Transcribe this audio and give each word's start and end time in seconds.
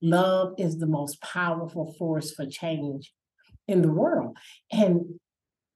love 0.00 0.54
is 0.58 0.78
the 0.78 0.86
most 0.86 1.20
powerful 1.20 1.94
force 1.98 2.32
for 2.32 2.46
change 2.46 3.12
in 3.66 3.82
the 3.82 3.90
world. 3.90 4.36
And 4.72 5.18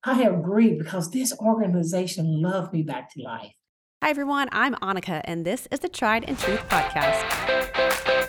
I 0.04 0.22
agree 0.22 0.74
because 0.74 1.10
this 1.10 1.36
organization 1.38 2.42
loved 2.42 2.72
me 2.72 2.82
back 2.82 3.12
to 3.14 3.22
life. 3.22 3.52
Hi, 4.02 4.10
everyone. 4.10 4.48
I'm 4.50 4.74
Annika, 4.76 5.20
and 5.24 5.44
this 5.44 5.68
is 5.70 5.78
the 5.78 5.88
Tried 5.88 6.24
and 6.24 6.36
Truth 6.36 6.68
Podcast. 6.68 8.21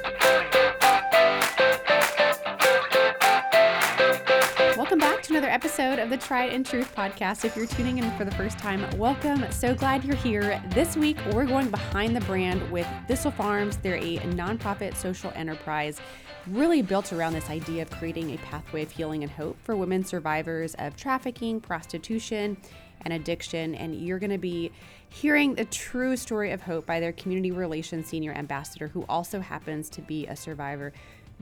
Another 5.33 5.49
episode 5.49 5.97
of 5.97 6.11
the 6.11 6.17
Tried 6.17 6.53
and 6.53 6.63
Truth 6.63 6.93
podcast. 6.95 7.43
If 7.43 7.55
you're 7.55 7.65
tuning 7.65 7.97
in 7.97 8.15
for 8.17 8.23
the 8.23 8.29
first 8.33 8.59
time, 8.59 8.85
welcome. 8.99 9.43
So 9.51 9.73
glad 9.73 10.03
you're 10.03 10.15
here. 10.15 10.61
This 10.75 10.95
week, 10.95 11.17
we're 11.33 11.47
going 11.47 11.71
behind 11.71 12.15
the 12.15 12.21
brand 12.21 12.61
with 12.71 12.85
Thistle 13.07 13.31
Farms. 13.31 13.77
They're 13.77 13.95
a 13.95 14.19
nonprofit 14.19 14.95
social 14.95 15.31
enterprise 15.35 15.99
really 16.45 16.83
built 16.83 17.11
around 17.13 17.33
this 17.33 17.49
idea 17.49 17.81
of 17.81 17.89
creating 17.89 18.35
a 18.35 18.37
pathway 18.37 18.83
of 18.83 18.91
healing 18.91 19.23
and 19.23 19.31
hope 19.31 19.57
for 19.63 19.75
women 19.75 20.03
survivors 20.03 20.75
of 20.75 20.95
trafficking, 20.95 21.59
prostitution, 21.59 22.55
and 23.01 23.11
addiction. 23.11 23.73
And 23.73 23.95
you're 23.95 24.19
going 24.19 24.29
to 24.29 24.37
be 24.37 24.71
hearing 25.09 25.55
the 25.55 25.65
true 25.65 26.15
story 26.15 26.51
of 26.51 26.61
hope 26.61 26.85
by 26.85 26.99
their 26.99 27.11
community 27.11 27.49
relations 27.49 28.05
senior 28.05 28.33
ambassador, 28.33 28.87
who 28.87 29.03
also 29.09 29.39
happens 29.39 29.89
to 29.89 30.01
be 30.01 30.27
a 30.27 30.35
survivor. 30.35 30.93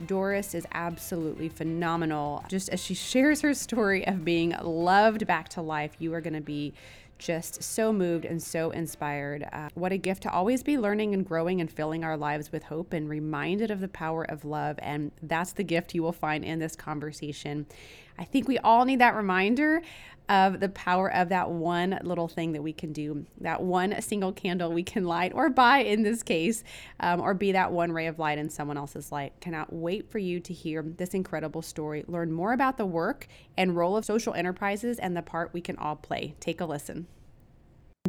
Doris 0.06 0.54
is 0.54 0.66
absolutely 0.72 1.48
phenomenal. 1.48 2.44
Just 2.48 2.68
as 2.68 2.82
she 2.82 2.94
shares 2.94 3.40
her 3.40 3.54
story 3.54 4.06
of 4.06 4.24
being 4.24 4.54
loved 4.62 5.26
back 5.26 5.48
to 5.50 5.62
life, 5.62 5.92
you 5.98 6.12
are 6.14 6.20
going 6.20 6.34
to 6.34 6.40
be 6.40 6.72
just 7.18 7.62
so 7.62 7.92
moved 7.92 8.24
and 8.24 8.42
so 8.42 8.70
inspired. 8.70 9.46
Uh, 9.52 9.68
what 9.74 9.92
a 9.92 9.96
gift 9.96 10.24
to 10.24 10.30
always 10.32 10.62
be 10.62 10.76
learning 10.76 11.14
and 11.14 11.24
growing 11.24 11.60
and 11.60 11.70
filling 11.70 12.02
our 12.02 12.16
lives 12.16 12.50
with 12.50 12.64
hope 12.64 12.92
and 12.92 13.08
reminded 13.08 13.70
of 13.70 13.80
the 13.80 13.88
power 13.88 14.24
of 14.24 14.44
love. 14.44 14.76
And 14.82 15.12
that's 15.22 15.52
the 15.52 15.62
gift 15.62 15.94
you 15.94 16.02
will 16.02 16.12
find 16.12 16.44
in 16.44 16.58
this 16.58 16.74
conversation. 16.74 17.66
I 18.18 18.24
think 18.24 18.48
we 18.48 18.58
all 18.58 18.84
need 18.84 18.98
that 18.98 19.14
reminder 19.14 19.82
of 20.28 20.60
the 20.60 20.68
power 20.68 21.12
of 21.12 21.28
that 21.30 21.50
one 21.50 21.98
little 22.02 22.28
thing 22.28 22.52
that 22.52 22.62
we 22.62 22.72
can 22.72 22.92
do, 22.92 23.26
that 23.40 23.62
one 23.62 24.00
single 24.00 24.32
candle 24.32 24.72
we 24.72 24.82
can 24.82 25.04
light 25.04 25.32
or 25.34 25.50
buy 25.50 25.78
in 25.78 26.02
this 26.02 26.22
case, 26.22 26.64
um, 27.00 27.20
or 27.20 27.34
be 27.34 27.52
that 27.52 27.72
one 27.72 27.92
ray 27.92 28.06
of 28.06 28.18
light 28.18 28.38
in 28.38 28.48
someone 28.48 28.76
else's 28.76 29.12
light. 29.12 29.32
Cannot 29.40 29.72
wait 29.72 30.10
for 30.10 30.18
you 30.18 30.40
to 30.40 30.52
hear 30.52 30.82
this 30.82 31.10
incredible 31.10 31.62
story, 31.62 32.04
learn 32.06 32.32
more 32.32 32.52
about 32.52 32.78
the 32.78 32.86
work 32.86 33.26
and 33.56 33.76
role 33.76 33.96
of 33.96 34.04
social 34.04 34.34
enterprises 34.34 34.98
and 34.98 35.16
the 35.16 35.22
part 35.22 35.52
we 35.52 35.60
can 35.60 35.76
all 35.76 35.96
play. 35.96 36.34
Take 36.40 36.60
a 36.60 36.64
listen. 36.64 37.06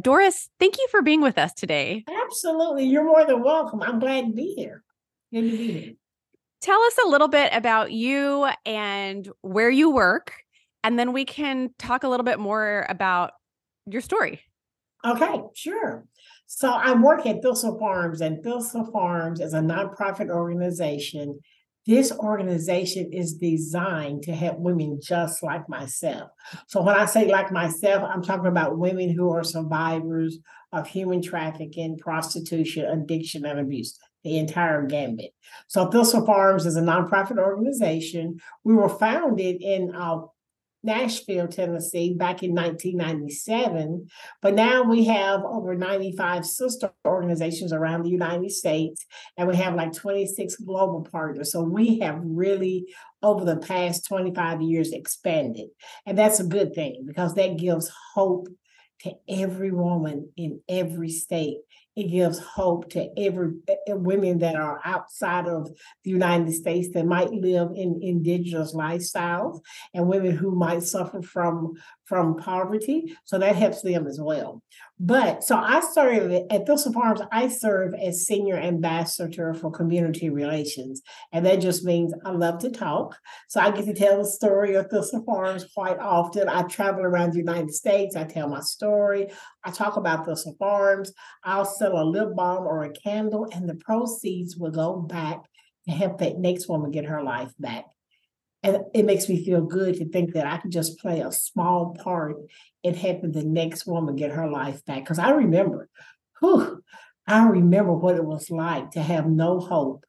Doris, 0.00 0.50
thank 0.58 0.76
you 0.76 0.86
for 0.90 1.02
being 1.02 1.20
with 1.20 1.38
us 1.38 1.52
today. 1.52 2.04
Absolutely. 2.24 2.84
You're 2.86 3.04
more 3.04 3.24
than 3.24 3.42
welcome. 3.42 3.82
I'm 3.82 3.98
glad 3.98 4.26
to 4.26 4.32
be 4.32 4.54
here. 4.56 4.82
Good 5.32 5.50
to 5.50 5.56
be 5.56 5.72
here. 5.72 5.92
Tell 6.60 6.80
us 6.80 6.96
a 7.04 7.08
little 7.08 7.28
bit 7.28 7.52
about 7.52 7.92
you 7.92 8.48
and 8.64 9.28
where 9.42 9.68
you 9.68 9.90
work 9.90 10.43
and 10.84 10.98
then 10.98 11.12
we 11.12 11.24
can 11.24 11.70
talk 11.78 12.04
a 12.04 12.08
little 12.08 12.24
bit 12.24 12.38
more 12.38 12.86
about 12.88 13.32
your 13.86 14.02
story. 14.02 14.40
Okay, 15.04 15.40
sure. 15.54 16.04
So 16.46 16.70
I 16.70 16.94
work 16.94 17.26
at 17.26 17.42
Thistle 17.42 17.78
Farms, 17.78 18.20
and 18.20 18.44
Thistle 18.44 18.88
Farms 18.92 19.40
is 19.40 19.54
a 19.54 19.60
nonprofit 19.60 20.28
organization. 20.30 21.40
This 21.86 22.12
organization 22.12 23.12
is 23.12 23.34
designed 23.34 24.22
to 24.22 24.32
help 24.34 24.58
women 24.58 25.00
just 25.02 25.42
like 25.42 25.68
myself. 25.68 26.30
So 26.68 26.82
when 26.82 26.94
I 26.94 27.06
say 27.06 27.30
like 27.30 27.50
myself, 27.50 28.08
I'm 28.08 28.22
talking 28.22 28.46
about 28.46 28.78
women 28.78 29.10
who 29.10 29.30
are 29.32 29.44
survivors 29.44 30.38
of 30.72 30.86
human 30.86 31.20
trafficking, 31.20 31.98
prostitution, 31.98 32.86
addiction, 32.86 33.44
and 33.44 33.58
abuse 33.58 33.98
the 34.22 34.38
entire 34.38 34.86
gambit. 34.86 35.32
So 35.68 35.90
Thistle 35.90 36.24
Farms 36.24 36.64
is 36.64 36.76
a 36.76 36.80
nonprofit 36.80 37.38
organization. 37.38 38.38
We 38.64 38.74
were 38.74 38.88
founded 38.88 39.60
in 39.60 39.94
uh, 39.94 40.20
Nashville, 40.84 41.48
Tennessee, 41.48 42.14
back 42.14 42.42
in 42.42 42.54
1997. 42.54 44.06
But 44.42 44.54
now 44.54 44.82
we 44.82 45.04
have 45.06 45.42
over 45.44 45.74
95 45.74 46.44
sister 46.44 46.92
organizations 47.06 47.72
around 47.72 48.02
the 48.02 48.10
United 48.10 48.52
States, 48.52 49.04
and 49.36 49.48
we 49.48 49.56
have 49.56 49.74
like 49.74 49.92
26 49.92 50.56
global 50.56 51.06
partners. 51.10 51.50
So 51.50 51.62
we 51.62 51.98
have 52.00 52.20
really, 52.22 52.86
over 53.22 53.44
the 53.44 53.56
past 53.56 54.06
25 54.06 54.62
years, 54.62 54.92
expanded. 54.92 55.68
And 56.06 56.18
that's 56.18 56.40
a 56.40 56.44
good 56.44 56.74
thing 56.74 57.04
because 57.06 57.34
that 57.34 57.56
gives 57.56 57.90
hope 58.14 58.48
to 59.00 59.14
every 59.28 59.70
woman 59.70 60.30
in 60.36 60.60
every 60.68 61.10
state 61.10 61.58
it 61.96 62.10
gives 62.10 62.38
hope 62.38 62.90
to 62.90 63.08
every 63.18 63.54
eh, 63.68 63.74
eh, 63.86 63.92
women 63.92 64.38
that 64.38 64.56
are 64.56 64.80
outside 64.84 65.46
of 65.46 65.70
the 66.02 66.10
United 66.10 66.52
States 66.52 66.88
that 66.94 67.06
might 67.06 67.30
live 67.30 67.70
in 67.74 68.00
indigenous 68.02 68.74
lifestyles 68.74 69.60
and 69.92 70.08
women 70.08 70.36
who 70.36 70.54
might 70.54 70.82
suffer 70.82 71.22
from 71.22 71.74
from 72.04 72.36
poverty. 72.36 73.16
So 73.24 73.38
that 73.38 73.56
helps 73.56 73.82
them 73.82 74.06
as 74.06 74.20
well. 74.20 74.62
But 75.00 75.42
so 75.42 75.56
I 75.56 75.80
serve 75.92 76.32
at 76.50 76.66
Thistle 76.66 76.92
Farms, 76.92 77.20
I 77.32 77.48
serve 77.48 77.94
as 77.94 78.26
senior 78.26 78.56
ambassador 78.56 79.54
for 79.54 79.70
community 79.70 80.30
relations. 80.30 81.02
And 81.32 81.44
that 81.46 81.60
just 81.60 81.84
means 81.84 82.14
I 82.24 82.30
love 82.30 82.58
to 82.60 82.70
talk. 82.70 83.16
So 83.48 83.60
I 83.60 83.70
get 83.70 83.86
to 83.86 83.94
tell 83.94 84.18
the 84.18 84.28
story 84.28 84.74
of 84.74 84.86
Thistle 84.86 85.24
Farms 85.24 85.66
quite 85.74 85.98
often. 85.98 86.48
I 86.48 86.62
travel 86.62 87.02
around 87.02 87.32
the 87.32 87.38
United 87.38 87.72
States, 87.72 88.16
I 88.16 88.24
tell 88.24 88.48
my 88.48 88.60
story, 88.60 89.28
I 89.64 89.70
talk 89.70 89.96
about 89.96 90.26
Thistle 90.26 90.56
Farms, 90.58 91.12
I'll 91.42 91.64
sell 91.64 92.00
a 92.00 92.04
lip 92.04 92.34
balm 92.34 92.64
or 92.64 92.84
a 92.84 92.92
candle, 92.92 93.48
and 93.52 93.68
the 93.68 93.74
proceeds 93.74 94.56
will 94.56 94.70
go 94.70 95.00
back 95.00 95.38
to 95.88 95.94
help 95.94 96.18
that 96.18 96.38
next 96.38 96.68
woman 96.68 96.90
get 96.90 97.04
her 97.04 97.22
life 97.22 97.52
back. 97.58 97.84
And 98.64 98.78
it 98.94 99.04
makes 99.04 99.28
me 99.28 99.44
feel 99.44 99.60
good 99.60 99.96
to 99.96 100.08
think 100.08 100.32
that 100.32 100.46
I 100.46 100.56
can 100.56 100.70
just 100.70 100.98
play 100.98 101.20
a 101.20 101.30
small 101.30 101.94
part 102.02 102.36
in 102.82 102.94
helping 102.94 103.32
the 103.32 103.44
next 103.44 103.86
woman 103.86 104.16
get 104.16 104.32
her 104.32 104.50
life 104.50 104.82
back. 104.86 105.00
Because 105.04 105.18
I 105.18 105.32
remember, 105.32 105.90
whew, 106.40 106.82
I 107.26 107.46
remember 107.46 107.92
what 107.92 108.16
it 108.16 108.24
was 108.24 108.50
like 108.50 108.92
to 108.92 109.02
have 109.02 109.26
no 109.26 109.60
hope 109.60 110.06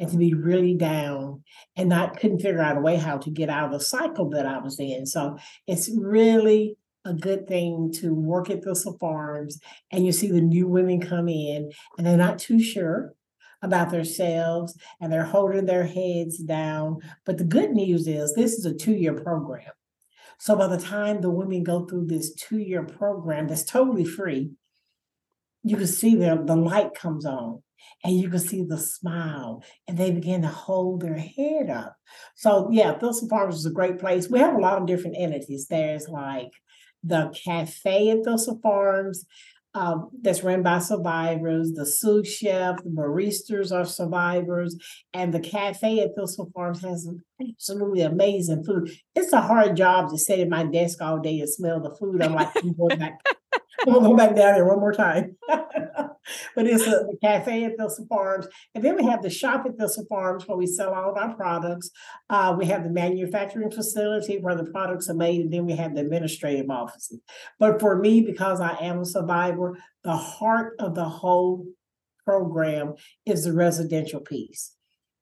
and 0.00 0.10
to 0.10 0.16
be 0.16 0.32
really 0.32 0.74
down 0.76 1.44
and 1.76 1.90
not 1.90 2.18
couldn't 2.18 2.40
figure 2.40 2.62
out 2.62 2.78
a 2.78 2.80
way 2.80 2.96
how 2.96 3.18
to 3.18 3.30
get 3.30 3.50
out 3.50 3.66
of 3.66 3.72
the 3.72 3.84
cycle 3.84 4.30
that 4.30 4.46
I 4.46 4.58
was 4.58 4.80
in. 4.80 5.04
So 5.04 5.36
it's 5.66 5.90
really 5.94 6.78
a 7.04 7.12
good 7.12 7.46
thing 7.46 7.92
to 7.96 8.14
work 8.14 8.48
at 8.48 8.64
Thistle 8.64 8.96
Farms 8.98 9.60
and 9.90 10.06
you 10.06 10.12
see 10.12 10.30
the 10.30 10.40
new 10.40 10.68
women 10.68 11.02
come 11.02 11.28
in 11.28 11.70
and 11.98 12.06
they're 12.06 12.16
not 12.16 12.38
too 12.38 12.62
sure 12.62 13.12
about 13.62 13.90
themselves 13.90 14.76
and 15.00 15.12
they're 15.12 15.24
holding 15.24 15.66
their 15.66 15.86
heads 15.86 16.38
down. 16.38 16.98
But 17.24 17.38
the 17.38 17.44
good 17.44 17.70
news 17.70 18.06
is 18.06 18.34
this 18.34 18.52
is 18.52 18.64
a 18.64 18.74
two 18.74 18.94
year 18.94 19.14
program. 19.14 19.72
So 20.38 20.54
by 20.56 20.68
the 20.68 20.78
time 20.78 21.20
the 21.20 21.30
women 21.30 21.64
go 21.64 21.84
through 21.84 22.06
this 22.06 22.34
two 22.34 22.58
year 22.58 22.84
program 22.84 23.48
that's 23.48 23.64
totally 23.64 24.04
free, 24.04 24.52
you 25.64 25.76
can 25.76 25.86
see 25.86 26.14
the, 26.14 26.40
the 26.44 26.56
light 26.56 26.94
comes 26.94 27.26
on 27.26 27.62
and 28.04 28.16
you 28.16 28.30
can 28.30 28.38
see 28.38 28.62
the 28.62 28.78
smile 28.78 29.64
and 29.88 29.98
they 29.98 30.12
begin 30.12 30.42
to 30.42 30.48
hold 30.48 31.00
their 31.00 31.18
head 31.18 31.68
up. 31.68 31.96
So 32.36 32.68
yeah, 32.70 32.96
Thistle 32.96 33.28
Farms 33.28 33.56
is 33.56 33.66
a 33.66 33.70
great 33.70 33.98
place. 33.98 34.28
We 34.28 34.38
have 34.38 34.54
a 34.54 34.60
lot 34.60 34.80
of 34.80 34.86
different 34.86 35.16
entities. 35.18 35.66
There's 35.68 36.08
like 36.08 36.52
the 37.02 37.32
cafe 37.44 38.10
at 38.10 38.24
Thistle 38.24 38.60
Farms 38.62 39.24
um, 39.78 40.10
that's 40.22 40.42
run 40.42 40.64
by 40.64 40.80
survivors. 40.80 41.72
The 41.72 41.86
sous 41.86 42.26
chef, 42.26 42.82
the 42.82 42.90
baristas 42.90 43.70
are 43.70 43.84
survivors, 43.84 44.76
and 45.14 45.32
the 45.32 45.38
cafe 45.38 46.00
at 46.00 46.16
Thistle 46.16 46.50
Farms 46.52 46.82
has 46.82 47.08
absolutely 47.40 48.02
amazing 48.02 48.64
food. 48.64 48.90
It's 49.14 49.32
a 49.32 49.40
hard 49.40 49.76
job 49.76 50.10
to 50.10 50.18
sit 50.18 50.40
at 50.40 50.48
my 50.48 50.64
desk 50.64 51.00
all 51.00 51.20
day 51.20 51.38
and 51.38 51.48
smell 51.48 51.80
the 51.80 51.94
food. 51.94 52.22
I'm 52.22 52.34
like, 52.34 52.50
I'm 52.56 52.74
going 52.74 52.98
back. 52.98 53.20
Gonna 53.84 54.00
go 54.00 54.16
back 54.16 54.34
down 54.34 54.54
there 54.54 54.66
one 54.66 54.80
more 54.80 54.92
time. 54.92 55.36
but 55.48 56.66
it's 56.66 56.86
a, 56.86 56.90
the 56.90 57.16
cafe 57.22 57.64
at 57.64 57.78
Thistle 57.78 58.06
Farms. 58.08 58.46
And 58.74 58.84
then 58.84 58.96
we 58.96 59.04
have 59.04 59.22
the 59.22 59.30
shop 59.30 59.64
at 59.66 59.78
Thistle 59.78 60.06
Farms 60.08 60.46
where 60.46 60.58
we 60.58 60.66
sell 60.66 60.94
all 60.94 61.10
of 61.10 61.16
our 61.16 61.34
products. 61.34 61.90
Uh, 62.28 62.56
we 62.58 62.66
have 62.66 62.82
the 62.82 62.90
manufacturing 62.90 63.70
facility 63.70 64.38
where 64.38 64.56
the 64.56 64.64
products 64.64 65.08
are 65.08 65.14
made, 65.14 65.42
and 65.42 65.52
then 65.52 65.66
we 65.66 65.76
have 65.76 65.94
the 65.94 66.00
administrative 66.00 66.70
offices. 66.70 67.20
But 67.58 67.80
for 67.80 67.96
me, 67.96 68.20
because 68.20 68.60
I 68.60 68.76
am 68.80 69.00
a 69.00 69.04
survivor, 69.04 69.78
the 70.02 70.16
heart 70.16 70.74
of 70.78 70.94
the 70.94 71.08
whole 71.08 71.66
program 72.24 72.94
is 73.24 73.44
the 73.44 73.52
residential 73.52 74.20
piece 74.20 74.72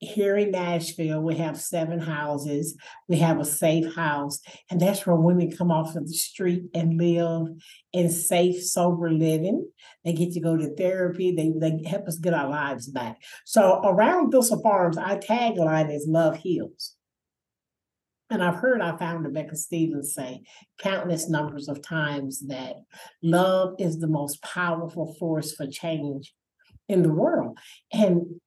here 0.06 0.36
in 0.36 0.52
Nashville, 0.52 1.20
we 1.20 1.36
have 1.36 1.60
seven 1.60 1.98
houses. 1.98 2.76
We 3.08 3.18
have 3.18 3.40
a 3.40 3.44
safe 3.44 3.94
house, 3.94 4.40
and 4.70 4.80
that's 4.80 5.06
where 5.06 5.16
women 5.16 5.50
come 5.50 5.70
off 5.70 5.96
of 5.96 6.06
the 6.06 6.14
street 6.14 6.64
and 6.74 6.96
live 6.96 7.48
in 7.92 8.10
safe, 8.10 8.62
sober 8.62 9.10
living. 9.10 9.68
They 10.04 10.12
get 10.12 10.32
to 10.32 10.40
go 10.40 10.56
to 10.56 10.74
therapy. 10.74 11.34
They, 11.34 11.52
they 11.58 11.88
help 11.88 12.06
us 12.06 12.18
get 12.18 12.34
our 12.34 12.48
lives 12.48 12.88
back. 12.88 13.18
So 13.44 13.80
around 13.84 14.30
Thistle 14.30 14.62
Farms, 14.62 14.96
our 14.96 15.18
tagline 15.18 15.94
is 15.94 16.06
Love 16.08 16.36
Heals. 16.36 16.94
And 18.28 18.42
I've 18.42 18.56
heard 18.56 18.80
I 18.80 18.96
found 18.96 19.24
Rebecca 19.24 19.54
Stevens 19.54 20.14
say 20.14 20.42
countless 20.78 21.28
numbers 21.28 21.68
of 21.68 21.80
times 21.80 22.46
that 22.48 22.74
love 23.22 23.74
is 23.78 24.00
the 24.00 24.08
most 24.08 24.42
powerful 24.42 25.14
force 25.14 25.54
for 25.54 25.66
change 25.68 26.34
in 26.88 27.02
the 27.02 27.12
world. 27.12 27.56
And 27.92 28.40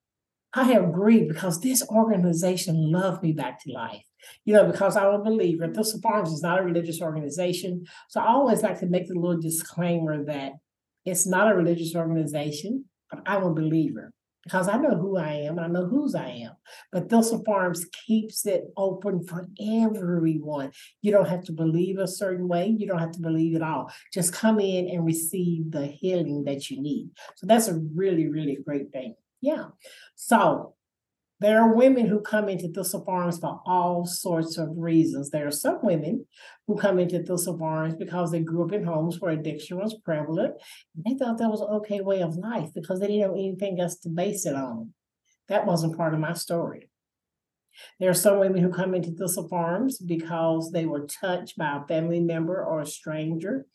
I 0.54 0.64
have 0.66 0.92
grieved 0.92 1.30
because 1.30 1.60
this 1.60 1.88
organization 1.90 2.92
loved 2.92 3.24
me 3.24 3.34
back 3.34 3.62
to 3.64 3.72
life. 3.72 4.04
You 4.46 4.54
know, 4.54 4.66
because 4.66 4.98
I'm 4.98 5.14
a 5.14 5.24
believer. 5.24 5.72
Thistle 5.72 6.02
Farms 6.02 6.32
is 6.32 6.42
not 6.42 6.60
a 6.60 6.64
religious 6.64 7.02
organization. 7.02 7.86
So 8.10 8.20
I 8.20 8.28
always 8.28 8.62
like 8.62 8.80
to 8.80 8.88
make 8.88 9.08
the 9.08 9.16
little 9.16 9.40
disclaimer 9.40 10.26
that 10.26 10.54
it's 11.06 11.26
not 11.26 11.52
a 11.52 11.56
religious 11.56 11.96
organization, 11.96 12.86
but 13.10 13.22
I'm 13.26 13.44
a 13.44 13.54
believer 13.54 14.12
because 14.44 14.68
I 14.68 14.78
know 14.78 14.96
who 14.96 15.18
I 15.18 15.34
am, 15.34 15.58
and 15.58 15.66
I 15.66 15.68
know 15.68 15.86
whose 15.86 16.16
I 16.16 16.30
am. 16.30 16.52
But 16.92 17.10
Thistle 17.10 17.44
Farms 17.46 17.86
keeps 18.06 18.46
it 18.46 18.64
open 18.78 19.24
for 19.26 19.48
everyone. 19.62 20.72
You 21.02 21.12
don't 21.12 21.28
have 21.28 21.44
to 21.46 21.52
believe 21.52 21.98
a 21.98 22.08
certain 22.08 22.48
way, 22.48 22.68
you 22.68 22.88
don't 22.88 23.00
have 23.00 23.12
to 23.12 23.22
believe 23.22 23.56
it 23.56 23.62
all. 23.62 23.92
Just 24.14 24.34
come 24.34 24.60
in 24.60 24.90
and 24.90 25.06
receive 25.06 25.72
the 25.72 25.86
healing 25.86 26.46
that 26.46 26.70
you 26.70 26.82
need. 26.82 27.10
So 27.36 27.48
that's 27.48 27.68
a 27.68 27.80
really, 27.96 28.28
really 28.28 28.58
great 28.66 28.92
thing. 28.92 29.16
Yeah. 29.42 29.68
So 30.16 30.76
there 31.40 31.62
are 31.62 31.74
women 31.74 32.06
who 32.06 32.20
come 32.20 32.50
into 32.50 32.68
Thistle 32.68 33.06
Farms 33.06 33.40
for 33.40 33.62
all 33.66 34.06
sorts 34.06 34.58
of 34.58 34.70
reasons. 34.76 35.30
There 35.30 35.48
are 35.48 35.52
some 35.52 35.80
women 35.82 36.26
who 36.68 36.76
come 36.76 37.00
into 37.00 37.24
Thistle 37.24 37.58
Farms 37.58 37.96
because 37.96 38.32
they 38.32 38.42
grew 38.42 38.66
up 38.66 38.74
in 38.74 38.84
homes 38.84 39.22
where 39.22 39.32
addiction 39.32 39.78
was 39.78 39.98
prevalent. 40.04 40.56
They 41.06 41.16
thought 41.16 41.38
that 41.38 41.50
was 41.50 41.62
an 41.62 41.70
okay 41.78 42.02
way 42.02 42.22
of 42.22 42.36
life 42.36 42.70
because 42.76 43.00
they 43.00 43.08
didn't 43.08 43.22
have 43.22 43.32
anything 43.32 43.80
else 43.80 43.98
to 44.00 44.10
base 44.10 44.46
it 44.46 44.56
on. 44.56 44.94
That 45.48 45.66
wasn't 45.66 45.96
part 45.96 46.14
of 46.14 46.20
my 46.20 46.34
story. 46.34 46.90
There 48.00 48.10
are 48.10 48.16
some 48.16 48.40
women 48.40 48.62
who 48.62 48.70
come 48.70 48.94
into 48.94 49.12
Thistle 49.12 49.48
Farms 49.48 50.00
because 50.00 50.72
they 50.72 50.86
were 50.86 51.08
touched 51.08 51.58
by 51.58 51.78
a 51.78 51.88
family 51.88 52.20
member 52.20 52.64
or 52.64 52.82
a 52.82 52.86
stranger, 52.86 53.66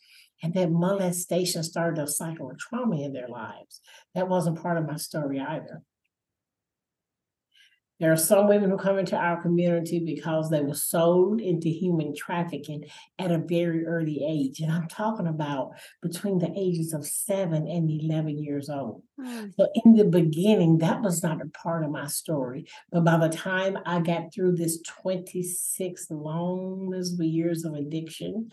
and 0.43 0.55
that 0.55 0.71
molestation 0.71 1.63
started 1.63 2.03
a 2.03 2.07
cycle 2.07 2.51
of 2.51 2.59
trauma 2.59 3.01
in 3.01 3.13
their 3.13 3.29
lives. 3.29 3.81
That 4.15 4.29
wasn't 4.29 4.61
part 4.61 4.79
of 4.79 4.87
my 4.87 4.97
story 4.97 5.41
either. 5.41 5.83
There 8.01 8.13
are 8.13 8.17
some 8.17 8.49
women 8.49 8.71
who 8.71 8.77
come 8.77 8.99
into 8.99 9.17
our 9.17 9.41
community 9.41 10.01
because 10.01 10.51
they 10.51 10.61
were 10.61 10.75
sold 10.75 11.41
into 11.41 11.69
human 11.69 12.15
trafficking 12.15 12.85
at 13.21 13.31
a 13.31 13.39
very 13.39 13.87
early 13.87 14.25
age. 14.29 14.61
And 14.61 14.73
I'm 14.73 14.89
talking 14.89 15.29
about 15.29 15.71
between 16.03 16.39
the 16.39 16.53
ages 16.57 16.93
of 16.93 17.07
seven 17.07 17.69
and 17.69 17.89
11 17.89 18.43
years 18.43 18.69
old. 18.69 19.05
Mm. 19.21 19.55
So, 19.55 19.69
in 19.85 19.95
the 19.95 20.05
beginning, 20.05 20.79
that 20.79 21.03
was 21.03 21.23
not 21.23 21.41
a 21.41 21.47
part 21.47 21.85
of 21.85 21.93
my 21.93 22.09
story. 22.09 22.67
But 22.91 23.05
by 23.05 23.17
the 23.17 23.29
time 23.29 23.79
I 23.87 24.01
got 24.01 24.35
through 24.35 24.57
this 24.57 24.83
26 24.83 26.11
long 26.11 26.93
years 27.21 27.65
of 27.65 27.75
addiction, 27.75 28.51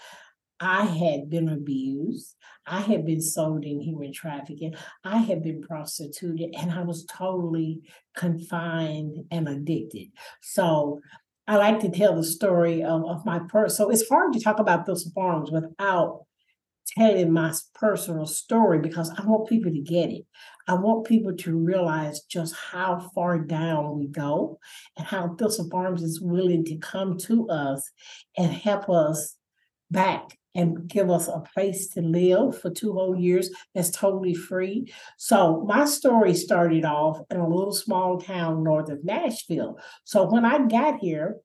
I 0.62 0.86
had 0.86 1.30
been 1.30 1.50
abused. 1.50 2.36
I 2.68 2.82
had 2.82 3.04
been 3.04 3.20
sold 3.20 3.66
in 3.66 3.82
human 3.82 4.14
trafficking. 4.14 4.76
I 5.04 5.18
had 5.18 5.42
been 5.42 5.62
prostituted 5.62 6.54
and 6.58 6.72
I 6.72 6.84
was 6.84 7.06
totally 7.06 7.82
confined 8.16 9.26
and 9.32 9.50
addicted. 9.50 10.10
So 10.42 11.02
I 11.48 11.56
like 11.56 11.80
to 11.80 11.90
tell 11.90 12.16
the 12.16 12.24
story 12.24 12.84
of, 12.84 13.04
of 13.06 13.26
my 13.26 13.40
person. 13.40 13.76
So 13.76 13.90
it's 13.90 14.08
hard 14.08 14.34
to 14.34 14.40
talk 14.40 14.60
about 14.60 14.86
Thistle 14.86 15.12
Farms 15.16 15.52
without 15.52 16.26
telling 16.98 17.32
my 17.32 17.54
personal 17.74 18.28
story 18.28 18.80
because 18.80 19.10
I 19.18 19.26
want 19.26 19.50
people 19.50 19.72
to 19.72 19.82
get 19.82 20.12
it. 20.12 20.26
I 20.68 20.76
want 20.76 21.08
people 21.08 21.36
to 21.36 21.58
realize 21.58 22.22
just 22.22 22.54
how 22.56 23.10
far 23.16 23.40
down 23.40 23.98
we 23.98 24.08
go 24.08 24.60
and 24.96 25.08
how 25.08 25.36
Thistle 25.36 25.70
Farms 25.72 26.04
is 26.04 26.22
willing 26.22 26.64
to 26.66 26.78
come 26.78 27.18
to 27.20 27.50
us 27.50 27.90
and 28.38 28.52
help 28.52 28.90
us 28.90 29.38
back 29.90 30.38
and 30.56 30.88
give 30.88 31.10
us 31.10 31.28
a 31.28 31.44
place 31.54 31.90
to 31.90 32.02
live 32.02 32.60
for 32.60 32.70
two 32.70 32.94
whole 32.94 33.16
years 33.16 33.50
that's 33.74 33.90
totally 33.90 34.34
free. 34.34 34.92
So 35.18 35.64
my 35.68 35.86
story 35.86 36.34
started 36.34 36.86
off 36.86 37.20
in 37.30 37.38
a 37.38 37.48
little 37.48 37.74
small 37.74 38.20
town 38.20 38.64
north 38.64 38.90
of 38.90 39.04
Nashville. 39.04 39.80
So 40.04 40.30
when 40.30 40.46
I 40.46 40.60
got 40.68 41.00
here 41.00 41.38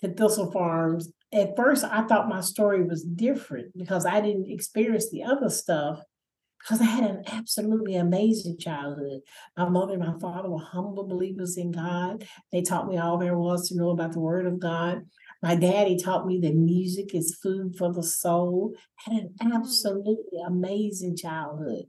to 0.00 0.08
Thistle 0.08 0.50
Farms, 0.50 1.12
at 1.32 1.56
first 1.56 1.84
I 1.84 2.04
thought 2.04 2.28
my 2.28 2.40
story 2.40 2.82
was 2.82 3.04
different 3.04 3.76
because 3.76 4.06
I 4.06 4.20
didn't 4.20 4.50
experience 4.50 5.10
the 5.10 5.24
other 5.24 5.50
stuff 5.50 6.00
because 6.58 6.80
I 6.80 6.84
had 6.84 7.10
an 7.10 7.22
absolutely 7.28 7.94
amazing 7.96 8.58
childhood. 8.58 9.20
My 9.56 9.68
mother 9.68 9.94
and 9.94 10.02
my 10.02 10.18
father 10.18 10.50
were 10.50 10.58
humble 10.58 11.06
believers 11.06 11.56
in 11.56 11.70
God. 11.70 12.26
They 12.52 12.62
taught 12.62 12.88
me 12.88 12.98
all 12.98 13.18
there 13.18 13.38
was 13.38 13.68
to 13.68 13.76
know 13.76 13.90
about 13.90 14.12
the 14.12 14.20
Word 14.20 14.46
of 14.46 14.58
God. 14.58 15.02
My 15.42 15.54
daddy 15.54 15.96
taught 15.96 16.26
me 16.26 16.40
that 16.40 16.54
music 16.54 17.14
is 17.14 17.38
food 17.40 17.76
for 17.76 17.92
the 17.92 18.02
soul. 18.02 18.74
Had 18.96 19.14
an 19.14 19.34
mm. 19.40 19.54
absolutely 19.54 20.40
amazing 20.46 21.16
childhood. 21.16 21.84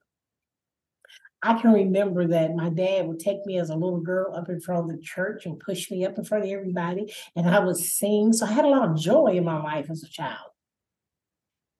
I 1.41 1.59
can 1.59 1.71
remember 1.71 2.27
that 2.27 2.55
my 2.55 2.69
dad 2.69 3.07
would 3.07 3.19
take 3.19 3.45
me 3.45 3.57
as 3.57 3.69
a 3.69 3.75
little 3.75 4.01
girl 4.01 4.35
up 4.35 4.49
in 4.49 4.59
front 4.59 4.83
of 4.83 4.89
the 4.89 5.01
church 5.01 5.45
and 5.45 5.59
push 5.59 5.89
me 5.89 6.05
up 6.05 6.17
in 6.17 6.25
front 6.25 6.43
of 6.43 6.49
everybody, 6.49 7.13
and 7.35 7.49
I 7.49 7.59
would 7.59 7.77
sing. 7.77 8.33
So 8.33 8.45
I 8.45 8.51
had 8.51 8.65
a 8.65 8.69
lot 8.69 8.89
of 8.89 8.97
joy 8.97 9.37
in 9.37 9.45
my 9.45 9.61
life 9.61 9.89
as 9.89 10.03
a 10.03 10.09
child. 10.09 10.51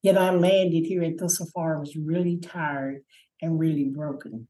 Yet 0.02 0.18
I 0.18 0.32
landed 0.32 0.86
here 0.86 1.04
at 1.04 1.20
Thistle 1.20 1.48
Farms 1.48 1.96
really 1.98 2.38
tired 2.38 3.02
and 3.42 3.60
really 3.60 3.90
broken. 3.90 4.48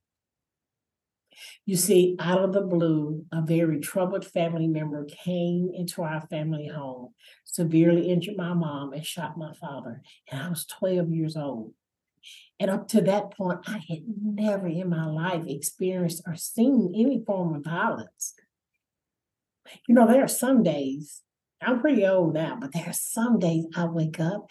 You 1.65 1.75
see, 1.75 2.15
out 2.19 2.43
of 2.43 2.53
the 2.53 2.61
blue, 2.61 3.25
a 3.31 3.41
very 3.41 3.79
troubled 3.79 4.25
family 4.25 4.67
member 4.67 5.05
came 5.05 5.71
into 5.73 6.01
our 6.01 6.21
family 6.27 6.67
home, 6.67 7.13
severely 7.45 8.09
injured 8.09 8.37
my 8.37 8.53
mom, 8.53 8.93
and 8.93 9.05
shot 9.05 9.37
my 9.37 9.53
father. 9.53 10.01
And 10.31 10.41
I 10.41 10.49
was 10.49 10.65
12 10.65 11.11
years 11.11 11.35
old. 11.35 11.73
And 12.59 12.69
up 12.69 12.87
to 12.89 13.01
that 13.01 13.31
point, 13.31 13.59
I 13.65 13.81
had 13.87 14.03
never 14.21 14.67
in 14.67 14.89
my 14.89 15.05
life 15.05 15.45
experienced 15.47 16.21
or 16.27 16.35
seen 16.35 16.93
any 16.95 17.23
form 17.25 17.55
of 17.55 17.63
violence. 17.63 18.33
You 19.87 19.95
know, 19.95 20.07
there 20.07 20.23
are 20.23 20.27
some 20.27 20.63
days, 20.63 21.21
I'm 21.61 21.79
pretty 21.79 22.05
old 22.05 22.33
now, 22.33 22.57
but 22.59 22.73
there 22.73 22.87
are 22.87 22.93
some 22.93 23.39
days 23.39 23.65
I 23.75 23.85
wake 23.85 24.19
up 24.19 24.49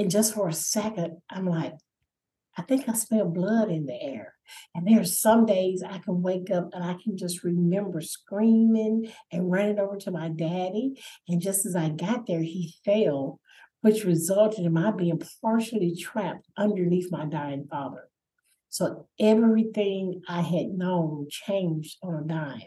and 0.00 0.10
just 0.10 0.32
for 0.32 0.48
a 0.48 0.52
second, 0.54 1.18
I'm 1.28 1.46
like, 1.46 1.74
I 2.56 2.62
think 2.62 2.88
I 2.88 2.94
smell 2.94 3.26
blood 3.26 3.70
in 3.70 3.84
the 3.84 4.00
air. 4.00 4.32
And 4.74 4.86
there's 4.86 5.20
some 5.20 5.46
days 5.46 5.82
I 5.82 5.98
can 5.98 6.22
wake 6.22 6.50
up 6.50 6.70
and 6.72 6.84
I 6.84 6.96
can 7.02 7.16
just 7.16 7.44
remember 7.44 8.00
screaming 8.00 9.10
and 9.32 9.50
running 9.50 9.78
over 9.78 9.96
to 9.98 10.10
my 10.10 10.28
daddy. 10.28 11.00
And 11.28 11.40
just 11.40 11.66
as 11.66 11.76
I 11.76 11.90
got 11.90 12.26
there, 12.26 12.42
he 12.42 12.74
fell, 12.84 13.40
which 13.80 14.04
resulted 14.04 14.64
in 14.64 14.72
my 14.72 14.90
being 14.90 15.20
partially 15.42 15.94
trapped 15.94 16.46
underneath 16.56 17.10
my 17.10 17.24
dying 17.24 17.66
father. 17.70 18.08
So 18.68 19.08
everything 19.18 20.22
I 20.28 20.42
had 20.42 20.68
known 20.68 21.26
changed 21.28 21.98
on 22.02 22.14
a 22.14 22.26
dime. 22.26 22.62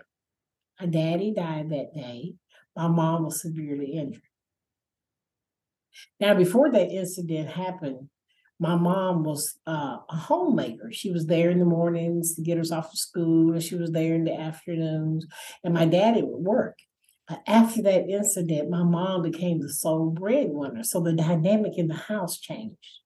My 0.80 0.88
daddy 0.88 1.34
died 1.34 1.70
that 1.70 1.94
day. 1.94 2.34
My 2.76 2.88
mom 2.88 3.24
was 3.26 3.42
severely 3.42 3.94
injured. 3.94 4.22
Now, 6.20 6.34
before 6.34 6.72
that 6.72 6.90
incident 6.90 7.50
happened, 7.50 8.10
my 8.60 8.76
mom 8.76 9.24
was 9.24 9.58
uh, 9.68 9.98
a 10.10 10.16
homemaker. 10.16 10.90
She 10.92 11.12
was 11.12 11.26
there 11.26 11.50
in 11.50 11.60
the 11.60 11.66
mornings 11.66 12.36
to 12.36 12.42
get 12.42 12.60
us 12.60 12.72
off 12.72 12.92
to 12.92 12.98
school, 12.98 13.52
and 13.52 13.64
she 13.64 13.76
was 13.76 13.92
there 13.92 14.14
in 14.16 14.24
the 14.24 14.40
afternoons. 14.40 15.26
And 15.64 15.74
my 15.74 15.86
daddy 15.86 16.22
would 16.22 16.44
work. 16.44 16.78
But 17.28 17.42
after 17.48 17.82
that 17.84 18.10
incident, 18.10 18.70
my 18.70 18.84
mom 18.84 19.24
became 19.24 19.60
the 19.60 19.70
sole 19.70 20.10
breadwinner. 20.10 20.84
So 20.84 21.00
the 21.00 21.14
dynamic 21.14 21.78
in 21.78 21.88
the 21.88 21.96
house 21.96 22.40
changed. 22.40 23.00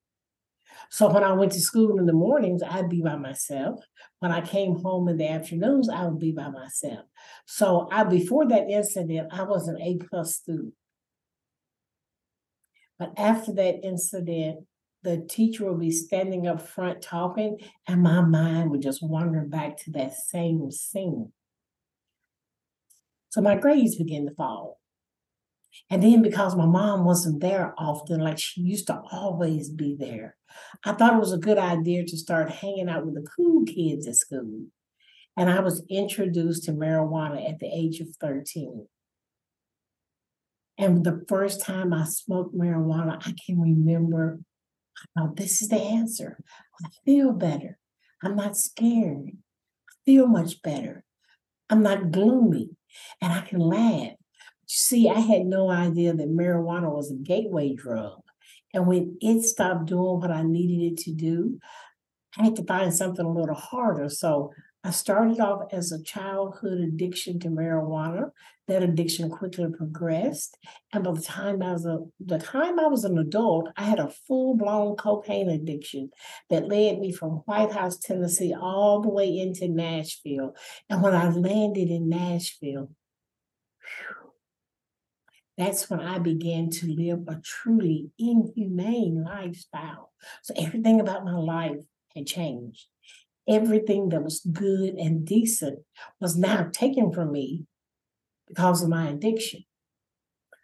So 0.89 1.11
when 1.11 1.23
I 1.23 1.33
went 1.33 1.51
to 1.51 1.59
school 1.59 1.99
in 1.99 2.05
the 2.05 2.13
mornings, 2.13 2.63
I'd 2.63 2.89
be 2.89 3.01
by 3.01 3.15
myself. 3.15 3.79
When 4.19 4.31
I 4.31 4.41
came 4.41 4.75
home 4.75 5.07
in 5.07 5.17
the 5.17 5.29
afternoons, 5.29 5.89
I 5.89 6.05
would 6.05 6.19
be 6.19 6.31
by 6.31 6.49
myself. 6.49 7.05
So 7.45 7.89
I 7.91 8.03
before 8.03 8.47
that 8.47 8.69
incident, 8.69 9.29
I 9.31 9.43
was 9.43 9.67
an 9.67 9.79
A 9.81 9.97
plus 9.97 10.35
student. 10.35 10.73
But 12.97 13.13
after 13.17 13.53
that 13.53 13.85
incident, 13.85 14.65
the 15.07 15.25
teacher 15.25 15.71
would 15.71 15.79
be 15.79 15.89
standing 15.89 16.47
up 16.47 16.61
front 16.67 17.01
talking, 17.01 17.57
and 17.87 18.03
my 18.03 18.19
mind 18.19 18.69
would 18.69 18.81
just 18.81 19.01
wander 19.01 19.39
back 19.39 19.77
to 19.77 19.91
that 19.91 20.13
same 20.13 20.69
scene. 20.69 21.31
So 23.29 23.39
my 23.39 23.55
grades 23.55 23.95
began 23.95 24.25
to 24.25 24.35
fall. 24.35 24.81
And 25.89 26.03
then 26.03 26.21
because 26.21 26.57
my 26.57 26.65
mom 26.65 27.05
wasn't 27.05 27.39
there 27.39 27.73
often, 27.77 28.19
like 28.19 28.37
she 28.37 28.59
used 28.59 28.87
to 28.87 29.01
always 29.09 29.69
be 29.69 29.95
there, 29.97 30.35
I 30.83 30.91
thought 30.91 31.13
it 31.13 31.19
was 31.21 31.31
a 31.31 31.37
good 31.37 31.57
idea 31.57 32.03
to 32.03 32.17
start 32.17 32.51
hanging 32.51 32.89
out 32.89 33.05
with 33.05 33.15
the 33.15 33.29
cool 33.29 33.63
kids 33.63 34.07
at 34.07 34.15
school. 34.15 34.65
And 35.37 35.49
I 35.49 35.61
was 35.61 35.85
introduced 35.89 36.65
to 36.65 36.73
marijuana 36.73 37.49
at 37.49 37.59
the 37.59 37.67
age 37.73 38.01
of 38.01 38.09
13. 38.19 38.87
And 40.77 41.05
the 41.05 41.23
first 41.29 41.63
time 41.63 41.93
I 41.93 42.03
smoked 42.03 42.53
marijuana, 42.53 43.25
I 43.25 43.33
can 43.45 43.61
remember 43.61 44.39
Oh, 45.17 45.33
this 45.35 45.61
is 45.61 45.69
the 45.69 45.81
answer. 45.81 46.39
I 46.83 46.89
feel 47.05 47.31
better. 47.31 47.77
I'm 48.23 48.35
not 48.35 48.57
scared. 48.57 49.31
I 49.31 49.93
feel 50.05 50.27
much 50.27 50.61
better. 50.61 51.03
I'm 51.69 51.83
not 51.83 52.11
gloomy 52.11 52.69
and 53.21 53.33
I 53.33 53.41
can 53.41 53.59
laugh. 53.59 54.11
But 54.11 54.69
you 54.69 54.77
see, 54.77 55.09
I 55.09 55.19
had 55.19 55.45
no 55.45 55.69
idea 55.69 56.13
that 56.13 56.29
marijuana 56.29 56.93
was 56.93 57.11
a 57.11 57.15
gateway 57.15 57.73
drug. 57.75 58.21
And 58.73 58.87
when 58.87 59.17
it 59.21 59.43
stopped 59.43 59.85
doing 59.85 60.19
what 60.19 60.31
I 60.31 60.43
needed 60.43 60.93
it 60.93 60.97
to 61.05 61.13
do, 61.13 61.59
I 62.37 62.45
had 62.45 62.55
to 62.57 62.63
find 62.65 62.93
something 62.93 63.25
a 63.25 63.31
little 63.31 63.55
harder. 63.55 64.09
So 64.09 64.51
I 64.83 64.91
started 64.91 65.39
off 65.39 65.63
as 65.71 65.91
a 65.91 66.01
childhood 66.03 66.79
addiction 66.79 67.39
to 67.41 67.49
marijuana. 67.49 68.31
That 68.67 68.83
addiction 68.83 69.29
quickly 69.29 69.67
progressed, 69.71 70.57
and 70.91 71.01
by 71.01 71.13
the 71.13 71.21
time 71.21 71.61
I 71.61 71.71
was 71.71 71.85
a 71.85 71.99
the 72.19 72.37
time 72.37 72.77
I 72.81 72.87
was 72.87 73.05
an 73.05 73.17
adult, 73.17 73.69
I 73.77 73.83
had 73.83 73.99
a 73.99 74.09
full 74.27 74.57
blown 74.57 74.97
cocaine 74.97 75.49
addiction 75.49 76.09
that 76.49 76.67
led 76.67 76.99
me 76.99 77.13
from 77.13 77.43
White 77.45 77.71
House, 77.71 77.97
Tennessee, 77.97 78.53
all 78.53 79.01
the 79.01 79.09
way 79.09 79.37
into 79.37 79.69
Nashville. 79.69 80.53
And 80.89 81.01
when 81.01 81.15
I 81.15 81.29
landed 81.29 81.89
in 81.89 82.09
Nashville, 82.09 82.89
that's 85.57 85.89
when 85.89 86.01
I 86.01 86.19
began 86.19 86.69
to 86.69 86.87
live 86.87 87.19
a 87.27 87.41
truly 87.43 88.11
inhumane 88.19 89.23
lifestyle. 89.23 90.11
So 90.43 90.53
everything 90.57 90.99
about 90.99 91.25
my 91.25 91.35
life 91.35 91.77
had 92.15 92.27
changed. 92.27 92.87
Everything 93.47 94.09
that 94.09 94.23
was 94.23 94.41
good 94.41 94.95
and 94.95 95.25
decent 95.25 95.79
was 96.19 96.37
now 96.37 96.69
taken 96.71 97.11
from 97.11 97.31
me 97.31 97.65
because 98.47 98.83
of 98.83 98.89
my 98.89 99.09
addiction. 99.09 99.63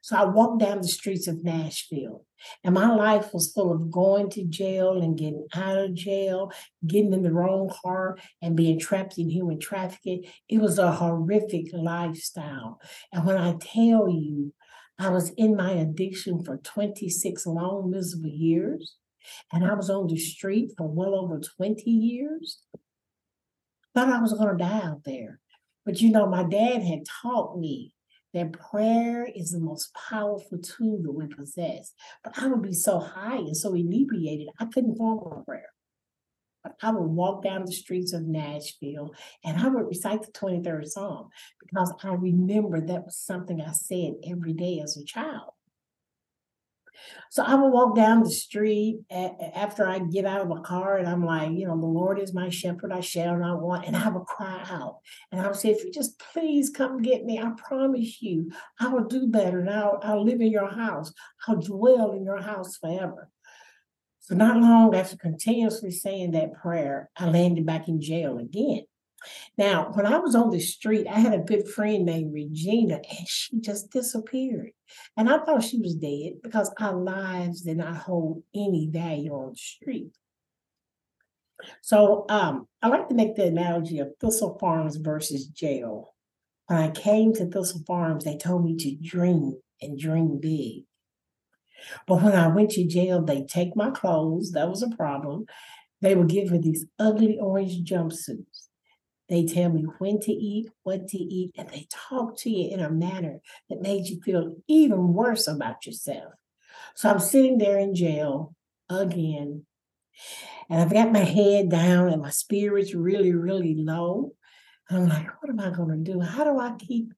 So 0.01 0.17
I 0.17 0.25
walked 0.25 0.59
down 0.59 0.81
the 0.81 0.87
streets 0.89 1.29
of 1.29 1.45
Nashville, 1.45 2.25
and 2.61 2.73
my 2.73 2.93
life 2.93 3.33
was 3.33 3.53
full 3.53 3.71
of 3.71 3.89
going 3.89 4.29
to 4.31 4.43
jail 4.43 5.01
and 5.01 5.17
getting 5.17 5.47
out 5.55 5.77
of 5.77 5.93
jail, 5.93 6.51
getting 6.85 7.13
in 7.13 7.23
the 7.23 7.31
wrong 7.31 7.71
car, 7.81 8.17
and 8.41 8.57
being 8.57 8.77
trapped 8.77 9.17
in 9.17 9.29
human 9.29 9.61
trafficking. 9.61 10.25
It 10.49 10.59
was 10.59 10.77
a 10.77 10.91
horrific 10.91 11.67
lifestyle. 11.71 12.81
And 13.13 13.25
when 13.25 13.37
I 13.37 13.53
tell 13.61 14.09
you, 14.09 14.53
I 14.99 15.07
was 15.07 15.29
in 15.37 15.55
my 15.55 15.71
addiction 15.71 16.43
for 16.43 16.57
26 16.57 17.47
long, 17.47 17.89
miserable 17.89 18.29
years, 18.29 18.97
and 19.51 19.65
I 19.65 19.73
was 19.73 19.89
on 19.89 20.07
the 20.07 20.17
street 20.17 20.71
for 20.77 20.87
well 20.87 21.15
over 21.15 21.39
20 21.57 21.89
years. 21.89 22.59
Thought 23.93 24.09
I 24.09 24.21
was 24.21 24.33
going 24.33 24.57
to 24.57 24.63
die 24.63 24.81
out 24.83 25.03
there. 25.05 25.39
But 25.85 26.01
you 26.01 26.09
know, 26.09 26.27
my 26.27 26.43
dad 26.43 26.81
had 26.81 27.03
taught 27.21 27.59
me 27.59 27.93
that 28.33 28.53
prayer 28.53 29.27
is 29.33 29.51
the 29.51 29.59
most 29.59 29.91
powerful 30.09 30.57
tool 30.57 31.01
that 31.03 31.11
we 31.11 31.27
possess. 31.27 31.93
But 32.23 32.33
I 32.37 32.47
would 32.47 32.63
be 32.63 32.73
so 32.73 32.99
high 32.99 33.37
and 33.37 33.55
so 33.55 33.73
inebriated, 33.73 34.47
I 34.59 34.65
couldn't 34.65 34.97
form 34.97 35.39
a 35.39 35.43
prayer. 35.43 35.69
But 36.63 36.75
I 36.81 36.91
would 36.91 37.09
walk 37.09 37.43
down 37.43 37.65
the 37.65 37.73
streets 37.73 38.13
of 38.13 38.23
Nashville 38.23 39.13
and 39.43 39.59
I 39.59 39.67
would 39.67 39.85
recite 39.85 40.21
the 40.21 40.31
23rd 40.31 40.85
Psalm 40.85 41.29
because 41.59 41.93
I 42.01 42.13
remember 42.13 42.79
that 42.79 43.05
was 43.05 43.17
something 43.17 43.61
I 43.61 43.73
said 43.73 44.13
every 44.25 44.53
day 44.53 44.79
as 44.81 44.97
a 44.97 45.03
child. 45.03 45.51
So 47.31 47.43
I 47.43 47.55
would 47.55 47.71
walk 47.71 47.95
down 47.95 48.23
the 48.23 48.29
street 48.29 48.99
after 49.09 49.87
I 49.87 49.99
get 49.99 50.25
out 50.25 50.41
of 50.41 50.51
a 50.51 50.61
car 50.61 50.97
and 50.97 51.07
I'm 51.07 51.25
like, 51.25 51.51
you 51.51 51.67
know, 51.67 51.79
the 51.79 51.85
Lord 51.85 52.19
is 52.19 52.33
my 52.33 52.49
shepherd, 52.49 52.91
I 52.91 52.99
shall 52.99 53.37
not 53.37 53.61
want. 53.61 53.85
And 53.85 53.95
I 53.95 54.09
would 54.09 54.25
cry 54.25 54.63
out 54.69 54.99
and 55.31 55.41
I 55.41 55.47
would 55.47 55.55
say, 55.55 55.69
if 55.69 55.83
you 55.83 55.91
just 55.91 56.19
please 56.19 56.69
come 56.69 57.01
get 57.01 57.25
me, 57.25 57.39
I 57.39 57.51
promise 57.57 58.21
you, 58.21 58.51
I 58.79 58.87
will 58.87 59.05
do 59.05 59.27
better 59.27 59.59
and 59.59 59.69
I'll, 59.69 59.99
I'll 60.03 60.23
live 60.23 60.41
in 60.41 60.51
your 60.51 60.69
house. 60.69 61.11
I'll 61.47 61.59
dwell 61.59 62.11
in 62.11 62.23
your 62.23 62.41
house 62.41 62.77
forever. 62.77 63.29
So 64.19 64.35
not 64.35 64.57
long 64.57 64.95
after 64.95 65.17
continuously 65.17 65.91
saying 65.91 66.31
that 66.31 66.53
prayer, 66.53 67.09
I 67.17 67.25
landed 67.25 67.65
back 67.65 67.89
in 67.89 67.99
jail 67.99 68.37
again. 68.37 68.83
Now, 69.57 69.91
when 69.93 70.05
I 70.05 70.17
was 70.17 70.35
on 70.35 70.49
the 70.49 70.59
street, 70.59 71.07
I 71.07 71.19
had 71.19 71.33
a 71.33 71.39
good 71.39 71.67
friend 71.67 72.05
named 72.05 72.33
Regina, 72.33 72.95
and 72.95 73.27
she 73.27 73.59
just 73.59 73.91
disappeared. 73.91 74.71
And 75.17 75.29
I 75.29 75.39
thought 75.39 75.63
she 75.63 75.79
was 75.79 75.95
dead 75.95 76.41
because 76.41 76.71
our 76.79 76.95
lives 76.95 77.61
did 77.61 77.77
not 77.77 77.97
hold 77.97 78.43
any 78.55 78.89
value 78.91 79.33
on 79.33 79.51
the 79.51 79.57
street. 79.57 80.11
So 81.81 82.25
um, 82.29 82.67
I 82.81 82.87
like 82.87 83.07
to 83.09 83.15
make 83.15 83.35
the 83.35 83.45
analogy 83.45 83.99
of 83.99 84.13
Thistle 84.19 84.57
Farms 84.59 84.97
versus 84.97 85.47
jail. 85.47 86.13
When 86.67 86.79
I 86.79 86.91
came 86.91 87.33
to 87.33 87.45
Thistle 87.45 87.83
Farms, 87.85 88.23
they 88.23 88.37
told 88.37 88.65
me 88.65 88.75
to 88.77 88.95
dream 88.95 89.59
and 89.81 89.99
dream 89.99 90.39
big. 90.39 90.83
But 92.07 92.21
when 92.21 92.33
I 92.33 92.47
went 92.47 92.71
to 92.71 92.87
jail, 92.87 93.21
they 93.21 93.43
take 93.43 93.75
my 93.75 93.91
clothes. 93.91 94.51
That 94.51 94.69
was 94.69 94.81
a 94.81 94.95
problem. 94.95 95.45
They 96.01 96.15
would 96.15 96.29
give 96.29 96.51
me 96.51 96.59
these 96.59 96.85
ugly 96.99 97.37
orange 97.39 97.83
jumpsuits. 97.89 98.62
They 99.29 99.45
tell 99.45 99.69
me 99.69 99.83
when 99.99 100.19
to 100.21 100.31
eat, 100.31 100.69
what 100.83 101.07
to 101.09 101.17
eat, 101.17 101.53
and 101.57 101.69
they 101.69 101.87
talk 101.89 102.37
to 102.39 102.49
you 102.49 102.73
in 102.73 102.79
a 102.81 102.89
manner 102.89 103.39
that 103.69 103.81
made 103.81 104.07
you 104.07 104.21
feel 104.21 104.55
even 104.67 105.13
worse 105.13 105.47
about 105.47 105.85
yourself. 105.85 106.33
So 106.95 107.09
I'm 107.09 107.19
sitting 107.19 107.57
there 107.57 107.79
in 107.79 107.95
jail 107.95 108.53
again, 108.89 109.65
and 110.69 110.81
I've 110.81 110.93
got 110.93 111.11
my 111.11 111.19
head 111.19 111.69
down 111.69 112.09
and 112.09 112.21
my 112.21 112.29
spirit's 112.29 112.93
really, 112.93 113.33
really 113.33 113.75
low. 113.75 114.33
And 114.89 114.99
I'm 114.99 115.09
like, 115.09 115.27
what 115.41 115.49
am 115.49 115.59
I 115.59 115.69
going 115.75 116.03
to 116.03 116.11
do? 116.11 116.19
How 116.19 116.43
do 116.43 116.59
I 116.59 116.75
keep 116.77 117.13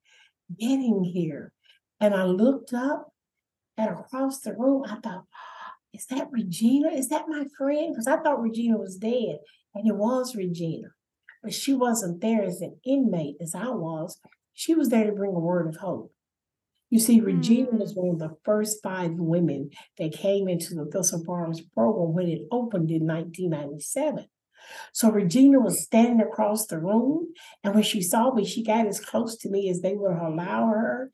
getting 0.57 1.03
here? 1.03 1.51
And 1.99 2.13
I 2.13 2.25
looked 2.25 2.73
up 2.73 3.11
and 3.77 3.89
across 3.89 4.41
the 4.41 4.53
room, 4.53 4.83
I 4.87 4.97
thought, 4.97 5.23
is 5.93 6.05
that 6.07 6.31
Regina? 6.31 6.89
Is 6.89 7.09
that 7.09 7.27
my 7.27 7.45
friend? 7.57 7.93
Because 7.93 8.07
I 8.07 8.17
thought 8.17 8.41
Regina 8.41 8.77
was 8.77 8.97
dead, 8.97 9.39
and 9.73 9.87
it 9.87 9.95
was 9.95 10.35
Regina 10.35 10.89
but 11.45 11.53
she 11.53 11.75
wasn't 11.75 12.21
there 12.21 12.43
as 12.43 12.59
an 12.61 12.75
inmate 12.83 13.35
as 13.39 13.53
I 13.53 13.69
was. 13.69 14.19
She 14.55 14.73
was 14.73 14.89
there 14.89 15.05
to 15.05 15.11
bring 15.11 15.35
a 15.35 15.39
word 15.39 15.67
of 15.67 15.75
hope. 15.75 16.11
You 16.89 16.97
see, 16.99 17.21
Regina 17.21 17.69
was 17.69 17.93
mm. 17.93 17.97
one 17.97 18.15
of 18.15 18.19
the 18.19 18.35
first 18.43 18.81
five 18.81 19.11
women 19.11 19.69
that 19.99 20.11
came 20.11 20.47
into 20.47 20.73
the 20.73 20.85
Thistle 20.85 21.23
Farms 21.23 21.61
program 21.61 22.15
when 22.15 22.29
it 22.29 22.47
opened 22.51 22.89
in 22.89 23.05
1997. 23.05 24.25
So 24.91 25.11
Regina 25.11 25.59
was 25.59 25.83
standing 25.83 26.25
across 26.25 26.65
the 26.65 26.79
room, 26.79 27.27
and 27.63 27.75
when 27.75 27.83
she 27.83 28.01
saw 28.01 28.33
me, 28.33 28.43
she 28.43 28.63
got 28.63 28.87
as 28.87 28.99
close 28.99 29.37
to 29.37 29.49
me 29.49 29.69
as 29.69 29.81
they 29.81 29.93
would 29.93 30.17
allow 30.17 30.65
her. 30.69 31.11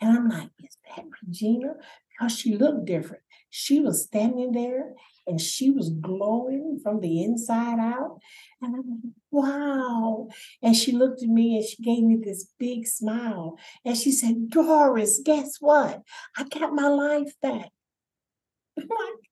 And 0.00 0.10
I'm 0.10 0.28
like, 0.28 0.50
is 0.58 0.76
that 0.88 1.04
Regina? 1.24 1.74
Because 2.10 2.36
she 2.36 2.56
looked 2.56 2.86
different. 2.86 3.22
She 3.50 3.80
was 3.80 4.04
standing 4.04 4.52
there 4.52 4.94
and 5.26 5.40
she 5.40 5.70
was 5.70 5.90
glowing 5.90 6.80
from 6.82 7.00
the 7.00 7.22
inside 7.22 7.78
out. 7.78 8.18
And 8.62 8.74
I'm 8.74 8.90
like, 8.90 9.14
wow. 9.30 10.28
And 10.62 10.74
she 10.74 10.92
looked 10.92 11.22
at 11.22 11.28
me 11.28 11.56
and 11.56 11.64
she 11.64 11.82
gave 11.82 12.02
me 12.02 12.16
this 12.22 12.50
big 12.58 12.86
smile. 12.86 13.58
And 13.84 13.96
she 13.96 14.10
said, 14.10 14.48
Doris, 14.48 15.20
guess 15.24 15.56
what? 15.60 16.02
I 16.36 16.44
got 16.44 16.72
my 16.72 16.88
life 16.88 17.32
back. 17.42 17.70
I'm 18.78 18.88
like, 18.88 19.30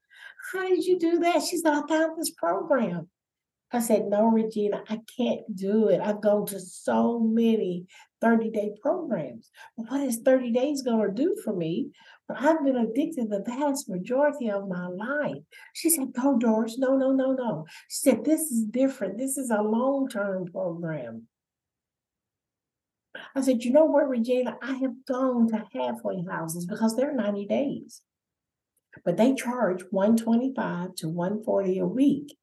how 0.53 0.69
did 0.69 0.85
you 0.85 0.99
do 0.99 1.19
that? 1.21 1.43
She 1.43 1.57
said, 1.57 1.73
I 1.73 1.83
found 1.89 2.19
this 2.19 2.31
program. 2.31 3.09
I 3.77 3.81
said, 3.81 4.07
No, 4.07 4.27
Regina, 4.29 4.83
I 4.89 5.01
can't 5.17 5.43
do 5.55 5.89
it. 5.89 6.01
I've 6.01 6.23
gone 6.23 6.47
to 6.47 6.59
so 6.59 7.21
many 7.21 7.85
30 8.23 8.51
day 8.51 8.71
programs. 8.81 9.51
What 9.75 10.01
is 10.01 10.21
30 10.25 10.51
days 10.53 10.81
going 10.81 11.07
to 11.07 11.15
do 11.15 11.37
for 11.45 11.55
me? 11.55 11.91
But 12.27 12.41
I've 12.41 12.65
been 12.65 12.77
addicted 12.77 13.29
the 13.29 13.45
vast 13.47 13.89
majority 13.91 14.51
of 14.51 14.67
my 14.67 14.87
life. 14.87 15.43
She 15.75 15.91
said, 15.91 16.15
Go, 16.15 16.39
Doris. 16.39 16.79
No, 16.79 16.97
no, 16.97 17.13
no, 17.13 17.33
no. 17.33 17.67
She 17.89 18.11
said, 18.11 18.25
This 18.25 18.41
is 18.51 18.65
different. 18.65 19.19
This 19.19 19.37
is 19.37 19.51
a 19.51 19.61
long 19.61 20.09
term 20.09 20.47
program. 20.47 21.29
I 23.35 23.43
said, 23.43 23.63
You 23.63 23.73
know 23.73 23.85
what, 23.85 24.09
Regina? 24.09 24.57
I 24.63 24.73
have 24.77 25.05
gone 25.07 25.49
to 25.49 25.65
halfway 25.75 26.25
houses 26.25 26.65
because 26.65 26.97
they're 26.97 27.15
90 27.15 27.47
days. 27.47 28.01
But 29.05 29.19
they 29.19 29.35
charge 29.35 29.83
125 29.91 30.95
to 30.95 31.09
140 31.11 31.79
a 31.79 31.87
week. 31.87 32.39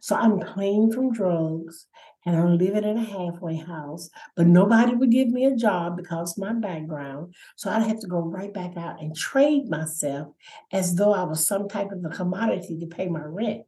So 0.00 0.16
I'm 0.16 0.40
clean 0.40 0.92
from 0.92 1.12
drugs 1.12 1.86
and 2.26 2.36
I'm 2.36 2.58
living 2.58 2.84
in 2.84 2.98
a 2.98 3.04
halfway 3.04 3.56
house, 3.56 4.10
but 4.36 4.46
nobody 4.46 4.94
would 4.94 5.10
give 5.10 5.28
me 5.28 5.46
a 5.46 5.56
job 5.56 5.96
because 5.96 6.32
of 6.32 6.38
my 6.38 6.52
background. 6.52 7.34
So 7.56 7.70
I'd 7.70 7.82
have 7.82 8.00
to 8.00 8.06
go 8.06 8.18
right 8.18 8.52
back 8.52 8.76
out 8.76 9.00
and 9.00 9.16
trade 9.16 9.68
myself 9.68 10.28
as 10.72 10.94
though 10.94 11.14
I 11.14 11.24
was 11.24 11.46
some 11.46 11.68
type 11.68 11.90
of 11.92 12.04
a 12.04 12.14
commodity 12.14 12.78
to 12.78 12.86
pay 12.86 13.08
my 13.08 13.22
rent. 13.22 13.62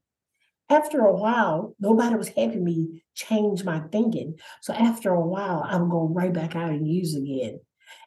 After 0.69 1.01
a 1.01 1.15
while, 1.15 1.75
nobody 1.81 2.15
was 2.15 2.29
helping 2.29 2.65
me 2.65 3.03
change 3.15 3.65
my 3.65 3.81
thinking. 3.91 4.39
So 4.61 4.73
after 4.73 5.13
a 5.13 5.21
while, 5.21 5.65
I 5.67 5.77
would 5.77 5.91
go 5.91 6.09
right 6.09 6.33
back 6.33 6.57
out 6.57 6.71
and 6.71 6.89
use 6.89 7.15
again. 7.15 7.61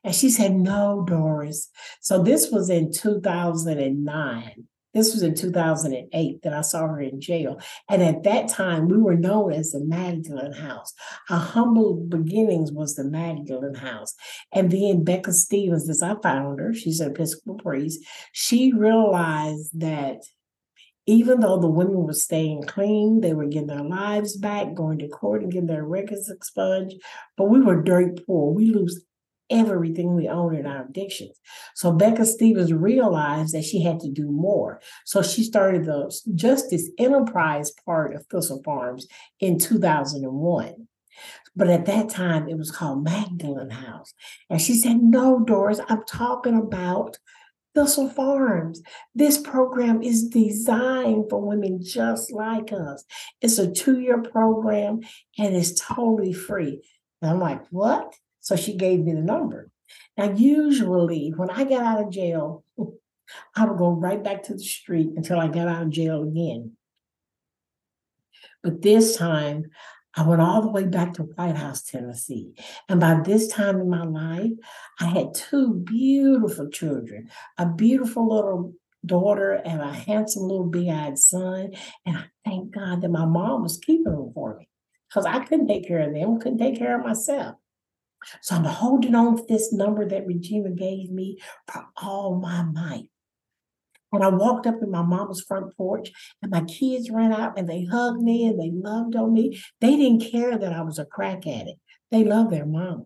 And 0.03 0.15
she 0.15 0.29
said, 0.29 0.55
No, 0.55 1.03
Doris. 1.07 1.69
So 2.01 2.23
this 2.23 2.49
was 2.51 2.69
in 2.69 2.91
2009. 2.91 4.67
This 4.95 5.13
was 5.13 5.21
in 5.21 5.35
2008 5.35 6.41
that 6.41 6.53
I 6.53 6.61
saw 6.61 6.87
her 6.87 7.01
in 7.01 7.19
jail. 7.19 7.59
And 7.89 8.01
at 8.01 8.23
that 8.23 8.47
time, 8.47 8.87
we 8.87 8.97
were 8.97 9.15
known 9.15 9.51
as 9.51 9.71
the 9.71 9.83
Magdalene 9.83 10.53
House. 10.53 10.93
Our 11.29 11.39
humble 11.39 11.95
beginnings 11.95 12.71
was 12.71 12.95
the 12.95 13.03
Magdalene 13.03 13.75
House. 13.75 14.15
And 14.53 14.71
then 14.71 15.03
Becca 15.03 15.33
Stevens, 15.33 15.89
as 15.89 16.01
I 16.01 16.15
found 16.23 16.61
her, 16.61 16.73
she's 16.73 17.01
an 17.01 17.11
Episcopal 17.11 17.55
priest, 17.55 17.99
she 18.31 18.71
realized 18.71 19.79
that 19.79 20.21
even 21.07 21.41
though 21.41 21.59
the 21.59 21.69
women 21.69 22.03
were 22.03 22.13
staying 22.13 22.63
clean, 22.63 23.21
they 23.21 23.33
were 23.33 23.45
getting 23.45 23.67
their 23.67 23.83
lives 23.83 24.37
back, 24.37 24.73
going 24.73 24.99
to 24.99 25.07
court 25.07 25.43
and 25.43 25.51
getting 25.51 25.67
their 25.67 25.85
records 25.85 26.29
expunged, 26.29 26.95
but 27.37 27.45
we 27.45 27.61
were 27.61 27.83
dirt 27.83 28.25
poor. 28.25 28.51
We 28.51 28.71
lose 28.71 29.03
everything 29.49 30.15
we 30.15 30.27
own 30.27 30.55
in 30.55 30.65
our 30.65 30.85
addictions. 30.85 31.39
So 31.75 31.91
Becca 31.91 32.25
Stevens 32.25 32.73
realized 32.73 33.53
that 33.53 33.63
she 33.63 33.83
had 33.83 33.99
to 34.01 34.11
do 34.11 34.31
more. 34.31 34.81
So 35.05 35.21
she 35.21 35.43
started 35.43 35.85
the 35.85 36.13
Justice 36.33 36.89
Enterprise 36.97 37.71
part 37.85 38.15
of 38.15 38.25
Thistle 38.25 38.61
Farms 38.63 39.07
in 39.39 39.59
2001. 39.59 40.87
But 41.55 41.69
at 41.69 41.85
that 41.85 42.09
time, 42.09 42.49
it 42.49 42.57
was 42.57 42.71
called 42.71 43.03
Magdalene 43.03 43.69
House. 43.69 44.13
And 44.49 44.61
she 44.61 44.75
said, 44.75 45.01
No, 45.01 45.39
Doris, 45.39 45.79
I'm 45.87 46.03
talking 46.03 46.57
about 46.57 47.17
Thistle 47.73 48.09
Farms. 48.09 48.81
This 49.13 49.37
program 49.37 50.01
is 50.01 50.27
designed 50.27 51.25
for 51.29 51.41
women 51.41 51.79
just 51.81 52.31
like 52.31 52.73
us. 52.73 53.05
It's 53.41 53.57
a 53.57 53.71
two 53.71 53.99
year 53.99 54.21
program 54.21 55.01
and 55.37 55.55
it's 55.55 55.79
totally 55.79 56.33
free. 56.33 56.81
And 57.21 57.31
I'm 57.31 57.39
like, 57.39 57.61
What? 57.69 58.13
So 58.45 58.55
she 58.55 58.77
gave 58.77 58.99
me 58.99 59.13
the 59.13 59.21
number. 59.21 59.71
Now, 60.17 60.31
usually 60.31 61.33
when 61.35 61.49
I 61.49 61.63
got 61.63 61.83
out 61.83 62.03
of 62.03 62.11
jail, 62.11 62.63
I 63.55 63.65
would 63.65 63.79
go 63.79 63.89
right 63.89 64.23
back 64.23 64.43
to 64.43 64.53
the 64.53 64.63
street 64.63 65.09
until 65.15 65.39
I 65.39 65.47
got 65.47 65.67
out 65.67 65.81
of 65.81 65.89
jail 65.89 66.21
again. 66.21 66.73
But 68.61 68.83
this 68.83 69.17
time, 69.17 69.71
I 70.15 70.27
went 70.27 70.41
all 70.41 70.61
the 70.61 70.69
way 70.69 70.85
back 70.85 71.13
to 71.13 71.23
White 71.23 71.55
House, 71.55 71.81
Tennessee. 71.81 72.53
And 72.87 72.99
by 72.99 73.19
this 73.25 73.47
time 73.47 73.79
in 73.81 73.89
my 73.89 74.03
life, 74.03 74.51
I 74.99 75.05
had 75.05 75.33
two 75.33 75.73
beautiful 75.73 76.69
children, 76.69 77.31
a 77.57 77.65
beautiful 77.65 78.29
little 78.29 78.73
daughter 79.03 79.53
and 79.53 79.81
a 79.81 79.91
handsome 79.91 80.43
little 80.43 80.67
big 80.67 80.89
eyed 80.89 81.17
son. 81.17 81.71
And 82.05 82.17
I 82.17 82.25
thank 82.45 82.75
God 82.75 83.01
that 83.01 83.09
my 83.09 83.25
mom 83.25 83.63
was 83.63 83.77
keeping 83.77 84.03
them 84.03 84.31
for 84.35 84.55
me 84.55 84.69
because 85.09 85.25
I 85.25 85.43
couldn't 85.43 85.67
take 85.67 85.87
care 85.87 86.07
of 86.07 86.13
them, 86.13 86.39
couldn't 86.39 86.59
take 86.59 86.77
care 86.77 86.99
of 86.99 87.03
myself. 87.03 87.55
So 88.41 88.55
I'm 88.55 88.63
holding 88.63 89.15
on 89.15 89.37
to 89.37 89.43
this 89.47 89.71
number 89.71 90.07
that 90.07 90.25
Regina 90.25 90.71
gave 90.71 91.11
me 91.11 91.37
for 91.67 91.85
all 92.01 92.35
my 92.35 92.63
might. 92.63 93.09
And 94.11 94.23
I 94.23 94.29
walked 94.29 94.65
up 94.65 94.75
in 94.81 94.91
my 94.91 95.01
mama's 95.01 95.41
front 95.41 95.75
porch, 95.75 96.11
and 96.41 96.51
my 96.51 96.61
kids 96.61 97.09
ran 97.09 97.33
out 97.33 97.57
and 97.57 97.67
they 97.67 97.83
hugged 97.83 98.21
me 98.21 98.45
and 98.45 98.59
they 98.59 98.71
loved 98.71 99.15
on 99.15 99.33
me. 99.33 99.61
They 99.81 99.97
didn't 99.97 100.31
care 100.31 100.57
that 100.57 100.73
I 100.73 100.81
was 100.81 100.97
a 100.99 101.05
crack 101.05 101.45
addict. 101.45 101.79
They 102.11 102.23
loved 102.23 102.51
their 102.51 102.65
mom. 102.65 103.05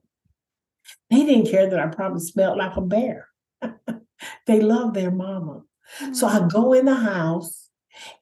They 1.10 1.26
didn't 1.26 1.50
care 1.50 1.70
that 1.70 1.80
I 1.80 1.88
probably 1.88 2.22
smelled 2.22 2.58
like 2.58 2.76
a 2.76 2.82
bear. 2.82 3.28
they 4.48 4.60
loved 4.60 4.96
their 4.96 5.12
mama. 5.12 5.64
Mm-hmm. 6.00 6.14
So 6.14 6.28
I 6.28 6.48
go 6.48 6.74
in 6.74 6.86
the 6.86 6.96
house 6.96 7.69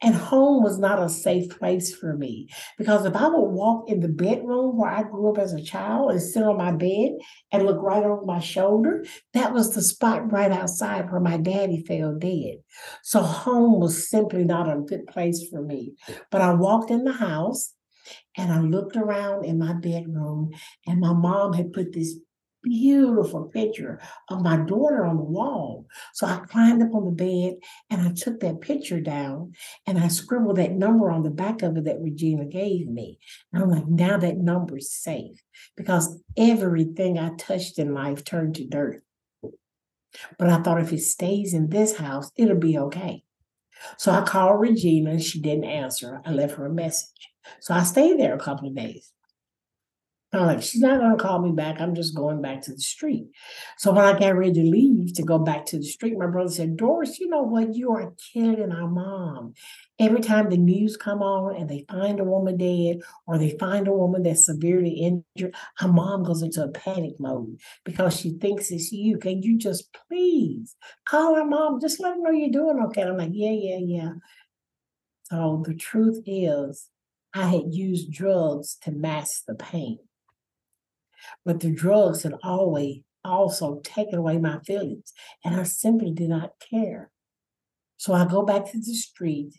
and 0.01 0.15
home 0.15 0.63
was 0.63 0.79
not 0.79 1.01
a 1.01 1.10
safe 1.10 1.50
place 1.57 1.96
for 1.96 2.15
me 2.15 2.48
because 2.77 3.05
if 3.05 3.15
I 3.15 3.27
would 3.27 3.51
walk 3.51 3.89
in 3.89 4.00
the 4.00 4.07
bedroom 4.07 4.77
where 4.77 4.89
I 4.89 5.03
grew 5.03 5.31
up 5.31 5.38
as 5.38 5.53
a 5.53 5.63
child 5.63 6.12
and 6.12 6.22
sit 6.22 6.43
on 6.43 6.57
my 6.57 6.72
bed 6.72 7.12
and 7.51 7.65
look 7.65 7.81
right 7.81 8.03
over 8.03 8.25
my 8.25 8.39
shoulder, 8.39 9.05
that 9.34 9.53
was 9.53 9.74
the 9.74 9.81
spot 9.81 10.31
right 10.31 10.51
outside 10.51 11.12
where 11.12 11.22
my 11.22 11.38
daddy 11.38 11.84
fell 11.88 12.15
dead. 12.17 12.57
So 13.03 13.22
home 13.22 13.79
was 13.79 14.10
simply 14.10 14.43
not 14.43 14.69
a 14.69 14.79
good 14.81 15.07
place 15.07 15.48
for 15.50 15.62
me. 15.62 15.93
But 16.31 16.41
I 16.41 16.53
walked 16.53 16.91
in 16.91 17.03
the 17.03 17.13
house 17.13 17.74
and 18.38 18.51
I 18.51 18.60
looked 18.60 18.96
around 18.96 19.46
in 19.46 19.60
my 19.60 19.74
bedroom, 19.74 20.51
and 20.86 21.00
my 21.00 21.13
mom 21.13 21.53
had 21.53 21.74
put 21.74 21.93
this 21.93 22.15
beautiful 22.63 23.45
picture 23.45 23.99
of 24.29 24.41
my 24.41 24.57
daughter 24.57 25.05
on 25.05 25.17
the 25.17 25.23
wall. 25.23 25.85
So 26.13 26.27
I 26.27 26.37
climbed 26.47 26.83
up 26.83 26.93
on 26.93 27.05
the 27.05 27.11
bed 27.11 27.55
and 27.89 28.01
I 28.01 28.11
took 28.13 28.39
that 28.41 28.61
picture 28.61 28.99
down 28.99 29.53
and 29.85 29.97
I 29.97 30.07
scribbled 30.07 30.57
that 30.57 30.73
number 30.73 31.11
on 31.11 31.23
the 31.23 31.29
back 31.29 31.61
of 31.61 31.77
it 31.77 31.85
that 31.85 32.01
Regina 32.01 32.45
gave 32.45 32.87
me. 32.87 33.19
And 33.53 33.63
I'm 33.63 33.69
like, 33.69 33.87
now 33.87 34.17
that 34.17 34.37
number's 34.37 34.91
safe 34.91 35.41
because 35.75 36.21
everything 36.35 37.17
I 37.17 37.31
touched 37.37 37.79
in 37.79 37.93
life 37.93 38.23
turned 38.23 38.55
to 38.55 38.65
dirt. 38.65 39.03
But 40.39 40.49
I 40.49 40.61
thought 40.61 40.81
if 40.81 40.93
it 40.93 41.01
stays 41.01 41.53
in 41.53 41.69
this 41.69 41.97
house, 41.97 42.31
it'll 42.35 42.57
be 42.57 42.77
okay. 42.77 43.23
So 43.97 44.11
I 44.11 44.21
called 44.21 44.59
Regina 44.59 45.11
and 45.11 45.23
she 45.23 45.39
didn't 45.39 45.65
answer. 45.65 46.21
I 46.25 46.31
left 46.31 46.55
her 46.55 46.65
a 46.65 46.73
message. 46.73 47.29
So 47.59 47.73
I 47.73 47.83
stayed 47.83 48.19
there 48.19 48.35
a 48.35 48.39
couple 48.39 48.67
of 48.67 48.75
days. 48.75 49.11
I'm 50.38 50.48
like, 50.48 50.62
she's 50.62 50.82
not 50.82 51.00
going 51.00 51.17
to 51.17 51.24
call 51.24 51.41
me 51.41 51.51
back. 51.51 51.79
I'm 51.79 51.96
just 51.96 52.15
going 52.15 52.41
back 52.41 52.62
to 52.63 52.74
the 52.74 52.79
street. 52.79 53.27
So 53.77 53.91
when 53.91 54.06
I 54.06 54.17
got 54.17 54.36
ready 54.36 54.53
to 54.53 54.62
leave 54.62 55.13
to 55.15 55.24
go 55.24 55.39
back 55.39 55.65
to 55.67 55.77
the 55.77 55.84
street, 55.84 56.17
my 56.17 56.27
brother 56.27 56.50
said, 56.50 56.77
Doris, 56.77 57.20
you 57.20 57.27
know 57.27 57.44
what? 57.44 57.75
You 57.75 57.92
are 57.92 58.14
killing 58.33 58.72
our 58.72 58.88
mom. 58.88 59.53
Every 60.00 60.22
time 60.22 60.50
the 60.50 60.57
news 60.57 60.96
come 60.96 61.22
on 61.24 61.55
and 61.55 61.70
they 61.70 61.85
find 61.90 62.20
a 62.20 62.24
woman 62.24 62.57
dead 62.57 63.01
or 63.25 63.38
they 63.38 63.57
find 63.57 63.88
a 63.88 63.94
woman 63.94 64.24
that's 64.24 64.46
severely 64.46 65.24
injured, 65.35 65.55
her 65.77 65.88
mom 65.88 66.24
goes 66.24 66.42
into 66.42 66.64
a 66.64 66.70
panic 66.70 67.20
mode 67.20 67.59
because 67.83 68.20
she 68.20 68.38
thinks 68.38 68.70
it's 68.70 68.92
you. 68.92 69.18
Can 69.18 69.42
you 69.42 69.57
just 69.57 69.98
please 70.07 70.75
call 71.07 71.35
her 71.35 71.46
mom? 71.46 71.81
Just 71.81 72.00
let 72.00 72.16
her 72.16 72.22
know 72.22 72.31
you're 72.31 72.50
doing 72.50 72.79
okay. 72.85 73.01
And 73.01 73.11
I'm 73.11 73.18
like, 73.18 73.31
yeah, 73.33 73.51
yeah, 73.51 73.79
yeah. 73.81 74.11
So 75.24 75.64
the 75.66 75.74
truth 75.74 76.22
is, 76.25 76.90
I 77.33 77.48
had 77.48 77.74
used 77.74 78.11
drugs 78.11 78.77
to 78.83 78.92
mask 78.92 79.44
the 79.48 79.55
pain. 79.55 80.00
But 81.46 81.60
the 81.60 81.72
drugs 81.72 82.24
had 82.24 82.34
always 82.44 83.01
also 83.24 83.82
taken 83.84 84.16
away 84.16 84.38
my 84.38 84.60
feelings, 84.60 85.14
and 85.44 85.60
I 85.60 85.64
simply 85.64 86.12
did 86.12 86.30
not 86.30 86.53
care. 86.70 87.12
So 87.98 88.14
I 88.14 88.25
go 88.25 88.44
back 88.44 88.66
to 88.72 88.77
the 88.77 88.94
street, 88.94 89.53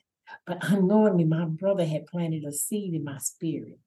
but 0.47 0.59
unknowingly, 0.63 1.25
my 1.25 1.45
brother 1.45 1.85
had 1.85 2.07
planted 2.07 2.45
a 2.45 2.53
seed 2.53 2.95
in 2.95 3.05
my 3.05 3.19
spirit. 3.19 3.79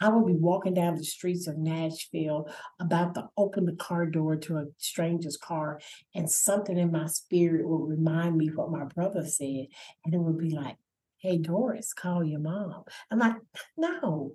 I 0.00 0.08
would 0.08 0.26
be 0.26 0.34
walking 0.34 0.74
down 0.74 0.96
the 0.96 1.04
streets 1.04 1.46
of 1.46 1.56
Nashville 1.56 2.50
about 2.78 3.14
to 3.14 3.28
open 3.36 3.64
the 3.64 3.72
car 3.72 4.04
door 4.04 4.36
to 4.36 4.58
a 4.58 4.66
stranger's 4.76 5.38
car, 5.38 5.80
and 6.14 6.30
something 6.30 6.76
in 6.76 6.92
my 6.92 7.06
spirit 7.06 7.66
would 7.66 7.88
remind 7.88 8.36
me 8.36 8.48
what 8.48 8.70
my 8.70 8.84
brother 8.84 9.24
said. 9.24 9.66
And 10.04 10.14
it 10.14 10.18
would 10.18 10.38
be 10.38 10.50
like, 10.50 10.76
Hey, 11.18 11.38
Doris, 11.38 11.94
call 11.94 12.22
your 12.22 12.40
mom. 12.40 12.84
I'm 13.10 13.18
like, 13.18 13.36
No, 13.76 14.32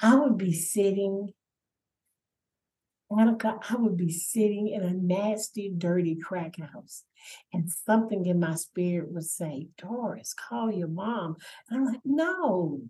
I 0.00 0.14
would 0.14 0.36
be 0.36 0.52
sitting 0.52 1.32
Monica, 3.14 3.58
I 3.68 3.76
would 3.76 3.98
be 3.98 4.10
sitting 4.10 4.68
in 4.68 4.82
a 4.82 4.94
nasty, 4.94 5.70
dirty 5.76 6.16
crack 6.16 6.56
house, 6.58 7.04
and 7.52 7.70
something 7.70 8.24
in 8.24 8.40
my 8.40 8.54
spirit 8.54 9.12
would 9.12 9.24
say, 9.24 9.68
Doris, 9.76 10.32
call 10.34 10.72
your 10.72 10.88
mom. 10.88 11.36
And 11.68 11.80
I'm 11.80 11.86
like, 11.92 12.00
no. 12.06 12.80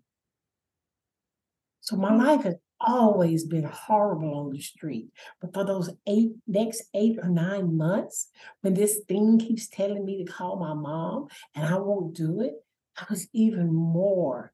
So 1.80 1.96
my 1.96 2.12
mm. 2.12 2.24
life 2.24 2.44
has 2.44 2.54
always 2.80 3.44
been 3.44 3.64
horrible 3.64 4.34
on 4.38 4.52
the 4.52 4.60
street. 4.60 5.08
But 5.40 5.52
for 5.52 5.64
those 5.64 5.90
eight 6.06 6.30
next 6.46 6.84
eight 6.94 7.18
or 7.20 7.28
nine 7.28 7.76
months, 7.76 8.28
when 8.60 8.74
this 8.74 9.00
thing 9.08 9.40
keeps 9.40 9.68
telling 9.68 10.04
me 10.04 10.24
to 10.24 10.32
call 10.32 10.56
my 10.56 10.74
mom 10.74 11.26
and 11.56 11.66
I 11.66 11.78
won't 11.78 12.14
do 12.14 12.42
it, 12.42 12.54
I 12.96 13.06
was 13.10 13.26
even 13.32 13.74
more 13.74 14.52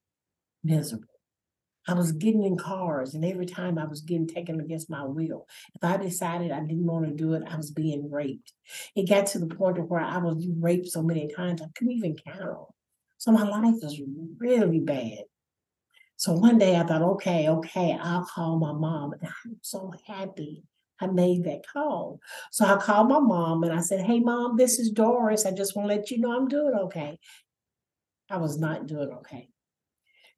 miserable. 0.65 1.18
I 1.89 1.95
was 1.95 2.13
getting 2.13 2.45
in 2.45 2.57
cars, 2.57 3.15
and 3.15 3.25
every 3.25 3.47
time 3.47 3.79
I 3.79 3.85
was 3.85 4.03
getting 4.03 4.27
taken 4.27 4.61
against 4.61 4.91
my 4.91 5.05
will. 5.05 5.47
If 5.75 5.83
I 5.83 5.97
decided 5.97 6.51
I 6.51 6.61
didn't 6.61 6.87
want 6.87 7.07
to 7.07 7.13
do 7.13 7.35
it, 7.35 7.43
I 7.49 7.57
was 7.57 7.71
being 7.71 8.11
raped. 8.11 8.53
It 8.95 9.09
got 9.09 9.27
to 9.29 9.39
the 9.39 9.47
point 9.47 9.79
of 9.79 9.89
where 9.89 10.01
I 10.01 10.19
was 10.19 10.47
raped 10.61 10.89
so 10.89 11.03
many 11.03 11.33
times 11.35 11.63
I 11.63 11.67
couldn't 11.77 11.95
even 11.95 12.17
count. 12.17 12.69
So 13.17 13.33
my 13.33 13.43
life 13.43 13.77
was 13.83 14.01
really 14.39 14.81
bad. 14.81 15.25
So 16.17 16.33
one 16.33 16.59
day 16.59 16.77
I 16.77 16.85
thought, 16.85 17.03
okay, 17.03 17.49
okay, 17.49 17.97
I'll 18.01 18.25
call 18.25 18.59
my 18.59 18.73
mom. 18.73 19.13
And 19.13 19.23
I'm 19.45 19.57
so 19.63 19.93
happy 20.07 20.65
I 21.01 21.07
made 21.07 21.45
that 21.45 21.63
call. 21.73 22.21
So 22.51 22.65
I 22.65 22.77
called 22.77 23.09
my 23.09 23.21
mom 23.21 23.63
and 23.63 23.73
I 23.73 23.81
said, 23.81 24.05
Hey, 24.05 24.19
mom, 24.19 24.57
this 24.57 24.79
is 24.79 24.91
Doris. 24.91 25.47
I 25.47 25.53
just 25.53 25.77
want 25.77 25.89
to 25.89 25.95
let 25.95 26.11
you 26.11 26.19
know 26.19 26.37
I'm 26.37 26.49
doing 26.49 26.75
okay. 26.75 27.19
I 28.31 28.39
was 28.39 28.59
not 28.59 28.87
doing 28.87 29.11
okay. 29.19 29.49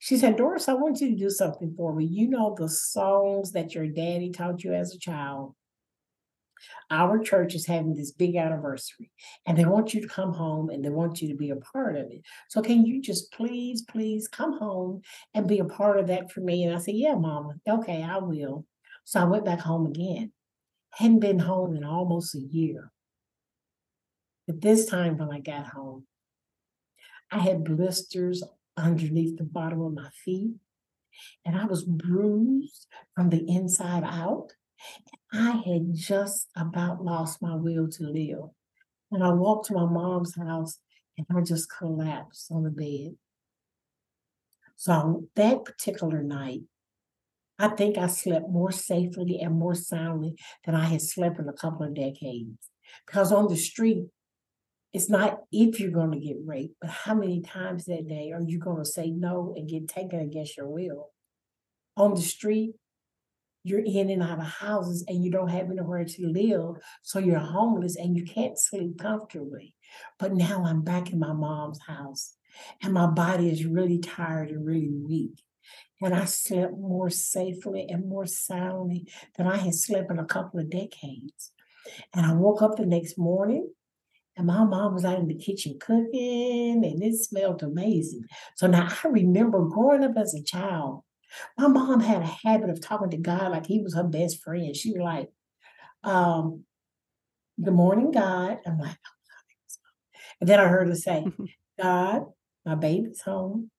She 0.00 0.16
said, 0.16 0.36
Doris, 0.36 0.66
I 0.66 0.72
want 0.72 1.02
you 1.02 1.10
to 1.10 1.14
do 1.14 1.28
something 1.28 1.74
for 1.76 1.94
me. 1.94 2.06
You 2.06 2.26
know 2.26 2.56
the 2.58 2.70
songs 2.70 3.52
that 3.52 3.74
your 3.74 3.86
daddy 3.86 4.30
taught 4.30 4.64
you 4.64 4.72
as 4.72 4.94
a 4.94 4.98
child. 4.98 5.54
Our 6.90 7.18
church 7.18 7.54
is 7.54 7.66
having 7.66 7.94
this 7.94 8.10
big 8.10 8.34
anniversary 8.34 9.10
and 9.46 9.58
they 9.58 9.66
want 9.66 9.92
you 9.92 10.00
to 10.00 10.08
come 10.08 10.32
home 10.32 10.70
and 10.70 10.82
they 10.82 10.88
want 10.88 11.20
you 11.20 11.28
to 11.28 11.34
be 11.34 11.50
a 11.50 11.56
part 11.56 11.96
of 11.96 12.06
it. 12.10 12.22
So, 12.48 12.62
can 12.62 12.86
you 12.86 13.02
just 13.02 13.30
please, 13.32 13.82
please 13.82 14.26
come 14.26 14.58
home 14.58 15.02
and 15.34 15.46
be 15.46 15.58
a 15.58 15.64
part 15.66 15.98
of 15.98 16.06
that 16.06 16.32
for 16.32 16.40
me? 16.40 16.64
And 16.64 16.74
I 16.74 16.78
said, 16.78 16.94
Yeah, 16.94 17.14
mama. 17.14 17.54
Okay, 17.68 18.02
I 18.02 18.18
will. 18.18 18.64
So, 19.04 19.20
I 19.20 19.24
went 19.24 19.44
back 19.44 19.60
home 19.60 19.86
again. 19.86 20.32
Hadn't 20.92 21.20
been 21.20 21.38
home 21.38 21.76
in 21.76 21.84
almost 21.84 22.34
a 22.34 22.40
year. 22.40 22.90
But 24.46 24.62
this 24.62 24.86
time, 24.86 25.18
when 25.18 25.30
I 25.30 25.40
got 25.40 25.66
home, 25.66 26.06
I 27.30 27.38
had 27.38 27.64
blisters 27.64 28.42
underneath 28.80 29.36
the 29.36 29.44
bottom 29.44 29.80
of 29.82 29.94
my 29.94 30.08
feet. 30.24 30.54
And 31.44 31.56
I 31.56 31.66
was 31.66 31.84
bruised 31.84 32.86
from 33.14 33.30
the 33.30 33.44
inside 33.48 34.04
out. 34.04 34.52
I 35.32 35.62
had 35.66 35.94
just 35.94 36.48
about 36.56 37.04
lost 37.04 37.42
my 37.42 37.54
will 37.54 37.88
to 37.88 38.02
live. 38.04 38.50
And 39.12 39.22
I 39.22 39.30
walked 39.30 39.66
to 39.66 39.74
my 39.74 39.86
mom's 39.86 40.36
house 40.36 40.78
and 41.18 41.26
I 41.36 41.42
just 41.42 41.68
collapsed 41.70 42.50
on 42.50 42.62
the 42.62 42.70
bed. 42.70 43.16
So 44.76 45.24
that 45.36 45.64
particular 45.64 46.22
night, 46.22 46.62
I 47.58 47.68
think 47.68 47.98
I 47.98 48.06
slept 48.06 48.48
more 48.48 48.72
safely 48.72 49.38
and 49.40 49.54
more 49.54 49.74
soundly 49.74 50.36
than 50.64 50.74
I 50.74 50.86
had 50.86 51.02
slept 51.02 51.38
in 51.38 51.48
a 51.48 51.52
couple 51.52 51.86
of 51.86 51.94
decades. 51.94 52.70
Because 53.06 53.32
on 53.32 53.48
the 53.48 53.56
street, 53.56 54.04
it's 54.92 55.08
not 55.08 55.40
if 55.52 55.78
you're 55.78 55.92
going 55.92 56.12
to 56.12 56.18
get 56.18 56.36
raped, 56.44 56.74
but 56.80 56.90
how 56.90 57.14
many 57.14 57.40
times 57.40 57.84
that 57.84 58.08
day 58.08 58.32
are 58.32 58.42
you 58.42 58.58
going 58.58 58.82
to 58.82 58.84
say 58.84 59.10
no 59.10 59.54
and 59.56 59.68
get 59.68 59.88
taken 59.88 60.20
against 60.20 60.56
your 60.56 60.68
will? 60.68 61.10
On 61.96 62.14
the 62.14 62.20
street, 62.20 62.74
you're 63.62 63.84
in 63.84 64.10
and 64.10 64.22
out 64.22 64.38
of 64.38 64.46
houses 64.46 65.04
and 65.06 65.22
you 65.22 65.30
don't 65.30 65.50
have 65.50 65.70
anywhere 65.70 66.04
to 66.04 66.26
live. 66.26 66.82
So 67.02 67.18
you're 67.18 67.38
homeless 67.38 67.96
and 67.96 68.16
you 68.16 68.24
can't 68.24 68.58
sleep 68.58 68.98
comfortably. 68.98 69.74
But 70.18 70.32
now 70.32 70.64
I'm 70.64 70.82
back 70.82 71.12
in 71.12 71.18
my 71.18 71.32
mom's 71.32 71.80
house 71.86 72.36
and 72.82 72.92
my 72.92 73.06
body 73.06 73.50
is 73.50 73.66
really 73.66 73.98
tired 73.98 74.50
and 74.50 74.66
really 74.66 74.90
weak. 74.90 75.42
And 76.02 76.14
I 76.14 76.24
slept 76.24 76.72
more 76.72 77.10
safely 77.10 77.86
and 77.88 78.08
more 78.08 78.26
soundly 78.26 79.06
than 79.36 79.46
I 79.46 79.58
had 79.58 79.74
slept 79.74 80.10
in 80.10 80.18
a 80.18 80.24
couple 80.24 80.58
of 80.58 80.70
decades. 80.70 81.52
And 82.14 82.24
I 82.24 82.32
woke 82.32 82.62
up 82.62 82.76
the 82.76 82.86
next 82.86 83.18
morning 83.18 83.68
and 84.40 84.46
my 84.46 84.64
mom 84.64 84.94
was 84.94 85.04
out 85.04 85.18
in 85.18 85.28
the 85.28 85.34
kitchen 85.34 85.76
cooking 85.78 86.82
and 86.82 87.02
it 87.02 87.14
smelled 87.14 87.62
amazing. 87.62 88.24
So 88.56 88.66
now 88.66 88.88
I 88.88 89.08
remember 89.08 89.66
growing 89.66 90.02
up 90.02 90.16
as 90.16 90.34
a 90.34 90.42
child, 90.42 91.02
my 91.58 91.68
mom 91.68 92.00
had 92.00 92.22
a 92.22 92.26
habit 92.26 92.70
of 92.70 92.80
talking 92.80 93.10
to 93.10 93.18
God 93.18 93.52
like 93.52 93.66
he 93.66 93.82
was 93.82 93.94
her 93.94 94.02
best 94.02 94.42
friend. 94.42 94.74
She 94.74 94.92
was 94.92 95.02
like, 95.02 95.28
um, 96.04 96.64
Good 97.62 97.74
morning, 97.74 98.12
God. 98.12 98.60
I'm 98.66 98.78
like, 98.78 98.96
oh, 98.96 99.20
and 100.40 100.48
then 100.48 100.58
I 100.58 100.68
heard 100.68 100.88
her 100.88 100.94
say, 100.94 101.26
God, 101.78 102.24
my 102.64 102.76
baby's 102.76 103.20
home. 103.20 103.70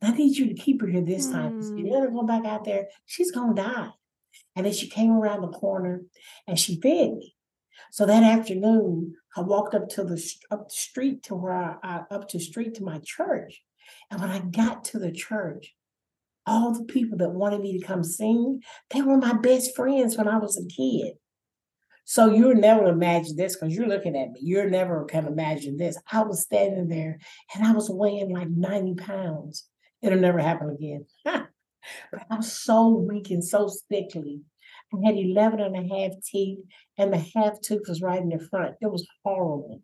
I 0.00 0.12
need 0.12 0.38
you 0.38 0.46
to 0.48 0.54
keep 0.54 0.80
her 0.80 0.86
here 0.86 1.02
this 1.02 1.30
time. 1.30 1.60
Mm. 1.60 1.78
You 1.78 1.92
let 1.92 2.04
her 2.04 2.10
go 2.10 2.22
back 2.22 2.46
out 2.46 2.64
there, 2.64 2.86
she's 3.04 3.32
gonna 3.32 3.54
die. 3.54 3.90
And 4.54 4.64
then 4.64 4.72
she 4.72 4.88
came 4.88 5.12
around 5.12 5.42
the 5.42 5.48
corner 5.48 6.00
and 6.46 6.58
she 6.58 6.80
fed 6.80 7.12
me. 7.12 7.35
So 7.90 8.06
that 8.06 8.22
afternoon, 8.22 9.14
I 9.36 9.40
walked 9.40 9.74
up 9.74 9.88
to 9.90 10.04
the 10.04 10.22
up 10.50 10.68
the 10.68 10.74
street 10.74 11.22
to 11.24 11.34
where 11.34 11.52
I, 11.52 11.76
I 11.82 12.14
up 12.14 12.28
to 12.30 12.40
street 12.40 12.74
to 12.74 12.84
my 12.84 13.00
church. 13.04 13.62
And 14.10 14.20
when 14.20 14.30
I 14.30 14.40
got 14.40 14.84
to 14.86 14.98
the 14.98 15.12
church, 15.12 15.74
all 16.46 16.72
the 16.72 16.84
people 16.84 17.18
that 17.18 17.30
wanted 17.30 17.60
me 17.60 17.78
to 17.78 17.86
come 17.86 18.04
sing, 18.04 18.62
they 18.90 19.02
were 19.02 19.16
my 19.16 19.34
best 19.34 19.74
friends 19.74 20.16
when 20.16 20.28
I 20.28 20.38
was 20.38 20.56
a 20.56 20.66
kid. 20.66 21.14
So 22.04 22.32
you'll 22.32 22.54
never 22.54 22.86
imagine 22.86 23.36
this 23.36 23.56
because 23.56 23.74
you're 23.74 23.88
looking 23.88 24.16
at 24.16 24.30
me. 24.30 24.40
You're 24.40 24.70
never 24.70 25.04
can 25.06 25.26
imagine 25.26 25.76
this. 25.76 25.98
I 26.12 26.22
was 26.22 26.42
standing 26.42 26.88
there 26.88 27.18
and 27.54 27.66
I 27.66 27.72
was 27.72 27.90
weighing 27.90 28.32
like 28.32 28.48
90 28.48 28.94
pounds. 28.94 29.68
It'll 30.02 30.20
never 30.20 30.38
happen 30.38 30.70
again. 30.70 31.06
but 31.24 32.22
I 32.30 32.36
was 32.36 32.52
so 32.52 32.88
weak 32.90 33.30
and 33.30 33.42
so 33.42 33.68
sickly. 33.90 34.42
I 35.04 35.08
had 35.08 35.16
11 35.16 35.60
and 35.60 35.76
a 35.76 35.94
half 35.94 36.12
teeth, 36.24 36.58
and 36.98 37.12
the 37.12 37.18
half 37.34 37.60
tooth 37.60 37.82
was 37.88 38.02
right 38.02 38.20
in 38.20 38.28
the 38.28 38.38
front. 38.38 38.76
It 38.80 38.90
was 38.90 39.06
horrible. 39.24 39.82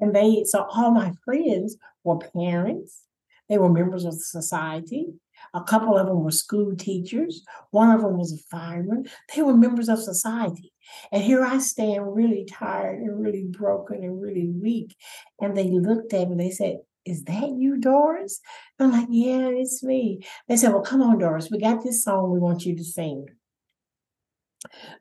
And 0.00 0.14
they, 0.14 0.44
so 0.44 0.66
all 0.70 0.90
my 0.90 1.12
friends 1.24 1.76
were 2.04 2.18
parents, 2.18 3.02
they 3.48 3.58
were 3.58 3.72
members 3.72 4.04
of 4.04 4.14
society, 4.14 5.06
a 5.54 5.62
couple 5.62 5.96
of 5.96 6.06
them 6.06 6.22
were 6.22 6.30
school 6.30 6.74
teachers. 6.76 7.42
One 7.70 7.90
of 7.90 8.02
them 8.02 8.18
was 8.18 8.32
a 8.32 8.38
fireman. 8.50 9.06
They 9.34 9.42
were 9.42 9.56
members 9.56 9.88
of 9.88 9.98
society. 9.98 10.72
And 11.12 11.22
here 11.22 11.44
I 11.44 11.58
stand 11.58 12.14
really 12.14 12.46
tired 12.50 13.00
and 13.00 13.20
really 13.20 13.44
broken 13.44 14.02
and 14.02 14.20
really 14.20 14.48
weak. 14.48 14.94
And 15.40 15.56
they 15.56 15.70
looked 15.70 16.12
at 16.12 16.28
me 16.28 16.32
and 16.32 16.40
they 16.40 16.50
said, 16.50 16.78
Is 17.04 17.24
that 17.24 17.50
you, 17.50 17.78
Doris? 17.78 18.40
I'm 18.78 18.92
like, 18.92 19.08
Yeah, 19.10 19.48
it's 19.48 19.82
me. 19.82 20.20
They 20.48 20.56
said, 20.56 20.72
Well, 20.72 20.82
come 20.82 21.02
on, 21.02 21.18
Doris. 21.18 21.50
We 21.50 21.58
got 21.60 21.82
this 21.82 22.04
song 22.04 22.30
we 22.30 22.38
want 22.38 22.64
you 22.64 22.76
to 22.76 22.84
sing. 22.84 23.26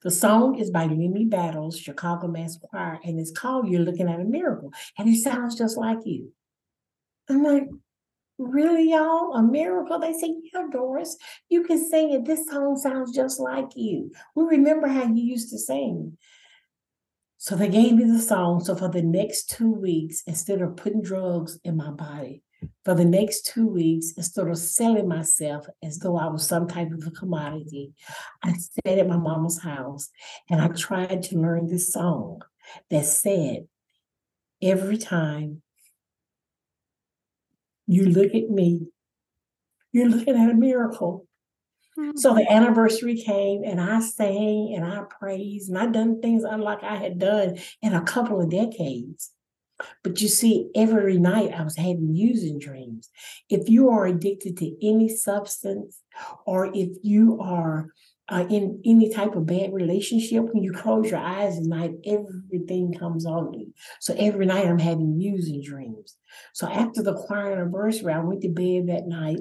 The 0.03 0.11
song 0.11 0.59
is 0.59 0.69
by 0.69 0.85
Lemmy 0.85 1.25
Battles, 1.25 1.79
Chicago 1.79 2.27
Mass 2.27 2.57
Choir, 2.57 2.99
and 3.03 3.19
it's 3.19 3.31
called 3.31 3.67
You're 3.67 3.81
Looking 3.81 4.09
at 4.09 4.19
a 4.19 4.23
Miracle. 4.23 4.71
And 4.97 5.09
it 5.09 5.21
sounds 5.21 5.55
just 5.55 5.77
like 5.77 5.99
you. 6.05 6.31
I'm 7.29 7.43
like, 7.43 7.67
Really, 8.37 8.91
y'all? 8.91 9.33
A 9.33 9.41
miracle? 9.41 9.97
They 9.97 10.13
say, 10.13 10.35
Yeah, 10.53 10.67
Doris, 10.71 11.17
you 11.49 11.63
can 11.63 11.83
sing 11.83 12.11
it. 12.11 12.25
This 12.25 12.47
song 12.47 12.77
sounds 12.77 13.15
just 13.15 13.39
like 13.39 13.75
you. 13.75 14.11
We 14.35 14.43
remember 14.43 14.87
how 14.87 15.05
you 15.05 15.23
used 15.23 15.49
to 15.49 15.57
sing. 15.57 16.17
So 17.39 17.55
they 17.55 17.67
gave 17.67 17.93
me 17.93 18.03
the 18.03 18.19
song. 18.19 18.63
So 18.63 18.75
for 18.75 18.89
the 18.89 19.01
next 19.01 19.49
two 19.49 19.71
weeks, 19.71 20.21
instead 20.27 20.61
of 20.61 20.75
putting 20.75 21.01
drugs 21.01 21.59
in 21.63 21.77
my 21.77 21.89
body, 21.89 22.43
for 22.83 22.95
the 22.95 23.05
next 23.05 23.45
two 23.45 23.67
weeks, 23.67 24.13
instead 24.15 24.47
of 24.47 24.57
selling 24.57 25.07
myself 25.07 25.67
as 25.83 25.99
though 25.99 26.17
I 26.17 26.27
was 26.27 26.47
some 26.47 26.67
type 26.67 26.91
of 26.91 27.05
a 27.05 27.11
commodity, 27.11 27.93
I 28.43 28.53
stayed 28.53 28.99
at 28.99 29.07
my 29.07 29.17
mama's 29.17 29.61
house 29.61 30.09
and 30.49 30.61
I 30.61 30.69
tried 30.69 31.23
to 31.23 31.37
learn 31.37 31.67
this 31.67 31.91
song 31.91 32.41
that 32.89 33.05
said, 33.05 33.67
Every 34.59 34.97
time 34.97 35.61
you 37.85 38.05
look 38.05 38.33
at 38.33 38.49
me, 38.49 38.87
you're 39.91 40.09
looking 40.09 40.35
at 40.35 40.49
a 40.49 40.55
miracle. 40.55 41.27
Mm-hmm. 41.97 42.17
So 42.17 42.33
the 42.33 42.51
anniversary 42.51 43.21
came 43.21 43.63
and 43.63 43.79
I 43.79 43.99
sang 43.99 44.73
and 44.75 44.85
I 44.85 45.03
praised 45.19 45.69
and 45.69 45.77
I 45.77 45.87
done 45.87 46.21
things 46.21 46.43
unlike 46.43 46.83
I 46.83 46.95
had 46.95 47.19
done 47.19 47.57
in 47.81 47.93
a 47.93 48.01
couple 48.01 48.41
of 48.41 48.49
decades. 48.49 49.31
But 50.03 50.21
you 50.21 50.27
see, 50.27 50.69
every 50.75 51.17
night 51.17 51.53
I 51.53 51.63
was 51.63 51.75
having 51.75 52.13
using 52.13 52.59
dreams. 52.59 53.09
If 53.49 53.69
you 53.69 53.89
are 53.89 54.05
addicted 54.05 54.57
to 54.57 54.87
any 54.87 55.09
substance 55.09 56.01
or 56.45 56.71
if 56.73 56.89
you 57.03 57.39
are 57.41 57.89
uh, 58.29 58.45
in 58.49 58.81
any 58.85 59.13
type 59.13 59.35
of 59.35 59.45
bad 59.45 59.73
relationship, 59.73 60.43
when 60.43 60.63
you 60.63 60.73
close 60.73 61.09
your 61.09 61.19
eyes 61.19 61.57
at 61.57 61.63
night, 61.63 61.91
everything 62.05 62.93
comes 62.93 63.25
on 63.25 63.53
you. 63.53 63.73
So 64.01 64.13
every 64.17 64.45
night 64.45 64.65
I'm 64.65 64.79
having 64.79 65.19
using 65.19 65.63
dreams. 65.63 66.17
So 66.53 66.67
after 66.67 67.01
the 67.01 67.13
choir 67.13 67.53
anniversary, 67.53 68.11
I 68.11 68.19
went 68.19 68.41
to 68.41 68.49
bed 68.49 68.87
that 68.87 69.07
night 69.07 69.39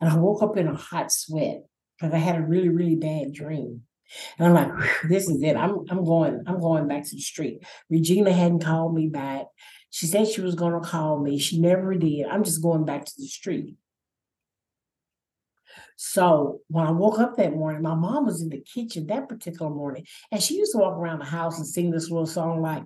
and 0.00 0.10
I 0.10 0.16
woke 0.16 0.42
up 0.42 0.56
in 0.56 0.66
a 0.66 0.74
hot 0.74 1.12
sweat 1.12 1.62
because 1.98 2.14
I 2.14 2.18
had 2.18 2.36
a 2.36 2.42
really, 2.42 2.68
really 2.68 2.96
bad 2.96 3.32
dream. 3.32 3.82
And 4.38 4.48
I'm 4.48 4.54
like, 4.54 4.86
this 5.08 5.28
is 5.28 5.42
it. 5.42 5.56
I'm 5.56 5.84
I'm 5.90 6.04
going, 6.04 6.42
I'm 6.46 6.60
going 6.60 6.88
back 6.88 7.04
to 7.04 7.14
the 7.14 7.20
street. 7.20 7.62
Regina 7.90 8.32
hadn't 8.32 8.64
called 8.64 8.94
me 8.94 9.08
back. 9.08 9.46
She 9.90 10.06
said 10.06 10.28
she 10.28 10.40
was 10.40 10.54
gonna 10.54 10.80
call 10.80 11.18
me. 11.20 11.38
She 11.38 11.60
never 11.60 11.94
did. 11.94 12.26
I'm 12.26 12.44
just 12.44 12.62
going 12.62 12.84
back 12.84 13.04
to 13.04 13.12
the 13.16 13.26
street. 13.26 13.76
So 15.96 16.60
when 16.68 16.86
I 16.86 16.90
woke 16.90 17.18
up 17.18 17.36
that 17.36 17.54
morning, 17.56 17.82
my 17.82 17.94
mom 17.94 18.26
was 18.26 18.42
in 18.42 18.50
the 18.50 18.60
kitchen 18.60 19.06
that 19.06 19.28
particular 19.28 19.70
morning, 19.70 20.06
and 20.30 20.42
she 20.42 20.56
used 20.56 20.72
to 20.72 20.78
walk 20.78 20.96
around 20.96 21.20
the 21.20 21.24
house 21.24 21.56
and 21.56 21.66
sing 21.66 21.90
this 21.90 22.10
little 22.10 22.26
song 22.26 22.60
like, 22.60 22.82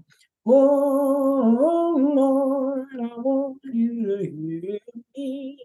Oh 0.46 1.96
Lord, 2.14 2.88
I 2.94 3.16
want 3.16 3.58
you 3.64 4.06
to 4.06 4.24
hear 4.24 4.78
me. 5.16 5.58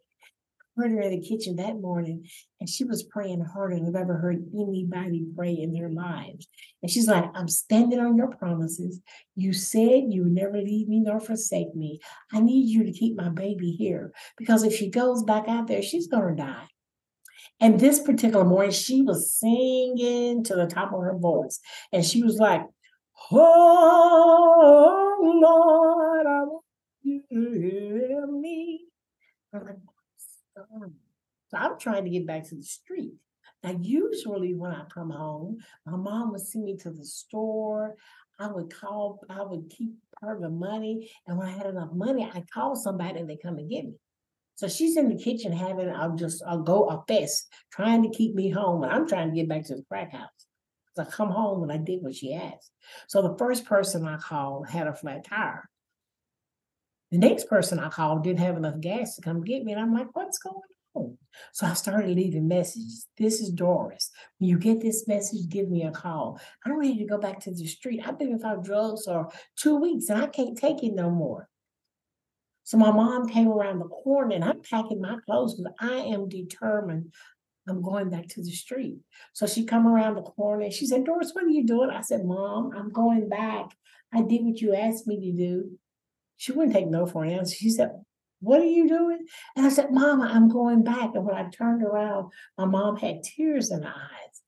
Heard 0.75 0.91
her 0.91 1.01
in 1.01 1.11
the 1.11 1.27
kitchen 1.27 1.55
that 1.55 1.79
morning, 1.79 2.27
and 2.59 2.69
she 2.69 2.83
was 2.83 3.03
praying 3.03 3.41
harder 3.41 3.75
than 3.75 3.87
I've 3.87 4.01
ever 4.01 4.17
heard 4.17 4.43
anybody 4.53 5.25
pray 5.35 5.53
in 5.53 5.73
their 5.73 5.89
lives. 5.89 6.47
And 6.81 6.91
she's 6.91 7.07
like, 7.07 7.25
I'm 7.33 7.47
standing 7.47 7.99
on 7.99 8.17
your 8.17 8.29
promises. 8.29 8.99
You 9.35 9.53
said 9.53 10.05
you 10.09 10.23
would 10.23 10.33
never 10.33 10.57
leave 10.57 10.87
me 10.87 10.99
nor 10.99 11.19
forsake 11.19 11.75
me. 11.75 11.99
I 12.31 12.41
need 12.41 12.69
you 12.69 12.83
to 12.83 12.91
keep 12.91 13.15
my 13.15 13.29
baby 13.29 13.71
here 13.71 14.11
because 14.37 14.63
if 14.63 14.75
she 14.75 14.89
goes 14.89 15.23
back 15.23 15.47
out 15.47 15.67
there, 15.67 15.81
she's 15.81 16.07
going 16.07 16.35
to 16.35 16.43
die. 16.43 16.67
And 17.59 17.79
this 17.79 17.99
particular 17.99 18.43
morning, 18.43 18.71
she 18.71 19.01
was 19.01 19.31
singing 19.31 20.43
to 20.43 20.55
the 20.55 20.67
top 20.67 20.93
of 20.93 21.01
her 21.01 21.17
voice. 21.17 21.59
And 21.93 22.03
she 22.03 22.21
was 22.21 22.37
like, 22.37 22.63
Oh 23.31 25.17
Lord, 25.41 26.27
I 26.27 26.43
want 26.43 26.63
you 27.03 27.23
I'm 31.55 31.79
trying 31.79 32.03
to 32.05 32.09
get 32.09 32.27
back 32.27 32.47
to 32.49 32.55
the 32.55 32.63
street. 32.63 33.13
Now, 33.63 33.77
usually 33.81 34.53
when 34.53 34.71
I 34.71 34.83
come 34.93 35.09
home, 35.09 35.57
my 35.85 35.97
mom 35.97 36.31
would 36.31 36.41
send 36.41 36.65
me 36.65 36.77
to 36.77 36.91
the 36.91 37.05
store. 37.05 37.95
I 38.39 38.47
would 38.47 38.71
call, 38.71 39.21
I 39.29 39.43
would 39.43 39.69
keep 39.69 39.95
of 40.23 40.41
the 40.41 40.49
money. 40.49 41.11
And 41.27 41.37
when 41.37 41.47
I 41.47 41.51
had 41.51 41.67
enough 41.67 41.91
money, 41.93 42.29
I'd 42.33 42.49
call 42.49 42.75
somebody 42.75 43.19
and 43.19 43.29
they 43.29 43.37
come 43.37 43.57
and 43.57 43.69
get 43.69 43.85
me. 43.85 43.93
So 44.55 44.67
she's 44.67 44.95
in 44.95 45.09
the 45.09 45.21
kitchen 45.21 45.51
having, 45.51 45.89
I'll 45.89 46.15
just, 46.15 46.41
I'll 46.47 46.63
go 46.63 46.85
a 46.85 47.03
fest, 47.07 47.47
trying 47.71 48.03
to 48.03 48.17
keep 48.17 48.35
me 48.35 48.49
home. 48.49 48.83
And 48.83 48.91
I'm 48.91 49.07
trying 49.07 49.29
to 49.29 49.35
get 49.35 49.49
back 49.49 49.65
to 49.65 49.75
the 49.75 49.83
crack 49.83 50.13
house. 50.13 50.29
So 50.95 51.03
I 51.03 51.05
come 51.05 51.29
home 51.29 51.63
and 51.63 51.71
I 51.71 51.77
did 51.77 52.01
what 52.01 52.15
she 52.15 52.33
asked. 52.33 52.71
So 53.07 53.21
the 53.21 53.37
first 53.37 53.65
person 53.65 54.07
I 54.07 54.17
called 54.17 54.69
had 54.69 54.87
a 54.87 54.93
flat 54.93 55.25
tire. 55.25 55.69
The 57.11 57.17
next 57.17 57.49
person 57.49 57.79
I 57.79 57.89
called 57.89 58.23
didn't 58.23 58.39
have 58.39 58.55
enough 58.55 58.79
gas 58.79 59.15
to 59.15 59.21
come 59.21 59.43
get 59.43 59.63
me. 59.63 59.73
And 59.73 59.81
I'm 59.81 59.93
like, 59.93 60.07
what's 60.13 60.37
going 60.37 60.55
So 61.53 61.65
I 61.65 61.73
started 61.73 62.15
leaving 62.15 62.47
messages. 62.47 63.07
This 63.17 63.41
is 63.41 63.49
Doris. 63.49 64.11
When 64.39 64.49
you 64.49 64.57
get 64.57 64.81
this 64.81 65.07
message, 65.07 65.49
give 65.49 65.69
me 65.69 65.83
a 65.83 65.91
call. 65.91 66.39
I'm 66.65 66.77
ready 66.77 66.97
to 66.97 67.05
go 67.05 67.17
back 67.17 67.39
to 67.41 67.51
the 67.51 67.67
street. 67.67 68.01
I've 68.05 68.19
been 68.19 68.33
without 68.33 68.63
drugs 68.63 69.05
for 69.05 69.29
two 69.57 69.75
weeks 69.75 70.09
and 70.09 70.21
I 70.21 70.27
can't 70.27 70.57
take 70.57 70.83
it 70.83 70.93
no 70.93 71.09
more. 71.09 71.49
So 72.63 72.77
my 72.77 72.91
mom 72.91 73.27
came 73.27 73.47
around 73.47 73.79
the 73.79 73.85
corner 73.85 74.35
and 74.35 74.43
I'm 74.43 74.61
packing 74.61 75.01
my 75.01 75.17
clothes 75.25 75.55
because 75.55 75.73
I 75.79 75.97
am 75.97 76.27
determined 76.27 77.13
I'm 77.67 77.81
going 77.81 78.09
back 78.09 78.27
to 78.29 78.43
the 78.43 78.51
street. 78.51 78.97
So 79.33 79.47
she 79.47 79.65
come 79.65 79.87
around 79.87 80.15
the 80.15 80.21
corner 80.21 80.63
and 80.65 80.73
she 80.73 80.85
said, 80.85 81.03
Doris, 81.03 81.31
what 81.33 81.45
are 81.45 81.49
you 81.49 81.65
doing? 81.65 81.89
I 81.89 82.01
said, 82.01 82.25
Mom, 82.25 82.71
I'm 82.75 82.91
going 82.91 83.27
back. 83.27 83.71
I 84.13 84.21
did 84.21 84.43
what 84.43 84.61
you 84.61 84.75
asked 84.75 85.07
me 85.07 85.19
to 85.19 85.37
do. 85.37 85.79
She 86.37 86.51
wouldn't 86.51 86.75
take 86.75 86.87
no 86.87 87.05
for 87.05 87.23
an 87.23 87.31
answer. 87.31 87.55
She 87.55 87.69
said, 87.69 87.91
What 88.45 88.61
are 88.61 88.65
you 88.65 88.87
doing? 88.87 89.25
And 89.55 89.65
I 89.65 89.69
said, 89.69 89.91
Mama, 89.91 90.29
I'm 90.31 90.49
going 90.49 90.83
back. 90.83 91.15
And 91.15 91.25
when 91.25 91.35
I 91.35 91.49
turned 91.49 91.83
around, 91.83 92.31
my 92.57 92.65
mom 92.65 92.95
had 92.95 93.23
tears 93.23 93.71
in 93.71 93.81
her 93.81 93.89
eyes. 93.89 94.41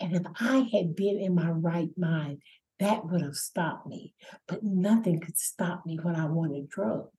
And 0.00 0.14
if 0.14 0.22
I 0.40 0.68
had 0.72 0.96
been 0.96 1.20
in 1.20 1.36
my 1.36 1.50
right 1.50 1.90
mind, 1.96 2.42
that 2.80 3.06
would 3.06 3.22
have 3.22 3.36
stopped 3.36 3.86
me. 3.86 4.14
But 4.48 4.64
nothing 4.64 5.20
could 5.20 5.38
stop 5.38 5.86
me 5.86 5.98
when 6.02 6.16
I 6.16 6.26
wanted 6.26 6.68
drugs. 6.68 7.10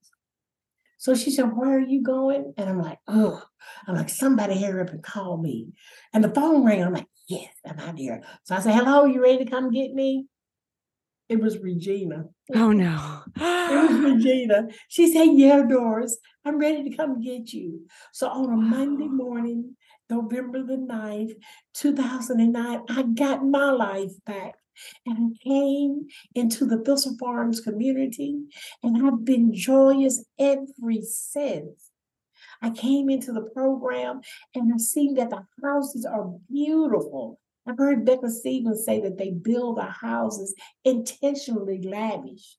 So 0.97 1.15
she 1.15 1.31
said, 1.31 1.55
Where 1.55 1.77
are 1.77 1.79
you 1.79 2.01
going? 2.03 2.53
And 2.57 2.69
I'm 2.69 2.81
like, 2.81 2.99
Oh, 3.07 3.41
I'm 3.87 3.95
like, 3.95 4.09
somebody 4.09 4.61
hurry 4.61 4.81
up 4.81 4.89
and 4.89 5.03
call 5.03 5.37
me. 5.37 5.69
And 6.13 6.23
the 6.23 6.33
phone 6.33 6.65
rang. 6.65 6.83
I'm 6.83 6.93
like, 6.93 7.07
Yes, 7.29 7.53
I'm 7.65 7.79
out 7.79 7.97
here. 7.97 8.21
So 8.43 8.55
I 8.55 8.59
said, 8.59 8.73
Hello, 8.73 9.05
you 9.05 9.21
ready 9.23 9.45
to 9.45 9.49
come 9.49 9.71
get 9.71 9.93
me? 9.93 10.25
It 11.27 11.39
was 11.39 11.57
Regina. 11.57 12.25
Oh 12.53 12.71
no. 12.71 13.21
it 13.35 13.91
was 13.91 14.13
Regina. 14.13 14.67
She 14.89 15.11
said, 15.11 15.29
Yeah, 15.33 15.63
Doris, 15.63 16.17
I'm 16.45 16.59
ready 16.59 16.88
to 16.88 16.95
come 16.95 17.21
get 17.21 17.51
you. 17.51 17.88
So 18.13 18.29
on 18.29 18.53
a 18.53 18.57
Monday 18.57 19.07
morning, 19.07 19.75
November 20.09 20.63
the 20.63 20.77
9th, 20.77 21.33
2009, 21.73 22.81
I 22.89 23.03
got 23.03 23.43
my 23.43 23.71
life 23.71 24.13
back. 24.25 24.55
And 25.05 25.33
I 25.33 25.43
came 25.43 26.07
into 26.35 26.65
the 26.65 26.79
Thistle 26.79 27.15
Farms 27.17 27.61
community, 27.61 28.41
and 28.83 29.07
I've 29.07 29.23
been 29.23 29.53
joyous 29.53 30.25
ever 30.38 30.65
since. 31.01 31.91
I 32.61 32.69
came 32.71 33.09
into 33.09 33.31
the 33.31 33.49
program 33.53 34.21
and 34.53 34.73
I've 34.73 34.81
seen 34.81 35.15
that 35.15 35.29
the 35.29 35.45
houses 35.61 36.05
are 36.05 36.31
beautiful. 36.49 37.39
I've 37.67 37.78
heard 37.78 38.06
Becca 38.06 38.30
Stevens 38.30 38.86
say 38.86 39.01
that 39.01 39.17
they 39.17 39.32
build 39.32 39.78
the 39.78 39.86
houses 39.86 40.54
intentionally 40.84 41.82
lavish. 41.82 42.58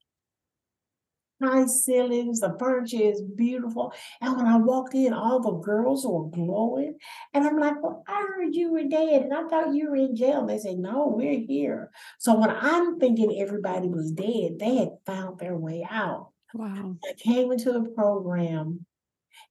High 1.42 1.66
ceilings, 1.66 2.40
the 2.40 2.57
furniture 2.59 3.03
is 3.03 3.21
beautiful. 3.21 3.92
And 4.23 4.37
when 4.37 4.47
I 4.47 4.57
walked 4.57 4.95
in, 4.95 5.12
all 5.12 5.38
the 5.38 5.53
girls 5.53 6.07
were 6.07 6.31
glowing. 6.31 6.97
And 7.35 7.47
I'm 7.47 7.59
like, 7.59 7.83
Well, 7.83 8.03
I 8.09 8.27
heard 8.27 8.55
you 8.55 8.73
were 8.73 8.85
dead, 8.85 9.23
and 9.23 9.35
I 9.35 9.47
thought 9.47 9.75
you 9.75 9.90
were 9.90 9.97
in 9.97 10.16
jail. 10.16 10.40
And 10.40 10.49
they 10.49 10.59
say, 10.59 10.75
No, 10.75 11.09
we're 11.14 11.38
here. 11.38 11.90
So 12.19 12.35
when 12.38 12.49
I'm 12.49 12.99
thinking 12.99 13.38
everybody 13.38 13.87
was 13.87 14.12
dead, 14.12 14.59
they 14.59 14.77
had 14.77 14.97
found 15.05 15.38
their 15.38 15.57
way 15.57 15.87
out. 15.88 16.31
Wow. 16.55 16.97
I 17.07 17.12
came 17.12 17.53
into 17.53 17.71
the 17.71 17.85
program, 17.95 18.87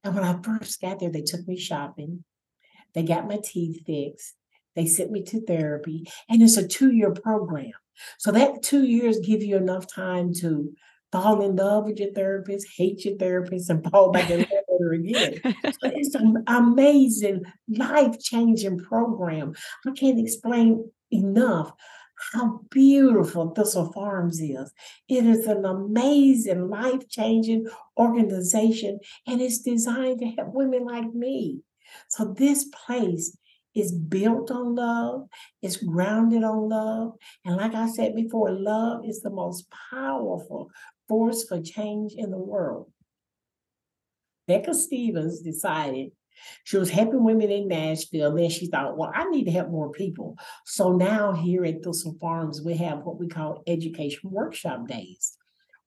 and 0.02 0.12
when 0.12 0.24
I 0.24 0.42
first 0.42 0.80
got 0.80 0.98
there, 0.98 1.10
they 1.10 1.22
took 1.22 1.46
me 1.46 1.56
shopping. 1.56 2.24
They 2.94 3.04
got 3.04 3.28
my 3.28 3.38
teeth 3.44 3.84
fixed. 3.86 4.34
They 4.76 4.86
sent 4.86 5.10
me 5.10 5.22
to 5.24 5.40
therapy, 5.40 6.06
and 6.28 6.42
it's 6.42 6.56
a 6.56 6.66
two 6.66 6.92
year 6.92 7.12
program. 7.12 7.72
So 8.18 8.30
that 8.32 8.62
two 8.62 8.84
years 8.84 9.18
give 9.18 9.42
you 9.42 9.56
enough 9.56 9.92
time 9.92 10.32
to 10.40 10.72
fall 11.10 11.40
in 11.42 11.56
love 11.56 11.86
with 11.86 11.98
your 11.98 12.12
therapist, 12.12 12.66
hate 12.76 13.04
your 13.04 13.16
therapist, 13.16 13.70
and 13.70 13.88
fall 13.90 14.12
back 14.12 14.30
in 14.30 14.40
love 14.40 14.48
with 14.68 14.80
her 14.80 14.92
again. 14.92 15.40
So 15.44 15.70
it's 15.84 16.14
an 16.14 16.44
amazing, 16.46 17.42
life 17.68 18.18
changing 18.20 18.78
program. 18.78 19.54
I 19.86 19.92
can't 19.92 20.20
explain 20.20 20.90
enough 21.10 21.72
how 22.32 22.60
beautiful 22.70 23.50
Thistle 23.50 23.92
Farms 23.92 24.40
is. 24.40 24.72
It 25.08 25.26
is 25.26 25.46
an 25.46 25.64
amazing, 25.64 26.68
life 26.68 27.08
changing 27.08 27.66
organization, 27.98 28.98
and 29.26 29.40
it's 29.40 29.58
designed 29.58 30.20
to 30.20 30.26
help 30.26 30.54
women 30.54 30.84
like 30.84 31.12
me. 31.12 31.60
So, 32.08 32.34
this 32.36 32.68
place 32.86 33.36
is 33.76 33.92
built 33.92 34.50
on 34.50 34.74
love, 34.74 35.28
it's 35.62 35.76
grounded 35.76 36.42
on 36.42 36.68
love. 36.68 37.12
And 37.44 37.56
like 37.56 37.74
I 37.74 37.88
said 37.88 38.14
before, 38.16 38.50
love 38.50 39.02
is 39.06 39.20
the 39.20 39.30
most 39.30 39.66
powerful 39.90 40.70
force 41.08 41.44
for 41.46 41.60
change 41.60 42.14
in 42.16 42.30
the 42.30 42.38
world. 42.38 42.90
Becca 44.48 44.74
Stevens 44.74 45.40
decided 45.40 46.10
she 46.64 46.76
was 46.76 46.90
helping 46.90 47.24
women 47.24 47.50
in 47.50 47.68
Nashville. 47.68 48.34
Then 48.34 48.50
she 48.50 48.66
thought, 48.66 48.96
well, 48.96 49.10
I 49.14 49.28
need 49.30 49.44
to 49.44 49.50
help 49.50 49.70
more 49.70 49.90
people. 49.90 50.36
So 50.64 50.92
now 50.92 51.32
here 51.32 51.64
at 51.64 51.82
Thistle 51.82 52.16
Farms, 52.20 52.62
we 52.62 52.76
have 52.76 53.00
what 53.00 53.18
we 53.18 53.28
call 53.28 53.62
education 53.66 54.30
workshop 54.30 54.86
days 54.86 55.35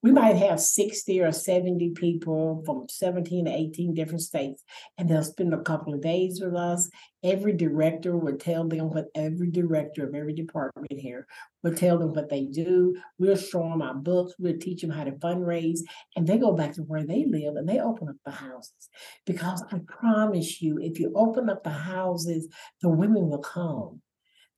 we 0.02 0.12
might 0.12 0.38
have 0.38 0.62
60 0.62 1.22
or 1.22 1.32
70 1.32 1.90
people 1.92 2.64
from 2.66 2.86
17 2.88 3.46
to 3.46 3.52
18 3.52 3.94
different 3.94 4.22
states, 4.22 4.64
and 4.98 5.10
they'll 5.10 5.24
spend 5.24 5.54
a 5.54 5.62
couple 5.62 5.94
of 5.94 6.02
days 6.02 6.40
with 6.42 6.56
us. 6.56 6.90
Every 7.22 7.52
director 7.52 8.16
will 8.16 8.38
tell 8.38 8.66
them 8.66 8.90
what 8.90 9.08
every 9.14 9.52
director 9.52 10.08
of 10.08 10.16
every 10.16 10.34
department 10.34 10.88
here 10.92 11.28
will 11.64 11.76
tell 11.76 11.98
them 11.98 12.14
what 12.14 12.30
they 12.30 12.46
do. 12.46 12.96
We'll 13.18 13.36
show 13.36 13.64
them 13.64 13.82
our 13.82 13.94
books, 13.94 14.36
we'll 14.40 14.58
teach 14.58 14.82
them 14.82 14.92
how 14.92 15.04
to 15.04 15.12
fundraise, 15.12 15.80
and 16.16 16.26
they 16.26 16.38
go 16.38 16.54
back 16.54 16.74
to 16.74 16.84
where 16.84 17.06
they 17.06 17.26
live 17.26 17.58
and 17.58 17.68
they 17.68 17.80
open 17.80 18.08
up 18.08 18.16
the 18.26 18.32
houses. 18.32 18.90
Because 19.26 19.64
I 19.72 19.80
promise 19.86 20.62
you, 20.62 20.80
if 20.80 21.00
you 21.00 21.12
open 21.14 21.50
up 21.50 21.64
the 21.64 21.72
houses, 21.72 22.48
the 22.82 22.90
women 22.90 23.28
will 23.28 23.40
come 23.40 24.02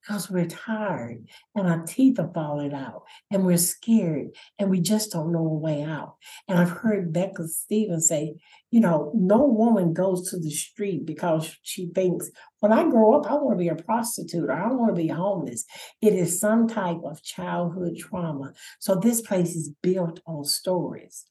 because 0.02 0.30
we're 0.30 0.48
tired 0.48 1.26
and 1.56 1.68
our 1.68 1.84
teeth 1.86 2.20
are 2.20 2.32
falling 2.34 2.74
out 2.74 3.04
and 3.30 3.46
we're 3.46 3.58
scared 3.58 4.28
and 4.58 4.70
we 4.70 4.80
just 4.80 5.12
don't 5.12 5.32
know 5.32 5.46
a 5.46 5.58
way 5.58 5.84
out. 5.84 6.16
And 6.48 6.60
I've 6.60 6.72
heard 6.72 7.14
Becca 7.14 7.48
Stevens 7.48 8.08
say, 8.08 8.36
you 8.72 8.80
know, 8.80 9.12
no 9.16 9.46
woman 9.46 9.94
goes 9.94 10.30
to 10.30 10.40
the 10.40 10.50
street 10.50 11.06
because 11.06 11.58
she 11.62 11.92
thinks, 11.94 12.30
when 12.60 12.72
I 12.72 12.90
grow 12.90 13.14
up, 13.14 13.30
I 13.30 13.36
want 13.36 13.58
to 13.58 13.64
be 13.64 13.70
a 13.70 13.76
prostitute 13.76 14.50
or 14.50 14.54
I 14.54 14.72
want 14.72 14.96
to 14.96 15.02
be 15.02 15.08
homeless. 15.08 15.66
It 16.02 16.14
is 16.14 16.40
some 16.40 16.68
type 16.68 17.02
of 17.04 17.24
childhood 17.24 17.98
trauma. 17.98 18.54
So 18.80 18.96
this 18.96 19.22
place 19.22 19.56
is 19.56 19.74
built 19.82 20.22
on 20.26 20.46
stories. 20.46 21.26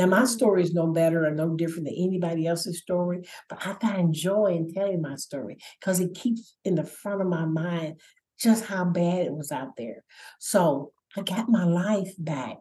Now, 0.00 0.06
my 0.06 0.22
mm. 0.22 0.28
story 0.28 0.62
is 0.62 0.72
no 0.72 0.86
better 0.86 1.26
or 1.26 1.30
no 1.30 1.54
different 1.54 1.84
than 1.84 1.94
anybody 1.94 2.46
else's 2.46 2.78
story, 2.78 3.20
but 3.50 3.66
I 3.66 3.74
find 3.74 4.14
joy 4.14 4.54
in 4.56 4.72
telling 4.72 5.02
my 5.02 5.16
story 5.16 5.58
because 5.78 6.00
it 6.00 6.14
keeps 6.14 6.56
in 6.64 6.76
the 6.76 6.84
front 6.84 7.20
of 7.20 7.26
my 7.26 7.44
mind 7.44 8.00
just 8.40 8.64
how 8.64 8.86
bad 8.86 9.26
it 9.26 9.34
was 9.34 9.52
out 9.52 9.76
there. 9.76 10.02
So 10.38 10.92
I 11.18 11.20
got 11.20 11.50
my 11.50 11.64
life 11.64 12.14
back. 12.16 12.56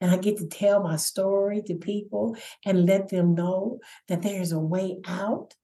And 0.00 0.10
I 0.10 0.16
get 0.16 0.38
to 0.38 0.48
tell 0.48 0.82
my 0.82 0.96
story 0.96 1.62
to 1.68 1.76
people 1.76 2.36
and 2.66 2.86
let 2.86 3.10
them 3.10 3.36
know 3.36 3.78
that 4.08 4.22
there's 4.22 4.50
a 4.50 4.58
way 4.58 4.96
out, 5.06 5.54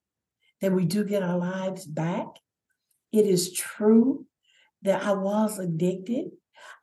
that 0.61 0.71
we 0.71 0.85
do 0.85 1.03
get 1.03 1.25
our 1.25 1.37
lives 1.37 1.85
back. 1.85 2.29
It 3.13 3.27
is 3.27 3.53
true 3.53 4.27
that 4.83 5.03
I 5.03 5.15
was 5.15 5.59
addicted. 5.59 6.27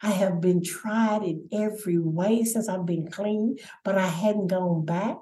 I 0.05 0.11
have 0.11 0.39
been 0.39 0.63
tried 0.63 1.23
in 1.23 1.49
every 1.51 1.97
way 1.97 2.43
since 2.43 2.69
I've 2.69 2.85
been 2.85 3.09
clean, 3.09 3.57
but 3.83 3.97
I 3.97 4.05
hadn't 4.05 4.47
gone 4.47 4.85
back. 4.85 5.17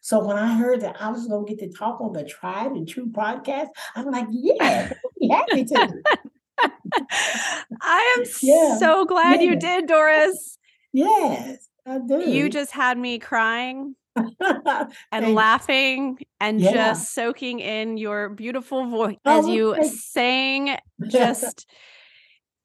So 0.00 0.24
when 0.24 0.36
I 0.36 0.54
heard 0.54 0.82
that 0.82 0.94
I 1.00 1.10
was 1.10 1.26
going 1.26 1.44
to 1.44 1.54
get 1.56 1.72
to 1.72 1.76
talk 1.76 2.00
on 2.00 2.12
the 2.12 2.22
Tried 2.22 2.70
and 2.70 2.88
True 2.88 3.06
podcast, 3.06 3.66
I'm 3.96 4.12
like, 4.12 4.28
yeah, 4.30 4.92
be 5.20 5.28
happy 5.28 5.64
to. 5.64 5.92
I 7.82 8.16
am 8.16 8.24
yeah. 8.40 8.78
so 8.78 9.04
glad 9.06 9.40
yeah. 9.40 9.50
you 9.50 9.56
did, 9.56 9.88
Doris. 9.88 10.56
Yes, 10.92 11.68
I 11.84 11.98
do. 11.98 12.20
You 12.20 12.48
just 12.48 12.70
had 12.70 12.96
me 12.96 13.18
crying 13.18 13.96
and 15.12 15.34
laughing 15.34 16.18
and 16.40 16.60
yeah. 16.60 16.72
just 16.72 17.12
soaking 17.12 17.58
in 17.58 17.96
your 17.96 18.28
beautiful 18.28 18.86
voice 18.88 19.16
oh, 19.24 19.40
as 19.40 19.48
you 19.48 19.76
sang 19.84 20.78
just 21.08 21.66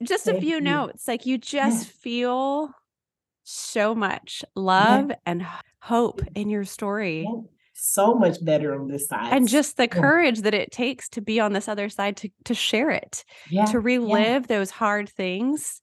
just 0.01 0.27
a 0.27 0.39
few 0.39 0.59
notes. 0.59 1.07
Like 1.07 1.25
you 1.25 1.37
just 1.37 1.85
yeah. 1.85 1.93
feel 2.01 2.71
so 3.43 3.93
much 3.93 4.43
love 4.55 5.09
yeah. 5.09 5.15
and 5.25 5.45
hope 5.81 6.21
in 6.35 6.49
your 6.49 6.65
story. 6.65 7.27
So 7.73 8.15
much 8.15 8.43
better 8.43 8.79
on 8.79 8.87
this 8.87 9.07
side. 9.07 9.33
And 9.33 9.47
just 9.47 9.77
the 9.77 9.87
courage 9.87 10.41
that 10.41 10.53
it 10.53 10.71
takes 10.71 11.09
to 11.09 11.21
be 11.21 11.39
on 11.39 11.53
this 11.53 11.67
other 11.67 11.89
side 11.89 12.17
to 12.17 12.29
to 12.45 12.53
share 12.53 12.91
it. 12.91 13.25
To 13.71 13.79
relive 13.79 14.47
those 14.47 14.71
hard 14.71 15.09
things. 15.09 15.81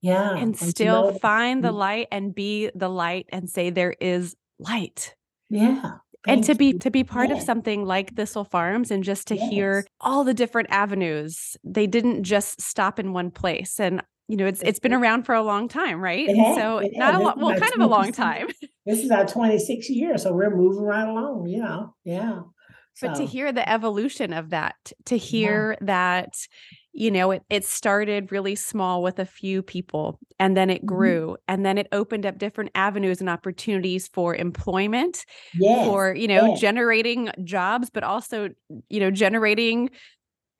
Yeah. 0.00 0.30
And, 0.30 0.38
and 0.38 0.56
still 0.56 1.12
find 1.18 1.62
the 1.62 1.72
mm. 1.72 1.76
light 1.76 2.08
and 2.10 2.34
be 2.34 2.70
the 2.74 2.88
light 2.88 3.26
and 3.30 3.50
say 3.50 3.70
there 3.70 3.94
is 4.00 4.34
light. 4.58 5.14
Yeah 5.50 5.96
and 6.26 6.44
to 6.44 6.54
be 6.54 6.74
to 6.74 6.90
be 6.90 7.04
part 7.04 7.30
of 7.30 7.40
something 7.40 7.84
like 7.84 8.14
Thistle 8.14 8.44
Farms 8.44 8.90
and 8.90 9.02
just 9.02 9.28
to 9.28 9.36
yes. 9.36 9.50
hear 9.50 9.86
all 10.00 10.24
the 10.24 10.34
different 10.34 10.70
avenues. 10.70 11.56
They 11.64 11.86
didn't 11.86 12.24
just 12.24 12.60
stop 12.60 12.98
in 12.98 13.12
one 13.12 13.30
place. 13.30 13.80
And 13.80 14.02
you 14.28 14.36
know, 14.36 14.46
it's 14.46 14.62
it's 14.62 14.78
been 14.78 14.92
around 14.92 15.24
for 15.24 15.34
a 15.34 15.42
long 15.42 15.68
time, 15.68 16.00
right? 16.00 16.28
So 16.28 16.82
not 16.92 17.14
a 17.14 17.18
lot 17.18 17.38
well, 17.38 17.58
kind 17.58 17.72
of 17.74 17.80
a 17.80 17.86
long 17.86 18.12
time. 18.12 18.48
This 18.86 19.04
is 19.04 19.10
our 19.10 19.26
26 19.26 19.90
years. 19.90 20.22
So 20.22 20.32
we're 20.32 20.54
moving 20.54 20.82
right 20.82 21.06
along, 21.06 21.46
you 21.46 21.62
know. 21.62 21.94
Yeah. 22.04 22.40
But 23.00 23.14
to 23.16 23.26
hear 23.26 23.52
the 23.52 23.68
evolution 23.68 24.32
of 24.32 24.50
that, 24.50 24.92
to 25.06 25.16
hear 25.16 25.76
yeah. 25.80 25.86
that 25.86 26.34
you 26.92 27.10
know 27.10 27.30
it 27.30 27.42
it 27.50 27.64
started 27.64 28.32
really 28.32 28.54
small 28.54 29.02
with 29.02 29.18
a 29.18 29.24
few 29.24 29.62
people 29.62 30.18
and 30.38 30.56
then 30.56 30.70
it 30.70 30.78
mm-hmm. 30.78 30.86
grew 30.86 31.26
mm-hmm. 31.28 31.42
and 31.48 31.64
then 31.64 31.78
it 31.78 31.86
opened 31.92 32.26
up 32.26 32.38
different 32.38 32.70
avenues 32.74 33.20
and 33.20 33.30
opportunities 33.30 34.08
for 34.08 34.34
employment 34.34 35.24
yes. 35.54 35.86
for 35.86 36.14
you 36.14 36.26
know 36.28 36.46
yes. 36.46 36.60
generating 36.60 37.30
jobs 37.44 37.90
but 37.90 38.02
also 38.02 38.48
you 38.88 39.00
know 39.00 39.10
generating 39.10 39.88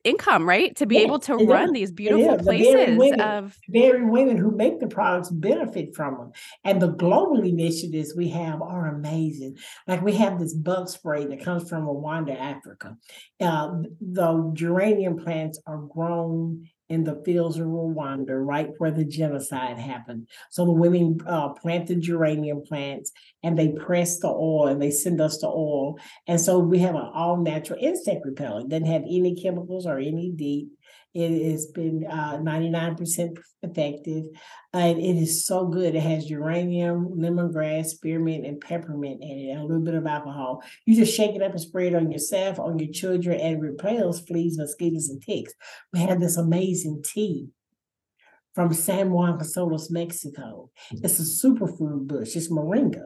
income, 0.03 0.47
right? 0.47 0.75
To 0.77 0.85
be 0.85 0.97
able 0.97 1.19
to 1.19 1.35
run 1.35 1.69
is. 1.69 1.73
these 1.73 1.91
beautiful 1.91 2.37
places 2.37 2.73
very 2.73 2.97
women, 2.97 3.21
of 3.21 3.57
very 3.69 4.05
women 4.05 4.37
who 4.37 4.51
make 4.51 4.79
the 4.79 4.87
products 4.87 5.29
benefit 5.29 5.95
from 5.95 6.17
them. 6.17 6.31
And 6.63 6.81
the 6.81 6.87
global 6.87 7.43
initiatives 7.43 8.15
we 8.15 8.29
have 8.29 8.61
are 8.61 8.87
amazing. 8.87 9.57
Like 9.87 10.01
we 10.01 10.13
have 10.13 10.39
this 10.39 10.53
bug 10.53 10.89
spray 10.89 11.25
that 11.25 11.43
comes 11.43 11.69
from 11.69 11.85
Rwanda, 11.85 12.39
Africa. 12.39 12.97
Uh, 13.39 13.83
the 13.99 14.51
geranium 14.53 15.17
plants 15.17 15.59
are 15.65 15.77
grown 15.77 16.67
in 16.91 17.05
the 17.05 17.21
fields 17.23 17.57
of 17.57 17.67
Rwanda, 17.67 18.45
right 18.45 18.69
where 18.77 18.91
the 18.91 19.05
genocide 19.05 19.79
happened. 19.79 20.27
So 20.49 20.65
the 20.65 20.73
women 20.73 21.19
uh, 21.25 21.49
plant 21.53 21.87
the 21.87 21.95
geranium 21.95 22.63
plants 22.63 23.13
and 23.43 23.57
they 23.57 23.69
press 23.69 24.19
the 24.19 24.27
oil 24.27 24.67
and 24.67 24.81
they 24.81 24.91
send 24.91 25.21
us 25.21 25.39
the 25.39 25.47
oil. 25.47 25.97
And 26.27 26.39
so 26.39 26.59
we 26.59 26.79
have 26.79 26.95
an 26.95 27.09
all 27.13 27.37
natural 27.37 27.79
insect 27.81 28.25
repellent. 28.25 28.69
Doesn't 28.69 28.85
have 28.87 29.03
any 29.03 29.35
chemicals 29.41 29.85
or 29.87 29.99
any 29.99 30.31
DEET. 30.35 30.67
It 31.13 31.51
has 31.51 31.67
been 31.67 32.05
uh, 32.09 32.37
99% 32.37 33.37
effective. 33.63 34.25
And 34.73 34.97
it 34.97 35.17
is 35.17 35.45
so 35.45 35.67
good. 35.67 35.95
It 35.95 36.01
has 36.01 36.25
geranium, 36.25 37.09
lemongrass, 37.17 37.87
spearmint, 37.87 38.45
and 38.45 38.61
peppermint 38.61 39.21
in 39.21 39.37
it, 39.37 39.49
and 39.51 39.59
a 39.59 39.65
little 39.65 39.83
bit 39.83 39.95
of 39.95 40.05
alcohol. 40.05 40.63
You 40.85 40.95
just 40.95 41.15
shake 41.15 41.35
it 41.35 41.41
up 41.41 41.51
and 41.51 41.59
spray 41.59 41.87
it 41.87 41.95
on 41.95 42.11
yourself, 42.11 42.59
on 42.59 42.79
your 42.79 42.91
children, 42.91 43.39
and 43.39 43.61
repels 43.61 44.21
fleas, 44.21 44.57
mosquitoes, 44.57 45.09
and 45.09 45.21
ticks. 45.21 45.53
We 45.91 45.99
have 45.99 46.19
this 46.21 46.37
amazing 46.37 47.03
tea 47.05 47.49
from 48.55 48.73
San 48.73 49.11
Juan 49.11 49.37
Casolos, 49.37 49.91
Mexico. 49.91 50.69
It's 50.91 51.19
a 51.19 51.47
superfood 51.47 52.07
bush. 52.07 52.35
It's 52.35 52.51
moringa. 52.51 53.05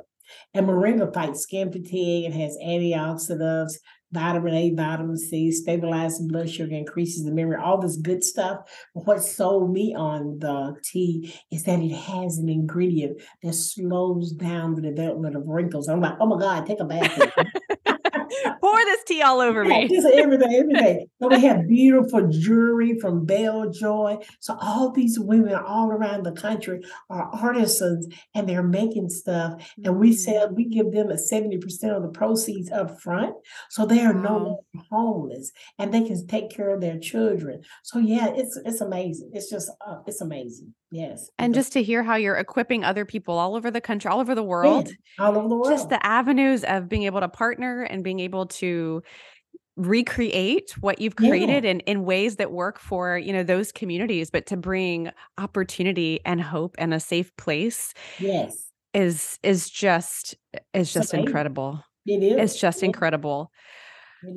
And 0.53 0.67
moringa 0.67 1.13
fights 1.13 1.41
skin 1.41 1.71
fatigue 1.71 2.25
and 2.25 2.33
has 2.33 2.57
antioxidants, 2.63 3.73
vitamin 4.15 4.53
A, 4.53 4.73
vitamin 4.73 5.17
C, 5.17 5.51
stabilizes 5.51 6.27
blood 6.27 6.49
sugar, 6.49 6.73
increases 6.73 7.25
the 7.25 7.31
memory, 7.31 7.57
all 7.61 7.79
this 7.79 7.97
good 7.97 8.23
stuff. 8.23 8.61
But 8.95 9.05
what 9.05 9.21
sold 9.21 9.71
me 9.71 9.93
on 9.93 10.39
the 10.39 10.75
tea 10.83 11.35
is 11.51 11.63
that 11.63 11.79
it 11.79 11.91
has 11.91 12.37
an 12.37 12.49
ingredient 12.49 13.21
that 13.43 13.53
slows 13.53 14.31
down 14.31 14.75
the 14.75 14.81
development 14.81 15.35
of 15.35 15.47
wrinkles. 15.47 15.87
I'm 15.87 16.01
like, 16.01 16.15
oh 16.19 16.25
my 16.25 16.39
God, 16.39 16.65
take 16.65 16.79
a 16.79 16.85
bath. 16.85 17.19
Pour 18.61 18.85
this 18.85 19.03
tea 19.05 19.21
all 19.21 19.39
over 19.39 19.63
me. 19.63 19.87
Just 19.87 20.07
everything, 20.07 20.53
everything. 20.53 21.07
So 21.21 21.29
we 21.29 21.41
have 21.41 21.67
beautiful 21.67 22.27
jewelry 22.29 22.97
from 22.99 23.25
Belle 23.25 23.69
Joy. 23.69 24.17
So 24.39 24.57
all 24.61 24.91
these 24.91 25.19
women 25.19 25.55
all 25.55 25.89
around 25.91 26.23
the 26.23 26.31
country 26.31 26.81
are 27.09 27.29
artisans 27.33 28.07
and 28.33 28.47
they're 28.47 28.63
making 28.63 29.09
stuff. 29.09 29.73
And 29.83 29.97
we 29.99 30.11
mm. 30.11 30.15
sell, 30.15 30.53
we 30.53 30.65
give 30.65 30.91
them 30.91 31.09
a 31.09 31.15
70% 31.15 31.63
of 31.95 32.03
the 32.03 32.11
proceeds 32.13 32.71
up 32.71 32.99
front. 33.01 33.35
So 33.69 33.85
they 33.85 34.01
are 34.01 34.13
no 34.13 34.37
longer 34.37 34.87
homeless 34.89 35.51
and 35.77 35.93
they 35.93 36.03
can 36.03 36.25
take 36.27 36.49
care 36.49 36.73
of 36.73 36.81
their 36.81 36.99
children. 36.99 37.61
So 37.83 37.99
yeah, 37.99 38.27
it's 38.35 38.59
it's 38.65 38.81
amazing. 38.81 39.31
It's 39.33 39.49
just 39.49 39.71
uh, 39.85 39.97
it's 40.05 40.21
amazing. 40.21 40.73
Yes. 40.95 41.29
And 41.37 41.53
just 41.53 41.73
to 41.73 41.83
hear 41.83 42.03
how 42.03 42.15
you're 42.15 42.37
equipping 42.37 42.85
other 42.85 43.03
people 43.03 43.37
all 43.37 43.55
over 43.55 43.69
the 43.69 43.81
country, 43.81 44.09
all 44.09 44.21
over 44.21 44.33
the 44.33 44.43
world, 44.43 44.87
yeah, 44.87 45.25
all 45.25 45.37
over 45.37 45.49
the 45.49 45.55
world. 45.55 45.69
Just 45.69 45.89
the 45.89 46.03
avenues 46.05 46.63
of 46.63 46.87
being 46.87 47.03
able 47.03 47.19
to 47.19 47.27
partner 47.27 47.83
and 47.83 48.01
being 48.01 48.21
able 48.21 48.45
to 48.45 49.03
recreate 49.75 50.71
what 50.79 51.01
you've 51.01 51.17
created 51.17 51.65
yeah. 51.65 51.71
in, 51.71 51.79
in 51.81 52.05
ways 52.05 52.37
that 52.37 52.53
work 52.53 52.79
for 52.79 53.17
you 53.17 53.33
know 53.33 53.43
those 53.43 53.73
communities 53.73 54.29
but 54.29 54.45
to 54.45 54.55
bring 54.55 55.11
opportunity 55.37 56.21
and 56.23 56.41
hope 56.41 56.75
and 56.77 56.93
a 56.93 56.99
safe 56.99 57.35
place 57.35 57.93
yes 58.17 58.71
is 58.93 59.37
is 59.43 59.69
just 59.69 60.33
is 60.73 60.93
just 60.93 61.13
incredible 61.13 61.83
it 62.05 62.23
is 62.23 62.37
it's 62.53 62.61
just 62.61 62.83
incredible 62.83 63.51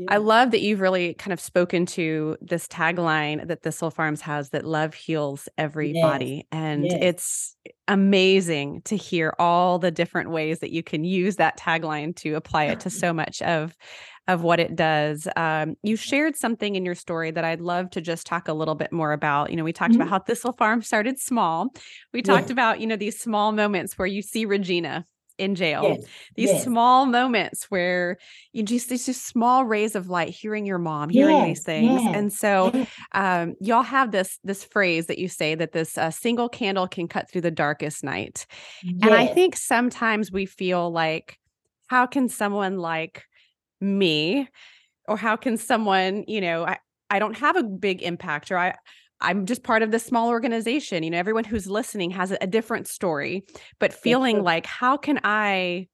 I 0.08 0.16
love 0.18 0.50
that 0.50 0.60
you've 0.60 0.80
really 0.80 1.14
kind 1.14 1.32
of 1.32 1.40
spoken 1.40 1.86
to 1.86 2.36
this 2.40 2.66
tagline 2.66 3.46
that 3.46 3.62
Thistle 3.62 3.90
Farms 3.90 4.20
has 4.22 4.50
that 4.50 4.64
love 4.64 4.94
heals 4.94 5.48
everybody. 5.58 6.36
Yes. 6.36 6.44
And 6.52 6.84
yes. 6.84 6.98
it's 7.00 7.56
amazing 7.86 8.82
to 8.82 8.96
hear 8.96 9.34
all 9.38 9.78
the 9.78 9.90
different 9.90 10.30
ways 10.30 10.60
that 10.60 10.70
you 10.70 10.82
can 10.82 11.04
use 11.04 11.36
that 11.36 11.58
tagline 11.58 12.14
to 12.16 12.34
apply 12.34 12.64
it 12.64 12.80
to 12.80 12.90
so 12.90 13.12
much 13.12 13.42
of 13.42 13.76
of 14.28 14.42
what 14.42 14.60
it 14.60 14.76
does. 14.76 15.26
Um, 15.36 15.74
you 15.82 15.96
shared 15.96 16.36
something 16.36 16.76
in 16.76 16.84
your 16.84 16.94
story 16.94 17.30
that 17.30 17.44
I'd 17.44 17.62
love 17.62 17.88
to 17.92 18.02
just 18.02 18.26
talk 18.26 18.46
a 18.46 18.52
little 18.52 18.74
bit 18.74 18.92
more 18.92 19.12
about. 19.12 19.50
You 19.50 19.56
know, 19.56 19.64
we 19.64 19.72
talked 19.72 19.92
mm-hmm. 19.92 20.02
about 20.02 20.10
how 20.10 20.18
Thistle 20.18 20.52
Farm 20.52 20.82
started 20.82 21.18
small. 21.18 21.68
We 22.12 22.20
talked 22.20 22.50
about, 22.50 22.78
you 22.78 22.86
know, 22.86 22.96
these 22.96 23.18
small 23.18 23.52
moments 23.52 23.96
where 23.96 24.06
you 24.06 24.20
see 24.20 24.44
Regina 24.44 25.06
in 25.38 25.54
jail. 25.54 25.82
Yes. 25.84 26.04
These 26.34 26.50
yes. 26.50 26.64
small 26.64 27.06
moments 27.06 27.70
where 27.70 28.18
you 28.52 28.62
just 28.62 28.88
these 28.88 29.06
just 29.06 29.26
small 29.26 29.64
rays 29.64 29.94
of 29.94 30.08
light, 30.08 30.30
hearing 30.30 30.66
your 30.66 30.78
mom, 30.78 31.08
hearing 31.08 31.36
yes. 31.36 31.46
these 31.46 31.62
things. 31.62 32.02
And 32.12 32.32
so 32.32 32.86
um, 33.12 33.54
y'all 33.60 33.82
have 33.82 34.10
this 34.10 34.38
this 34.44 34.64
phrase 34.64 35.06
that 35.06 35.18
you 35.18 35.28
say 35.28 35.54
that 35.54 35.72
this 35.72 35.96
uh, 35.96 36.10
single 36.10 36.48
candle 36.48 36.88
can 36.88 37.08
cut 37.08 37.30
through 37.30 37.42
the 37.42 37.50
darkest 37.50 38.02
night. 38.04 38.46
And 38.82 39.14
I 39.14 39.26
think 39.26 39.56
sometimes 39.56 40.32
we 40.32 40.44
feel 40.44 40.90
like, 40.90 41.38
how 41.86 42.06
can 42.06 42.28
someone 42.28 42.78
like 42.78 43.24
me, 43.80 44.48
or 45.06 45.16
how 45.16 45.36
can 45.36 45.56
someone, 45.56 46.24
you 46.26 46.40
know, 46.40 46.66
I, 46.66 46.78
I 47.08 47.18
don't 47.18 47.36
have 47.38 47.56
a 47.56 47.62
big 47.62 48.02
impact 48.02 48.50
or 48.50 48.58
I 48.58 48.74
I'm 49.20 49.46
just 49.46 49.62
part 49.62 49.82
of 49.82 49.90
this 49.90 50.04
small 50.04 50.28
organization. 50.28 51.02
You 51.02 51.10
know, 51.10 51.18
everyone 51.18 51.44
who's 51.44 51.66
listening 51.66 52.10
has 52.12 52.32
a, 52.40 52.46
different 52.46 52.88
story, 52.88 53.44
but 53.78 53.92
feeling 53.92 54.42
like, 54.42 54.64
how 54.64 54.96
can 54.96 55.20
I, 55.22 55.88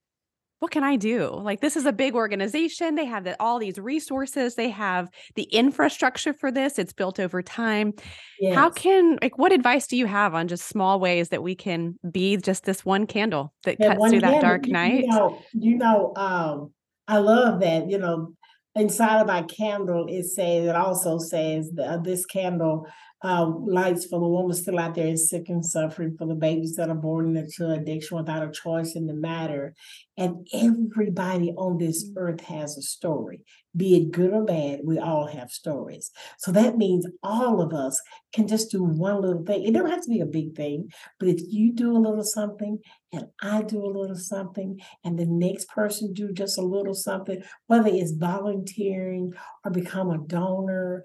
what 0.60 0.70
can 0.70 0.84
I 0.84 0.96
do? 0.96 1.28
Like, 1.30 1.60
this 1.60 1.76
is 1.76 1.84
a 1.84 1.92
big 1.92 2.14
organization. 2.14 2.94
They 2.94 3.04
have 3.06 3.24
the, 3.24 3.36
all 3.40 3.58
these 3.58 3.78
resources, 3.78 4.54
they 4.54 4.70
have 4.70 5.08
the 5.34 5.42
infrastructure 5.44 6.32
for 6.32 6.50
this, 6.52 6.78
it's 6.78 6.92
built 6.92 7.18
over 7.18 7.42
time. 7.42 7.92
Yes. 8.40 8.54
How 8.54 8.70
can, 8.70 9.18
like, 9.20 9.36
what 9.36 9.52
advice 9.52 9.86
do 9.86 9.96
you 9.96 10.06
have 10.06 10.34
on 10.34 10.48
just 10.48 10.68
small 10.68 11.00
ways 11.00 11.30
that 11.30 11.42
we 11.42 11.54
can 11.54 11.98
be 12.10 12.36
just 12.36 12.64
this 12.64 12.84
one 12.84 13.06
candle 13.06 13.52
that 13.64 13.78
cuts 13.78 13.98
through 13.98 14.20
candle, 14.20 14.32
that 14.32 14.40
dark 14.40 14.66
night? 14.66 15.00
You 15.00 15.08
know, 15.08 15.38
you 15.52 15.76
know 15.76 16.12
um, 16.16 16.72
I 17.08 17.18
love 17.18 17.60
that, 17.60 17.90
you 17.90 17.98
know, 17.98 18.32
inside 18.74 19.20
of 19.20 19.30
our 19.30 19.44
candle, 19.44 20.06
it 20.08 20.24
says, 20.24 20.66
it 20.66 20.76
also 20.76 21.18
says 21.18 21.70
that 21.74 22.04
this 22.04 22.26
candle 22.26 22.86
uh, 23.24 23.46
lights 23.46 24.04
for 24.04 24.20
the 24.20 24.28
woman 24.28 24.54
still 24.54 24.78
out 24.78 24.94
there 24.94 25.08
is 25.08 25.30
sick 25.30 25.48
and 25.48 25.64
suffering, 25.64 26.14
for 26.18 26.26
the 26.26 26.34
babies 26.34 26.76
that 26.76 26.90
are 26.90 26.94
born 26.94 27.34
into 27.34 27.70
addiction 27.70 28.18
without 28.18 28.46
a 28.46 28.52
choice 28.52 28.94
in 28.94 29.06
the 29.06 29.14
matter. 29.14 29.74
And 30.18 30.46
everybody 30.52 31.52
on 31.52 31.78
this 31.78 32.10
earth 32.16 32.42
has 32.42 32.76
a 32.76 32.82
story, 32.82 33.40
be 33.74 33.96
it 33.96 34.12
good 34.12 34.32
or 34.32 34.44
bad, 34.44 34.80
we 34.84 34.98
all 34.98 35.26
have 35.26 35.50
stories. 35.50 36.10
So 36.38 36.52
that 36.52 36.76
means 36.76 37.06
all 37.22 37.62
of 37.62 37.72
us 37.72 38.00
can 38.32 38.46
just 38.46 38.70
do 38.70 38.84
one 38.84 39.22
little 39.22 39.42
thing. 39.42 39.64
It 39.64 39.72
don't 39.72 39.90
have 39.90 40.02
to 40.02 40.10
be 40.10 40.20
a 40.20 40.26
big 40.26 40.54
thing, 40.54 40.90
but 41.18 41.28
if 41.30 41.40
you 41.48 41.72
do 41.72 41.96
a 41.96 41.98
little 41.98 42.22
something 42.22 42.78
and 43.12 43.26
I 43.40 43.62
do 43.62 43.84
a 43.84 43.86
little 43.86 44.16
something 44.16 44.80
and 45.02 45.18
the 45.18 45.26
next 45.26 45.68
person 45.68 46.12
do 46.12 46.32
just 46.32 46.58
a 46.58 46.62
little 46.62 46.94
something, 46.94 47.42
whether 47.68 47.88
it's 47.88 48.12
volunteering 48.12 49.32
or 49.64 49.70
become 49.70 50.10
a 50.10 50.18
donor 50.18 51.04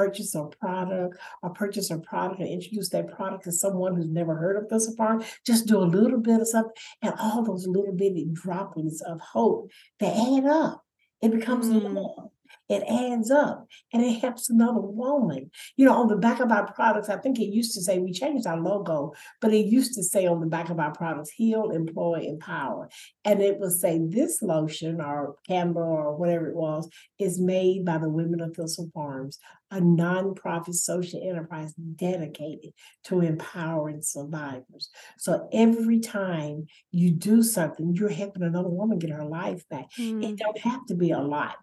purchase 0.00 0.34
a 0.34 0.44
product 0.60 1.18
or 1.42 1.50
purchase 1.50 1.90
a 1.90 1.98
product 1.98 2.40
and 2.40 2.48
introduce 2.48 2.88
that 2.88 3.14
product 3.14 3.44
to 3.44 3.52
someone 3.52 3.94
who's 3.94 4.08
never 4.08 4.34
heard 4.34 4.56
of 4.56 4.68
this 4.70 4.94
farm, 4.94 5.22
just 5.44 5.66
do 5.66 5.78
a 5.78 5.84
little 5.84 6.18
bit 6.18 6.40
of 6.40 6.48
something 6.48 6.72
and 7.02 7.14
all 7.18 7.42
those 7.42 7.66
little 7.66 7.92
bitty 7.92 8.26
droppings 8.32 9.02
of 9.02 9.20
hope, 9.20 9.70
they 9.98 10.08
add 10.08 10.46
up. 10.46 10.82
It 11.20 11.32
becomes 11.32 11.66
mm. 11.66 11.82
love 11.94 12.30
it 12.68 12.84
adds 12.88 13.30
up 13.30 13.66
and 13.92 14.02
it 14.02 14.20
helps 14.20 14.48
another 14.48 14.80
woman. 14.80 15.50
You 15.76 15.86
know, 15.86 15.94
on 15.94 16.08
the 16.08 16.16
back 16.16 16.40
of 16.40 16.52
our 16.52 16.72
products, 16.72 17.08
I 17.08 17.16
think 17.16 17.38
it 17.38 17.52
used 17.52 17.74
to 17.74 17.82
say 17.82 17.98
we 17.98 18.12
changed 18.12 18.46
our 18.46 18.60
logo, 18.60 19.12
but 19.40 19.52
it 19.52 19.66
used 19.66 19.94
to 19.94 20.02
say 20.02 20.26
on 20.26 20.40
the 20.40 20.46
back 20.46 20.70
of 20.70 20.78
our 20.78 20.92
products, 20.92 21.30
heal, 21.30 21.70
employ, 21.70 22.24
empower. 22.28 22.88
And 23.24 23.42
it 23.42 23.58
would 23.58 23.72
say 23.72 24.00
this 24.06 24.40
lotion 24.40 25.00
or 25.00 25.34
candle 25.48 25.82
or 25.82 26.16
whatever 26.16 26.48
it 26.48 26.54
was 26.54 26.88
is 27.18 27.40
made 27.40 27.84
by 27.84 27.98
the 27.98 28.08
women 28.08 28.40
of 28.40 28.54
Thistle 28.54 28.90
Farms, 28.94 29.38
a 29.70 29.80
nonprofit 29.80 30.74
social 30.74 31.20
enterprise 31.28 31.72
dedicated 31.74 32.72
to 33.04 33.20
empowering 33.20 34.02
survivors. 34.02 34.90
So 35.18 35.48
every 35.52 36.00
time 36.00 36.66
you 36.92 37.10
do 37.10 37.42
something, 37.42 37.94
you're 37.94 38.08
helping 38.08 38.42
another 38.42 38.68
woman 38.68 38.98
get 38.98 39.10
her 39.10 39.24
life 39.24 39.68
back. 39.68 39.90
Mm. 39.98 40.24
It 40.24 40.36
don't 40.36 40.58
have 40.58 40.86
to 40.86 40.94
be 40.94 41.10
a 41.10 41.20
lot. 41.20 41.56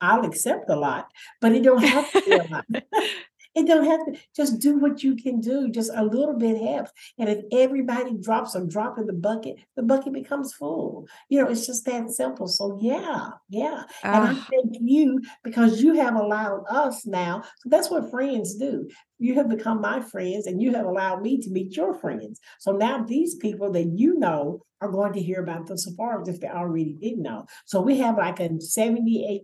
I'll 0.00 0.24
accept 0.24 0.70
a 0.70 0.76
lot, 0.76 1.10
but 1.40 1.52
it 1.52 1.62
don't 1.62 1.82
have 1.82 2.10
to 2.12 2.20
be 2.22 2.32
a 2.32 2.44
lot. 2.44 2.64
It 3.58 3.66
don't 3.66 3.86
have 3.86 4.04
to 4.06 4.20
just 4.36 4.60
do 4.60 4.78
what 4.78 5.02
you 5.02 5.16
can 5.16 5.40
do. 5.40 5.68
Just 5.68 5.90
a 5.92 6.04
little 6.04 6.34
bit 6.34 6.60
helps. 6.62 6.92
And 7.18 7.28
if 7.28 7.44
everybody 7.50 8.14
drops 8.14 8.54
a 8.54 8.64
drop 8.64 8.98
in 8.98 9.06
the 9.06 9.12
bucket, 9.12 9.56
the 9.74 9.82
bucket 9.82 10.12
becomes 10.12 10.54
full. 10.54 11.08
You 11.28 11.42
know, 11.42 11.48
it's 11.48 11.66
just 11.66 11.84
that 11.86 12.10
simple. 12.10 12.46
So 12.46 12.78
yeah, 12.80 13.30
yeah. 13.48 13.82
Uh, 14.04 14.06
and 14.06 14.24
I 14.24 14.32
ah. 14.32 14.46
thank 14.48 14.76
you 14.80 15.20
because 15.42 15.82
you 15.82 15.94
have 15.94 16.14
allowed 16.14 16.64
us 16.70 17.04
now. 17.04 17.42
So 17.58 17.68
that's 17.68 17.90
what 17.90 18.10
friends 18.10 18.54
do 18.54 18.88
you 19.18 19.34
have 19.34 19.48
become 19.48 19.80
my 19.80 20.00
friends 20.00 20.46
and 20.46 20.62
you 20.62 20.72
have 20.72 20.86
allowed 20.86 21.22
me 21.22 21.40
to 21.40 21.50
meet 21.50 21.76
your 21.76 21.94
friends. 21.94 22.40
So 22.60 22.72
now 22.72 23.04
these 23.04 23.34
people 23.36 23.72
that 23.72 23.92
you 23.94 24.18
know 24.18 24.62
are 24.80 24.90
going 24.90 25.12
to 25.12 25.20
hear 25.20 25.42
about 25.42 25.66
the 25.66 25.76
Farms 25.96 26.28
if 26.28 26.40
they 26.40 26.48
already 26.48 26.96
didn't 27.00 27.22
know. 27.22 27.46
So 27.66 27.80
we 27.80 27.98
have 27.98 28.16
like 28.16 28.38
a 28.38 28.48
78% 28.48 29.40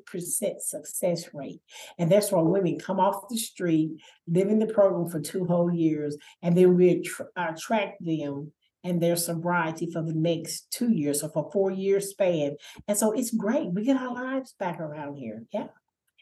success 0.61 1.29
rate. 1.35 1.61
And 1.99 2.11
that's 2.11 2.31
why 2.31 2.41
women 2.43 2.79
come 2.79 3.01
off 3.01 3.29
the 3.29 3.37
street, 3.37 3.91
live 4.29 4.49
in 4.49 4.61
the 4.61 4.72
program 4.72 5.09
for 5.11 5.20
two 5.20 5.45
whole 5.45 5.72
years, 5.72 6.16
and 6.43 6.57
then 6.57 6.77
we 6.77 7.03
attract 7.37 8.05
them 8.05 8.53
and 8.85 9.03
their 9.03 9.16
sobriety 9.16 9.91
for 9.91 10.03
the 10.03 10.12
next 10.12 10.70
two 10.70 10.93
years, 10.93 11.22
so 11.22 11.29
for 11.29 11.51
four 11.51 11.70
years 11.70 12.11
span. 12.11 12.57
And 12.87 12.97
so 12.97 13.12
it's 13.12 13.35
great. 13.35 13.72
We 13.72 13.83
get 13.83 13.97
our 13.97 14.12
lives 14.12 14.55
back 14.59 14.79
around 14.79 15.16
here. 15.16 15.45
Yeah. 15.53 15.68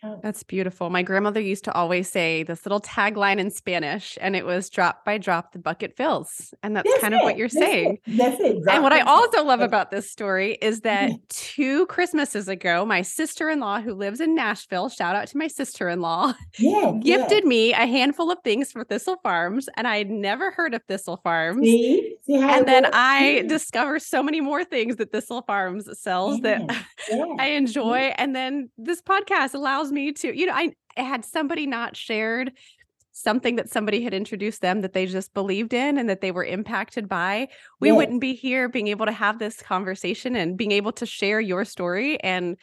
Oh. 0.04 0.18
That's 0.20 0.42
beautiful. 0.42 0.90
My 0.90 1.02
grandmother 1.02 1.40
used 1.40 1.62
to 1.64 1.72
always 1.72 2.10
say 2.10 2.42
this 2.42 2.66
little 2.66 2.80
tagline 2.80 3.38
in 3.38 3.50
Spanish, 3.50 4.18
and 4.20 4.34
it 4.34 4.44
was 4.44 4.68
drop 4.68 5.04
by 5.04 5.16
drop, 5.16 5.52
the 5.52 5.60
bucket 5.60 5.96
fills. 5.96 6.52
And 6.64 6.74
that's, 6.74 6.90
that's 6.90 7.00
kind 7.00 7.14
it. 7.14 7.18
of 7.18 7.22
what 7.22 7.36
you're 7.36 7.46
that's 7.46 7.64
saying. 7.64 7.98
It. 8.06 8.16
That's 8.16 8.40
it. 8.40 8.62
Drop 8.64 8.74
and 8.74 8.82
what 8.82 8.92
I 8.92 9.00
also 9.00 9.44
love 9.44 9.60
about 9.60 9.92
this 9.92 10.10
story 10.10 10.54
is 10.60 10.80
that 10.80 11.10
mm-hmm. 11.10 11.22
two 11.28 11.86
Christmases 11.86 12.48
ago, 12.48 12.84
my 12.84 13.02
sister 13.02 13.48
in 13.48 13.60
law, 13.60 13.80
who 13.80 13.94
lives 13.94 14.20
in 14.20 14.34
Nashville, 14.34 14.88
shout 14.88 15.14
out 15.14 15.28
to 15.28 15.38
my 15.38 15.46
sister 15.46 15.88
in 15.88 16.00
law, 16.00 16.32
yeah, 16.58 16.92
gifted 17.00 17.44
yeah. 17.44 17.48
me 17.48 17.72
a 17.72 17.86
handful 17.86 18.32
of 18.32 18.38
things 18.42 18.72
for 18.72 18.82
Thistle 18.82 19.18
Farms. 19.22 19.68
And 19.76 19.86
I 19.86 19.98
had 19.98 20.10
never 20.10 20.50
heard 20.50 20.74
of 20.74 20.82
Thistle 20.88 21.20
Farms. 21.22 21.62
See? 21.62 22.16
See 22.26 22.36
and 22.36 22.66
then 22.66 22.86
I 22.92 23.44
discover 23.46 23.98
so 24.00 24.22
many 24.22 24.40
more 24.40 24.64
things 24.64 24.96
that 24.96 25.12
Thistle 25.12 25.42
Farms 25.42 25.88
sells 25.98 26.40
yeah. 26.42 26.58
that 26.66 27.36
I 27.38 27.48
enjoy. 27.50 28.12
And 28.16 28.34
then 28.34 28.70
this 28.76 29.00
podcast 29.00 29.54
allows 29.54 29.91
me 29.92 30.12
to, 30.12 30.36
you 30.36 30.46
know, 30.46 30.54
I 30.54 30.74
had 30.96 31.24
somebody 31.24 31.66
not 31.66 31.96
shared 31.96 32.52
something 33.12 33.56
that 33.56 33.68
somebody 33.68 34.02
had 34.02 34.14
introduced 34.14 34.62
them 34.62 34.80
that 34.80 34.94
they 34.94 35.06
just 35.06 35.34
believed 35.34 35.74
in 35.74 35.98
and 35.98 36.08
that 36.08 36.22
they 36.22 36.30
were 36.30 36.44
impacted 36.44 37.08
by, 37.08 37.48
we 37.78 37.88
yeah. 37.88 37.94
wouldn't 37.94 38.20
be 38.20 38.34
here 38.34 38.68
being 38.68 38.88
able 38.88 39.06
to 39.06 39.12
have 39.12 39.38
this 39.38 39.60
conversation 39.60 40.34
and 40.34 40.56
being 40.56 40.72
able 40.72 40.92
to 40.92 41.06
share 41.06 41.40
your 41.40 41.64
story 41.64 42.18
and 42.22 42.56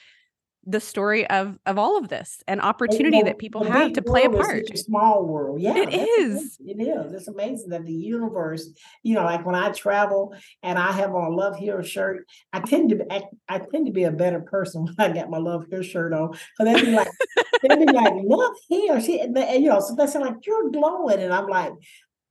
the 0.66 0.80
story 0.80 1.28
of 1.30 1.58
of 1.66 1.78
all 1.78 1.98
of 1.98 2.10
this 2.10 2.44
and 2.48 2.62
opportunity 2.62 3.22
that 3.22 3.38
people 3.38 3.64
have 3.64 3.94
to 3.94 4.02
play 4.02 4.26
a 4.26 4.30
part. 4.30 4.70
A 4.72 4.78
small 4.78 5.26
world, 5.26 5.62
yeah, 5.62 5.76
it 5.76 5.94
is. 5.94 6.58
It 6.60 6.82
is. 6.82 7.14
It's 7.14 7.28
amazing 7.28 7.70
that 7.70 7.86
the 7.86 7.94
universe, 7.94 8.70
you 9.02 9.16
know, 9.16 9.24
like 9.24 9.46
when 9.46 9.56
I 9.56 9.72
travel 9.72 10.36
and 10.62 10.78
I 10.78 10.92
have 10.92 11.16
on 11.16 11.32
a 11.32 11.36
Love 11.36 11.56
Heals 11.58 11.88
shirt, 11.88 12.26
I 12.54 12.60
tend 12.60 12.90
to 12.90 13.06
I, 13.12 13.24
I 13.48 13.60
tend 13.60 13.88
to 13.88 13.92
be 13.92 14.04
a 14.04 14.12
better 14.12 14.42
person 14.42 14.86
when 14.96 14.96
I 15.00 15.14
got 15.14 15.30
my 15.30 15.38
Love 15.38 15.66
Heals 15.70 15.86
shirt 15.86 16.14
on 16.14 16.34
So 16.58 16.66
they'd 16.66 16.86
be 16.86 16.92
like, 16.92 17.08
they'd 17.64 17.86
be 17.86 17.92
like, 17.92 18.14
Love 18.16 18.56
Heals, 18.68 19.06
she, 19.06 19.20
and, 19.22 19.36
you 19.38 19.70
know, 19.70 19.80
so 19.80 19.96
they 19.96 20.08
say 20.08 20.20
like 20.20 20.36
you're 20.46 20.70
glowing, 20.72 21.20
and 21.20 21.34
I'm 21.34 21.48
like, 21.48 21.74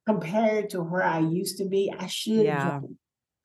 compared 0.06 0.70
to 0.70 0.82
where 0.82 1.02
I 1.02 1.18
used 1.18 1.58
to 1.58 1.64
be, 1.64 1.92
I 1.96 2.06
should. 2.06 2.44
Yeah. 2.44 2.80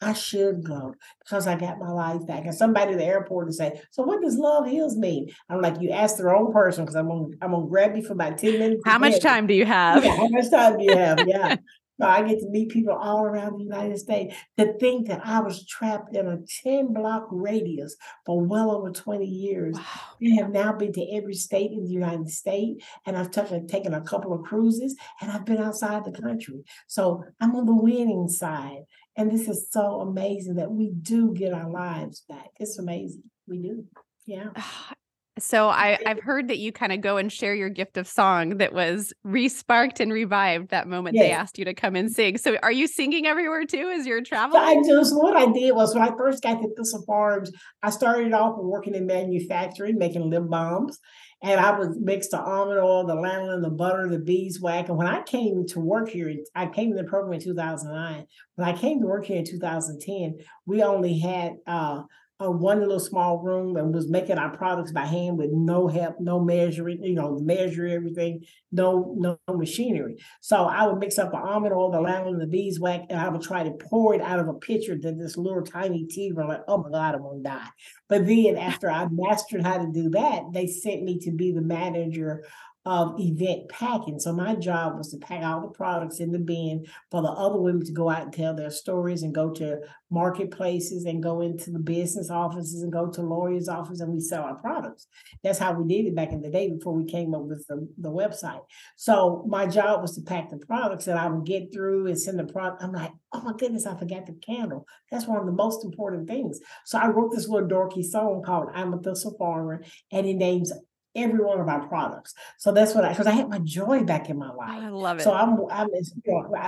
I 0.04 0.14
should 0.14 0.64
go 0.64 0.95
because 1.20 1.47
I 1.47 1.56
got 1.56 1.80
my 1.80 1.89
life 1.89 2.26
back. 2.28 2.45
And 2.45 2.54
somebody 2.54 2.93
at 2.93 2.97
the 2.97 3.06
airport 3.06 3.47
to 3.47 3.54
say, 3.54 3.82
"So 3.91 4.04
what 4.04 4.22
does 4.22 4.38
love 4.38 4.68
heals 4.68 4.97
mean?" 4.97 5.30
I'm 5.49 5.62
like, 5.62 5.82
"You 5.82 5.91
ask 5.91 6.18
the 6.18 6.26
wrong 6.26 6.51
person 6.51 6.84
because 6.84 6.95
I'm 6.95 7.08
gonna 7.08 7.28
I'm 7.41 7.51
gonna 7.51 7.68
grab 7.68 7.95
you 7.95 8.04
for 8.04 8.14
about 8.14 8.38
ten 8.38 8.60
minutes." 8.60 8.84
How 8.86 8.99
much 8.99 9.20
time 9.20 9.47
do 9.47 9.54
you 9.54 9.66
have? 9.66 10.04
Yeah, 10.04 10.16
how 10.16 10.28
much 10.28 10.49
time 10.49 10.78
do 10.78 10.84
you 10.84 10.95
have? 10.95 11.28
Yeah. 11.28 11.58
so 12.00 12.08
I 12.08 12.24
get 12.24 12.39
to 12.39 12.50
meet 12.50 12.70
people 12.70 12.94
all 12.94 13.24
around 13.24 13.58
the 13.58 13.64
United 13.64 13.98
States. 13.98 14.36
To 14.58 14.74
think 14.80 15.08
that 15.08 15.22
I 15.24 15.41
was 15.41 15.66
trapped 15.66 16.16
in 16.16 16.28
a 16.28 16.39
10 16.64 16.94
block 16.94 17.28
radius 17.32 17.96
for 18.26 18.44
well 18.44 18.72
over 18.72 18.91
20 18.91 19.26
years. 19.26 19.76
Wow. 19.76 19.84
I 20.26 20.41
have 20.41 20.52
now 20.52 20.74
been 20.74 20.94
to 20.94 21.16
every 21.16 21.36
state 21.36 21.72
in 21.72 21.84
the 21.84 21.91
United 21.91 22.30
States, 22.30 22.84
and 23.06 23.16
I've 23.18 23.32
taken, 23.32 23.68
taken 23.68 23.94
a 23.94 24.02
couple 24.02 24.34
of 24.34 24.44
cruises, 24.44 24.96
and 25.22 25.32
I've 25.32 25.46
been 25.46 25.62
outside 25.62 26.06
the 26.06 26.12
country. 26.12 26.64
So 26.88 27.24
I'm 27.39 27.56
on 27.56 27.66
the 27.66 27.76
winning 27.76 28.28
side. 28.28 28.84
And 29.16 29.32
this 29.32 29.48
is 29.48 29.68
so 29.70 30.02
amazing 30.02 30.56
that 30.56 30.72
we 30.72 30.89
do 30.89 31.34
get 31.34 31.54
our 31.54 31.70
lives 31.70 32.24
back. 32.28 32.50
It's 32.60 32.80
amazing. 32.80 33.24
We 33.48 33.62
do. 33.62 33.86
Yeah. 34.26 34.50
Ah, 34.56 34.94
So 35.40 35.68
I, 35.68 35.98
I've 36.06 36.20
heard 36.20 36.48
that 36.50 36.60
you 36.60 36.72
kind 36.72 36.92
of 36.92 37.02
go 37.02 37.18
and 37.18 37.32
share 37.32 37.56
your 37.56 37.70
gift 37.70 37.98
of 37.98 38.08
song 38.08 38.58
that 38.58 38.72
was 38.72 39.14
resparked 39.26 40.00
and 40.00 40.14
revived 40.14 40.70
that 40.70 40.88
moment 40.88 41.16
yes. 41.16 41.24
they 41.24 41.32
asked 41.32 41.58
you 41.58 41.66
to 41.66 41.74
come 41.74 41.96
and 41.96 42.12
sing. 42.12 42.38
So 42.38 42.58
are 42.62 42.72
you 42.72 42.88
singing 42.88 43.26
everywhere 43.26 43.66
too 43.66 43.92
as 43.96 44.06
you're 44.06 44.22
traveling? 44.22 44.62
I 44.62 44.76
just 44.88 45.16
what 45.16 45.36
I 45.36 45.52
did 45.52 45.72
was 45.74 45.96
when 45.96 46.04
I 46.04 46.16
first 46.16 46.44
got 46.44 46.62
to 46.62 46.70
Thistle 46.76 47.04
Farms, 47.08 47.52
I 47.82 47.90
started 47.90 48.32
off 48.34 48.58
working 48.60 48.94
in 48.94 49.08
manufacturing, 49.08 49.98
making 49.98 50.30
lip 50.30 50.48
balms. 50.48 51.00
And 51.44 51.60
I 51.60 51.78
was 51.78 51.98
mixed 52.00 52.32
the 52.32 52.40
almond 52.40 52.80
oil, 52.80 53.06
the 53.06 53.16
lanolin, 53.16 53.62
the 53.62 53.70
butter, 53.70 54.08
the 54.08 54.20
beeswax. 54.20 54.88
And 54.88 54.98
when 54.98 55.08
I 55.08 55.24
came 55.24 55.66
to 55.68 55.80
work 55.82 56.08
here, 56.08 56.34
I 56.56 56.68
came 56.68 56.92
to 56.92 56.96
the 56.96 57.04
program 57.04 57.34
in 57.34 57.42
2009. 57.42 58.26
When 58.56 58.68
I 58.68 58.78
came 58.78 59.02
to 59.02 59.08
work 59.08 59.26
here 59.26 59.40
in 59.40 59.46
2010, 59.46 60.38
we 60.66 60.84
only 60.84 61.20
had 61.20 61.56
uh, 61.68 62.04
a 62.44 62.52
one 62.52 62.80
little 62.80 63.00
small 63.00 63.39
room 63.39 63.78
and 63.78 63.94
was 63.94 64.10
making 64.10 64.38
our 64.38 64.56
products 64.56 64.91
by 64.91 65.06
hand 65.06 65.38
with 65.38 65.52
no 65.52 65.88
help, 65.88 66.20
no 66.20 66.39
measuring, 66.39 67.04
you 67.04 67.16
know, 67.16 67.39
measure 67.39 67.88
everything, 67.88 68.44
no 68.72 69.16
no 69.18 69.39
machinery. 69.50 70.18
So 70.41 70.58
I 70.58 70.86
would 70.86 71.00
mix 71.00 71.18
up 71.18 71.32
the 71.32 71.38
almond 71.38 71.74
oil, 71.74 71.91
the 71.91 72.00
lanolin, 72.00 72.39
the 72.39 72.48
beeswax, 72.48 73.06
and 73.10 73.20
I 73.20 73.30
would 73.30 73.41
try 73.41 73.64
to 73.64 73.72
pour 73.72 74.14
it 74.14 74.22
out 74.22 74.39
of 74.39 74.48
a 74.48 74.54
pitcher 74.54 74.98
to 74.98 75.12
this 75.12 75.38
little 75.38 75.64
tiny 75.64 76.06
tea 76.06 76.32
room. 76.32 76.50
Like, 76.50 76.64
oh 76.68 76.78
my 76.78 76.89
God, 76.89 77.16
I'm 77.16 77.22
gonna 77.22 77.44
die. 77.44 77.70
But 78.10 78.28
then 78.28 78.58
after 78.58 78.89
I 78.89 79.08
mastered 79.10 79.64
how 79.64 79.78
to 79.78 79.91
do 79.91 80.10
that, 80.10 80.44
they 80.52 80.68
sent 80.68 81.04
me 81.04 81.20
to 81.20 81.32
be 81.32 81.52
the 81.52 81.62
manager 81.62 82.44
of 82.86 83.16
event 83.20 83.70
packing. 83.70 84.20
So 84.20 84.34
my 84.34 84.56
job 84.56 84.98
was 84.98 85.10
to 85.12 85.18
pack 85.18 85.44
all 85.44 85.62
the 85.62 85.68
products 85.70 86.20
in 86.20 86.32
the 86.32 86.40
bin 86.40 86.86
for 87.12 87.22
the 87.22 87.30
other 87.30 87.60
women 87.60 87.86
to 87.86 87.92
go 87.94 88.10
out 88.10 88.24
and 88.24 88.34
tell 88.34 88.54
their 88.54 88.70
stories 88.72 89.24
and 89.24 89.34
go 89.34 89.52
to 89.52 89.80
marketplaces 90.12 91.06
and 91.06 91.24
go 91.24 91.42
into 91.42 91.72
the 91.72 91.80
business 91.80 92.30
offices 92.30 92.84
and 92.84 92.92
go 92.92 93.08
to 93.08 93.22
lawyers' 93.22 93.70
offices 93.70 94.02
and 94.02 94.12
we 94.12 94.20
sell 94.20 94.44
our 94.44 94.56
products. 94.56 95.08
That's 95.44 95.60
how 95.60 95.74
we 95.74 95.88
did 95.88 96.08
it 96.08 96.16
back 96.16 96.34
in 96.34 96.42
the 96.42 96.50
day 96.50 96.70
before 96.70 96.94
we 96.94 97.06
came 97.06 97.34
up 97.34 97.44
with 97.44 97.66
the, 97.68 97.88
the 97.98 98.12
website. 98.12 98.62
So 98.98 99.46
my 99.48 99.66
job 99.66 100.02
was 100.02 100.16
to 100.16 100.22
pack 100.22 100.50
the 100.50 100.58
products 100.58 101.06
that 101.06 101.18
I 101.18 101.28
would 101.28 101.46
get 101.46 101.74
through 101.74 102.08
and 102.08 102.20
send 102.20 102.38
the 102.38 102.44
product. 102.44 102.84
I'm 102.84 102.92
like, 102.92 103.12
oh 103.32 103.42
my 103.42 103.54
goodness, 103.58 103.88
I 103.88 103.98
forgot 103.98 104.26
the 104.26 104.34
candle. 104.34 104.86
That's 105.10 105.26
one 105.26 105.40
of 105.40 105.46
the 105.46 105.52
most 105.52 105.86
important 105.86 106.28
things. 106.28 106.60
So 106.86 107.00
I 107.00 107.08
wrote 107.08 107.32
this 107.32 107.48
little 107.48 107.68
dorky 107.68 108.04
song 108.04 108.44
called 108.46 108.70
I'm 108.74 108.94
a 108.94 108.98
Thistle 108.98 109.36
Farmer 109.40 109.84
and 110.12 110.28
it 110.28 110.36
names 110.36 110.72
every 111.16 111.43
one 111.43 111.59
of 111.59 111.68
our 111.68 111.88
products. 111.88 112.34
So 112.57 112.72
that's 112.72 112.93
what 112.95 113.05
I 113.05 113.09
because 113.09 113.28
I 113.28 113.32
had 113.32 113.49
my 113.49 113.59
joy 113.59 114.03
back 114.03 114.30
in 114.30 114.38
my 114.38 114.51
life. 114.51 114.70
I 114.70 114.89
love 114.89 115.20
it. 115.20 115.24
So 115.24 115.34
I'm 115.34 115.57
I'm 115.70 115.89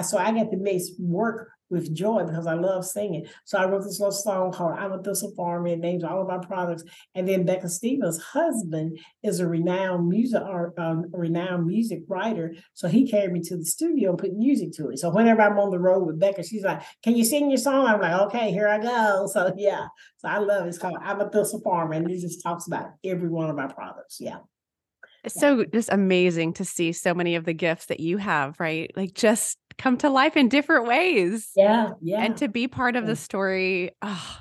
so 0.04 0.18
I 0.18 0.32
get 0.32 0.52
to 0.52 0.58
mix 0.58 0.90
work 1.00 1.52
with 1.70 1.94
joy 1.94 2.24
because 2.26 2.48
I 2.48 2.54
love 2.54 2.86
singing. 2.86 3.26
So 3.44 3.58
I 3.58 3.66
wrote 3.66 3.84
this 3.84 4.00
little 4.00 4.12
song 4.12 4.52
called 4.52 4.78
I'm 4.78 4.92
a 4.92 5.02
Thistle 5.02 5.34
Farmer. 5.36 5.68
and 5.68 5.82
names 5.82 6.04
all 6.04 6.22
of 6.22 6.30
our 6.30 6.40
products. 6.40 6.84
And 7.16 7.28
then 7.28 7.46
Becca 7.46 7.70
Stevens' 7.70 8.22
husband 8.22 9.00
is 9.24 9.40
a 9.40 9.48
renowned 9.48 10.08
music 10.08 10.42
art, 10.44 10.74
um, 10.78 11.06
renowned 11.12 11.66
music 11.66 12.04
writer. 12.08 12.54
So 12.74 12.88
he 12.88 13.10
carried 13.10 13.32
me 13.32 13.42
to 13.42 13.58
the 13.58 13.66
studio 13.66 14.12
and 14.12 14.20
put 14.20 14.34
music 14.34 14.74
to 14.74 14.90
it. 14.90 15.00
So 15.00 15.10
whenever 15.10 15.42
I'm 15.42 15.58
on 15.58 15.72
the 15.72 15.80
road 15.80 16.06
with 16.06 16.20
Becca, 16.20 16.44
she's 16.44 16.64
like, 16.64 16.82
Can 17.04 17.16
you 17.16 17.24
sing 17.26 17.50
your 17.50 17.58
song? 17.58 17.88
I'm 17.88 18.02
like, 18.02 18.22
Okay, 18.28 18.52
here 18.52 18.68
I 18.68 18.80
go. 18.80 19.30
So 19.36 19.54
yeah. 19.58 19.88
So 20.18 20.30
I 20.30 20.38
love 20.38 20.66
it. 20.66 20.70
It's 20.70 20.78
called 20.78 20.98
I'm 21.02 21.20
a 21.20 21.30
Thistle 21.30 21.60
Farmer. 21.60 21.94
And 21.94 22.10
it 22.10 22.20
just 22.22 22.42
talks 22.42 22.68
about 22.68 22.92
every 23.04 23.28
one 23.28 23.50
of 23.50 23.60
our 23.60 23.74
products. 23.74 24.18
Yeah. 24.22 24.38
It's 25.26 25.40
so 25.40 25.66
just 25.66 25.92
amazing 25.92 26.54
to 26.54 26.66
see 26.66 26.92
so 26.92 27.14
many 27.14 27.36
of 27.36 27.46
the 27.46 27.54
gifts 27.54 27.88
that 27.88 28.00
you 28.00 28.18
have, 28.18 28.60
right? 28.60 28.92
Like 28.96 29.14
just 29.14 29.58
come 29.78 29.98
to 29.98 30.10
life 30.10 30.38
in 30.38 30.50
different 30.50 30.88
ways. 30.88 31.52
Yeah. 31.56 31.92
Yeah. 32.02 32.22
And 32.22 32.38
to 32.38 32.48
be 32.48 32.68
part 32.68 32.96
of 32.96 33.08
the 33.08 33.16
story. 33.16 33.92
Oh, 34.02 34.40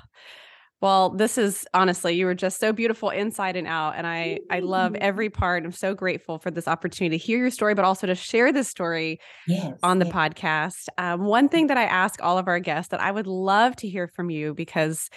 well, 0.81 1.09
this 1.09 1.37
is 1.37 1.65
honestly, 1.73 2.13
you 2.13 2.25
were 2.25 2.35
just 2.35 2.59
so 2.59 2.71
beautiful 2.71 3.09
inside 3.09 3.55
and 3.55 3.65
out. 3.65 3.95
And 3.95 4.05
I 4.05 4.39
I 4.51 4.59
love 4.59 4.93
every 4.95 5.29
part. 5.29 5.65
I'm 5.65 5.71
so 5.71 5.95
grateful 5.95 6.37
for 6.37 6.51
this 6.51 6.67
opportunity 6.67 7.17
to 7.17 7.23
hear 7.23 7.39
your 7.39 7.49
story, 7.49 7.73
but 7.73 7.85
also 7.85 8.05
to 8.07 8.13
share 8.13 8.51
this 8.51 8.67
story 8.67 9.19
yes, 9.47 9.73
on 9.81 9.99
the 9.99 10.05
yes. 10.05 10.13
podcast. 10.13 10.87
Um, 10.97 11.21
one 11.21 11.49
thing 11.49 11.67
that 11.67 11.77
I 11.77 11.85
ask 11.85 12.21
all 12.21 12.37
of 12.37 12.47
our 12.47 12.59
guests 12.59 12.91
that 12.91 12.99
I 12.99 13.09
would 13.09 13.25
love 13.25 13.75
to 13.77 13.89
hear 13.89 14.07
from 14.07 14.29
you 14.29 14.53
because 14.53 15.09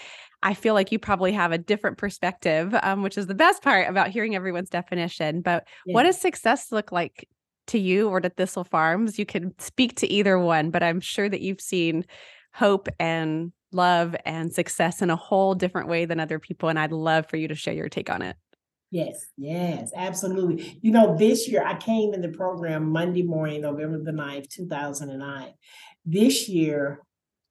I 0.42 0.54
feel 0.54 0.74
like 0.74 0.92
you 0.92 0.98
probably 0.98 1.32
have 1.32 1.50
a 1.50 1.58
different 1.58 1.98
perspective, 1.98 2.74
um, 2.82 3.02
which 3.02 3.18
is 3.18 3.26
the 3.26 3.34
best 3.34 3.62
part 3.62 3.88
about 3.88 4.10
hearing 4.10 4.36
everyone's 4.36 4.70
definition. 4.70 5.42
But 5.42 5.66
what 5.84 6.04
does 6.04 6.20
success 6.20 6.70
look 6.70 6.92
like 6.92 7.28
to 7.68 7.78
you 7.78 8.08
or 8.08 8.20
to 8.20 8.28
Thistle 8.28 8.64
Farms? 8.64 9.18
You 9.18 9.26
can 9.26 9.54
speak 9.58 9.96
to 9.96 10.06
either 10.06 10.38
one, 10.38 10.70
but 10.70 10.82
I'm 10.82 11.00
sure 11.00 11.28
that 11.28 11.40
you've 11.40 11.60
seen 11.60 12.04
hope 12.54 12.88
and 12.98 13.52
love 13.72 14.16
and 14.24 14.52
success 14.52 15.02
in 15.02 15.10
a 15.10 15.16
whole 15.16 15.54
different 15.54 15.88
way 15.88 16.04
than 16.04 16.20
other 16.20 16.38
people. 16.38 16.68
And 16.68 16.78
I'd 16.78 16.92
love 16.92 17.28
for 17.28 17.36
you 17.36 17.48
to 17.48 17.54
share 17.54 17.74
your 17.74 17.88
take 17.88 18.10
on 18.10 18.22
it. 18.22 18.36
Yes, 18.90 19.26
yes, 19.36 19.90
absolutely. 19.94 20.78
You 20.80 20.92
know, 20.92 21.14
this 21.16 21.46
year 21.46 21.62
I 21.64 21.76
came 21.76 22.14
in 22.14 22.22
the 22.22 22.30
program 22.30 22.90
Monday 22.90 23.22
morning, 23.22 23.60
November 23.60 24.02
the 24.02 24.12
9th, 24.12 24.48
2009. 24.48 25.52
This 26.06 26.48
year, 26.48 27.02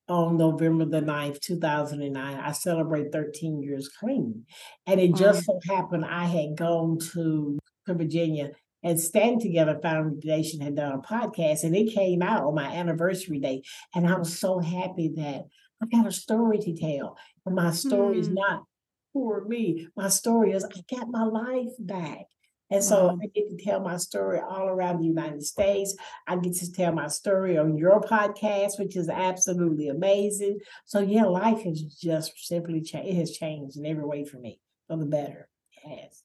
on 0.09 0.37
November 0.37 0.85
the 0.85 1.01
9th, 1.01 1.39
2009, 1.41 2.39
I 2.39 2.51
celebrate 2.53 3.11
13 3.11 3.61
years 3.61 3.89
clean. 3.89 4.45
And 4.85 4.99
it 4.99 5.15
just 5.15 5.45
so 5.45 5.59
happened 5.69 6.05
I 6.05 6.25
had 6.25 6.55
gone 6.55 6.97
to, 7.13 7.59
to 7.85 7.93
Virginia 7.93 8.51
and 8.87 8.99
Stand 8.99 9.41
Together 9.41 9.77
Foundation 9.81 10.61
had 10.61 10.75
done 10.75 10.93
a 10.93 10.99
podcast 10.99 11.63
and 11.63 11.75
it 11.75 11.93
came 11.93 12.21
out 12.21 12.43
on 12.43 12.55
my 12.55 12.67
anniversary 12.67 13.39
day. 13.39 13.63
And 13.93 14.07
I 14.07 14.17
was 14.17 14.39
so 14.39 14.59
happy 14.59 15.11
that 15.17 15.45
I 15.81 15.85
got 15.87 16.07
a 16.07 16.11
story 16.11 16.57
to 16.59 16.73
tell. 16.73 17.17
And 17.45 17.55
my 17.55 17.71
story 17.71 18.15
mm. 18.15 18.19
is 18.19 18.29
not 18.29 18.63
for 19.11 19.43
me. 19.45 19.89
My 19.97 20.07
story 20.07 20.53
is 20.53 20.63
I 20.63 20.95
got 20.95 21.09
my 21.09 21.23
life 21.23 21.73
back. 21.79 22.27
And 22.69 22.83
so 22.83 23.07
wow. 23.07 23.19
I 23.21 23.27
get 23.27 23.49
to 23.49 23.63
tell 23.63 23.81
my 23.81 23.97
story 23.97 24.39
all 24.39 24.67
around 24.67 24.99
the 24.99 25.07
United 25.07 25.43
States. 25.43 25.95
I 26.25 26.37
get 26.37 26.55
to 26.55 26.71
tell 26.71 26.93
my 26.93 27.07
story 27.07 27.57
on 27.57 27.77
your 27.77 28.01
podcast, 28.01 28.79
which 28.79 28.95
is 28.95 29.09
absolutely 29.09 29.89
amazing. 29.89 30.59
So 30.85 30.99
yeah, 30.99 31.25
life 31.25 31.63
has 31.63 31.81
just 31.81 32.33
simply 32.47 32.81
changed. 32.81 33.09
It 33.09 33.15
has 33.15 33.31
changed 33.31 33.77
in 33.77 33.85
every 33.85 34.05
way 34.05 34.23
for 34.23 34.37
me 34.37 34.59
for 34.87 34.97
the 34.97 35.05
better. 35.05 35.49
It 35.83 35.89
has. 35.89 36.23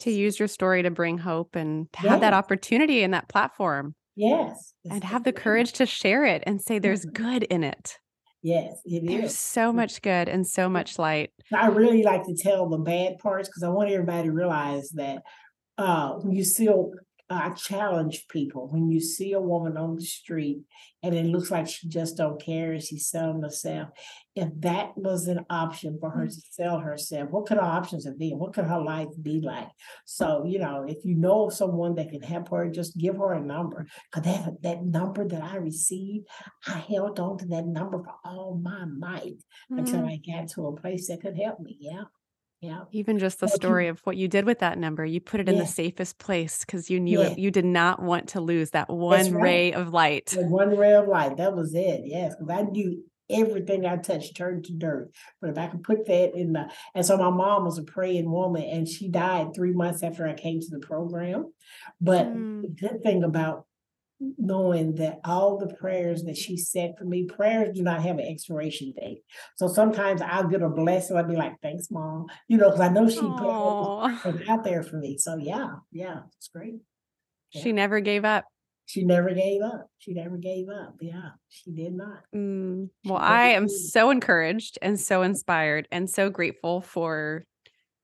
To 0.00 0.10
use 0.10 0.38
your 0.38 0.48
story 0.48 0.82
to 0.82 0.90
bring 0.90 1.18
hope 1.18 1.54
and 1.56 1.90
to 1.94 2.00
have 2.08 2.20
that 2.20 2.32
opportunity 2.32 3.02
and 3.02 3.14
that 3.14 3.28
platform 3.28 3.94
Yes. 4.16 4.74
and 4.90 5.02
have 5.04 5.24
the 5.24 5.32
courage 5.32 5.72
to 5.74 5.86
share 5.86 6.24
it 6.24 6.42
and 6.46 6.60
say 6.60 6.78
there's 6.78 7.04
good 7.04 7.44
in 7.44 7.64
it. 7.64 7.98
Yes, 8.42 8.80
it 8.84 9.06
There's 9.06 9.30
is. 9.32 9.38
so 9.38 9.72
much 9.72 10.02
good 10.02 10.28
and 10.28 10.44
so 10.44 10.68
much 10.68 10.98
light. 10.98 11.30
I 11.54 11.68
really 11.68 12.02
like 12.02 12.24
to 12.24 12.34
tell 12.36 12.68
the 12.68 12.78
bad 12.78 13.18
parts 13.18 13.48
because 13.48 13.62
I 13.62 13.68
want 13.68 13.90
everybody 13.90 14.24
to 14.28 14.32
realize 14.32 14.90
that 14.94 15.22
uh, 15.78 16.14
when 16.14 16.34
you 16.34 16.42
see, 16.44 16.66
a- 16.66 16.74
I 17.32 17.50
challenge 17.50 18.26
people 18.28 18.68
when 18.68 18.90
you 18.90 19.00
see 19.00 19.32
a 19.32 19.40
woman 19.40 19.76
on 19.76 19.96
the 19.96 20.02
street 20.02 20.60
and 21.02 21.14
it 21.14 21.26
looks 21.26 21.50
like 21.50 21.68
she 21.68 21.88
just 21.88 22.16
don't 22.16 22.40
care 22.40 22.72
and 22.72 22.82
she's 22.82 23.08
selling 23.08 23.42
herself. 23.42 23.88
If 24.34 24.48
that 24.60 24.96
was 24.96 25.26
an 25.28 25.44
option 25.50 25.98
for 26.00 26.10
her 26.10 26.26
to 26.26 26.42
sell 26.50 26.78
herself, 26.78 27.30
what 27.30 27.46
could 27.46 27.58
her 27.58 27.64
options 27.64 28.04
have 28.06 28.18
been? 28.18 28.38
What 28.38 28.54
could 28.54 28.64
her 28.64 28.80
life 28.80 29.08
be 29.20 29.40
like? 29.40 29.68
So 30.04 30.44
you 30.44 30.58
know, 30.58 30.84
if 30.86 30.98
you 31.04 31.14
know 31.14 31.46
of 31.46 31.54
someone 31.54 31.94
that 31.96 32.10
can 32.10 32.22
help 32.22 32.48
her, 32.50 32.68
just 32.68 32.96
give 32.96 33.16
her 33.16 33.32
a 33.32 33.40
number. 33.40 33.86
Cause 34.10 34.24
that 34.24 34.62
that 34.62 34.84
number 34.84 35.26
that 35.28 35.42
I 35.42 35.56
received, 35.56 36.26
I 36.66 36.78
held 36.78 37.18
on 37.20 37.38
to 37.38 37.46
that 37.46 37.66
number 37.66 37.98
for 37.98 38.14
all 38.24 38.58
my 38.62 38.84
might 38.84 39.42
until 39.70 40.02
Mm. 40.02 40.12
I 40.12 40.16
got 40.16 40.48
to 40.50 40.66
a 40.66 40.76
place 40.76 41.08
that 41.08 41.20
could 41.20 41.36
help 41.36 41.60
me. 41.60 41.76
Yeah. 41.80 42.04
Yeah. 42.62 42.84
Even 42.92 43.18
just 43.18 43.40
the 43.40 43.48
story 43.48 43.88
of 43.88 43.98
what 44.04 44.16
you 44.16 44.28
did 44.28 44.44
with 44.44 44.60
that 44.60 44.78
number, 44.78 45.04
you 45.04 45.20
put 45.20 45.40
it 45.40 45.48
in 45.48 45.58
the 45.58 45.66
safest 45.66 46.18
place 46.18 46.60
because 46.64 46.88
you 46.88 47.00
knew 47.00 47.20
Yeah. 47.20 47.30
it, 47.30 47.38
you 47.38 47.50
did 47.50 47.64
not 47.64 48.00
want 48.00 48.28
to 48.30 48.40
lose 48.40 48.70
that 48.70 48.88
one 48.88 49.32
right. 49.32 49.42
ray 49.42 49.72
of 49.72 49.92
light. 49.92 50.26
The 50.26 50.46
one 50.46 50.76
ray 50.76 50.92
of 50.94 51.08
light. 51.08 51.38
That 51.38 51.56
was 51.56 51.74
it. 51.74 52.02
Yes. 52.04 52.36
Because 52.38 52.56
I 52.56 52.62
knew 52.70 53.02
everything 53.28 53.84
I 53.84 53.96
touched 53.96 54.36
turned 54.36 54.64
to 54.66 54.74
dirt. 54.74 55.10
But 55.40 55.50
if 55.50 55.58
I 55.58 55.66
could 55.66 55.82
put 55.82 56.06
that 56.06 56.36
in 56.36 56.52
the 56.52 56.70
and 56.94 57.04
so 57.04 57.16
my 57.16 57.30
mom 57.30 57.64
was 57.64 57.78
a 57.78 57.82
praying 57.82 58.30
woman 58.30 58.62
and 58.62 58.86
she 58.86 59.08
died 59.08 59.54
three 59.54 59.72
months 59.72 60.04
after 60.04 60.28
I 60.28 60.34
came 60.34 60.60
to 60.60 60.68
the 60.70 60.78
program. 60.86 61.52
But 62.00 62.26
Mm. 62.28 62.62
the 62.62 62.68
good 62.68 63.02
thing 63.02 63.24
about 63.24 63.66
knowing 64.38 64.94
that 64.96 65.20
all 65.24 65.58
the 65.58 65.74
prayers 65.74 66.22
that 66.24 66.36
she 66.36 66.56
said 66.56 66.94
for 66.98 67.04
me, 67.04 67.24
prayers 67.24 67.74
do 67.74 67.82
not 67.82 68.02
have 68.02 68.18
an 68.18 68.26
expiration 68.26 68.92
date. 68.98 69.22
So 69.56 69.66
sometimes 69.68 70.22
I'll 70.22 70.48
get 70.48 70.62
a 70.62 70.68
blessing. 70.68 71.16
I'll 71.16 71.24
be 71.24 71.36
like, 71.36 71.54
thanks, 71.62 71.90
mom. 71.90 72.26
You 72.48 72.58
know, 72.58 72.66
because 72.70 72.80
I 72.80 72.88
know 72.88 73.08
she 73.08 73.20
put 73.20 73.46
all 73.46 74.00
Aw. 74.00 74.08
those 74.08 74.20
prayers 74.20 74.48
out 74.48 74.64
there 74.64 74.82
for 74.82 74.96
me. 74.96 75.18
So 75.18 75.36
yeah, 75.36 75.74
yeah, 75.90 76.20
it's 76.36 76.48
great. 76.48 76.76
She 77.50 77.72
never 77.72 78.00
gave 78.00 78.24
up. 78.24 78.44
She 78.86 79.04
never 79.04 79.30
gave 79.30 79.62
up. 79.62 79.88
She 79.98 80.12
never 80.12 80.36
gave 80.36 80.68
up. 80.68 80.96
Yeah, 81.00 81.30
she 81.48 81.70
did 81.70 81.94
not. 81.94 82.24
Mm, 82.34 82.90
Well, 83.04 83.18
I 83.18 83.48
am 83.50 83.68
so 83.68 84.10
encouraged 84.10 84.78
and 84.82 84.98
so 84.98 85.22
inspired 85.22 85.86
and 85.90 86.10
so 86.10 86.30
grateful 86.30 86.80
for 86.82 87.44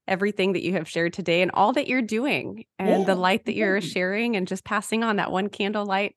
everything 0.09 0.53
that 0.55 0.63
you 0.65 0.73
have 0.73 0.89
shared 0.89 1.13
today 1.13 1.43
and 1.43 1.51
all 1.55 1.73
that 1.75 1.87
you're 1.87 2.03
doing 2.03 2.65
and 2.79 3.07
the 3.07 3.15
light 3.15 3.45
that 3.45 3.55
you're 3.55 3.81
sharing 3.81 4.37
and 4.37 4.49
just 4.49 4.65
passing 4.65 5.05
on 5.05 5.17
that 5.17 5.31
one 5.31 5.49
candle 5.49 5.85
light 5.87 6.17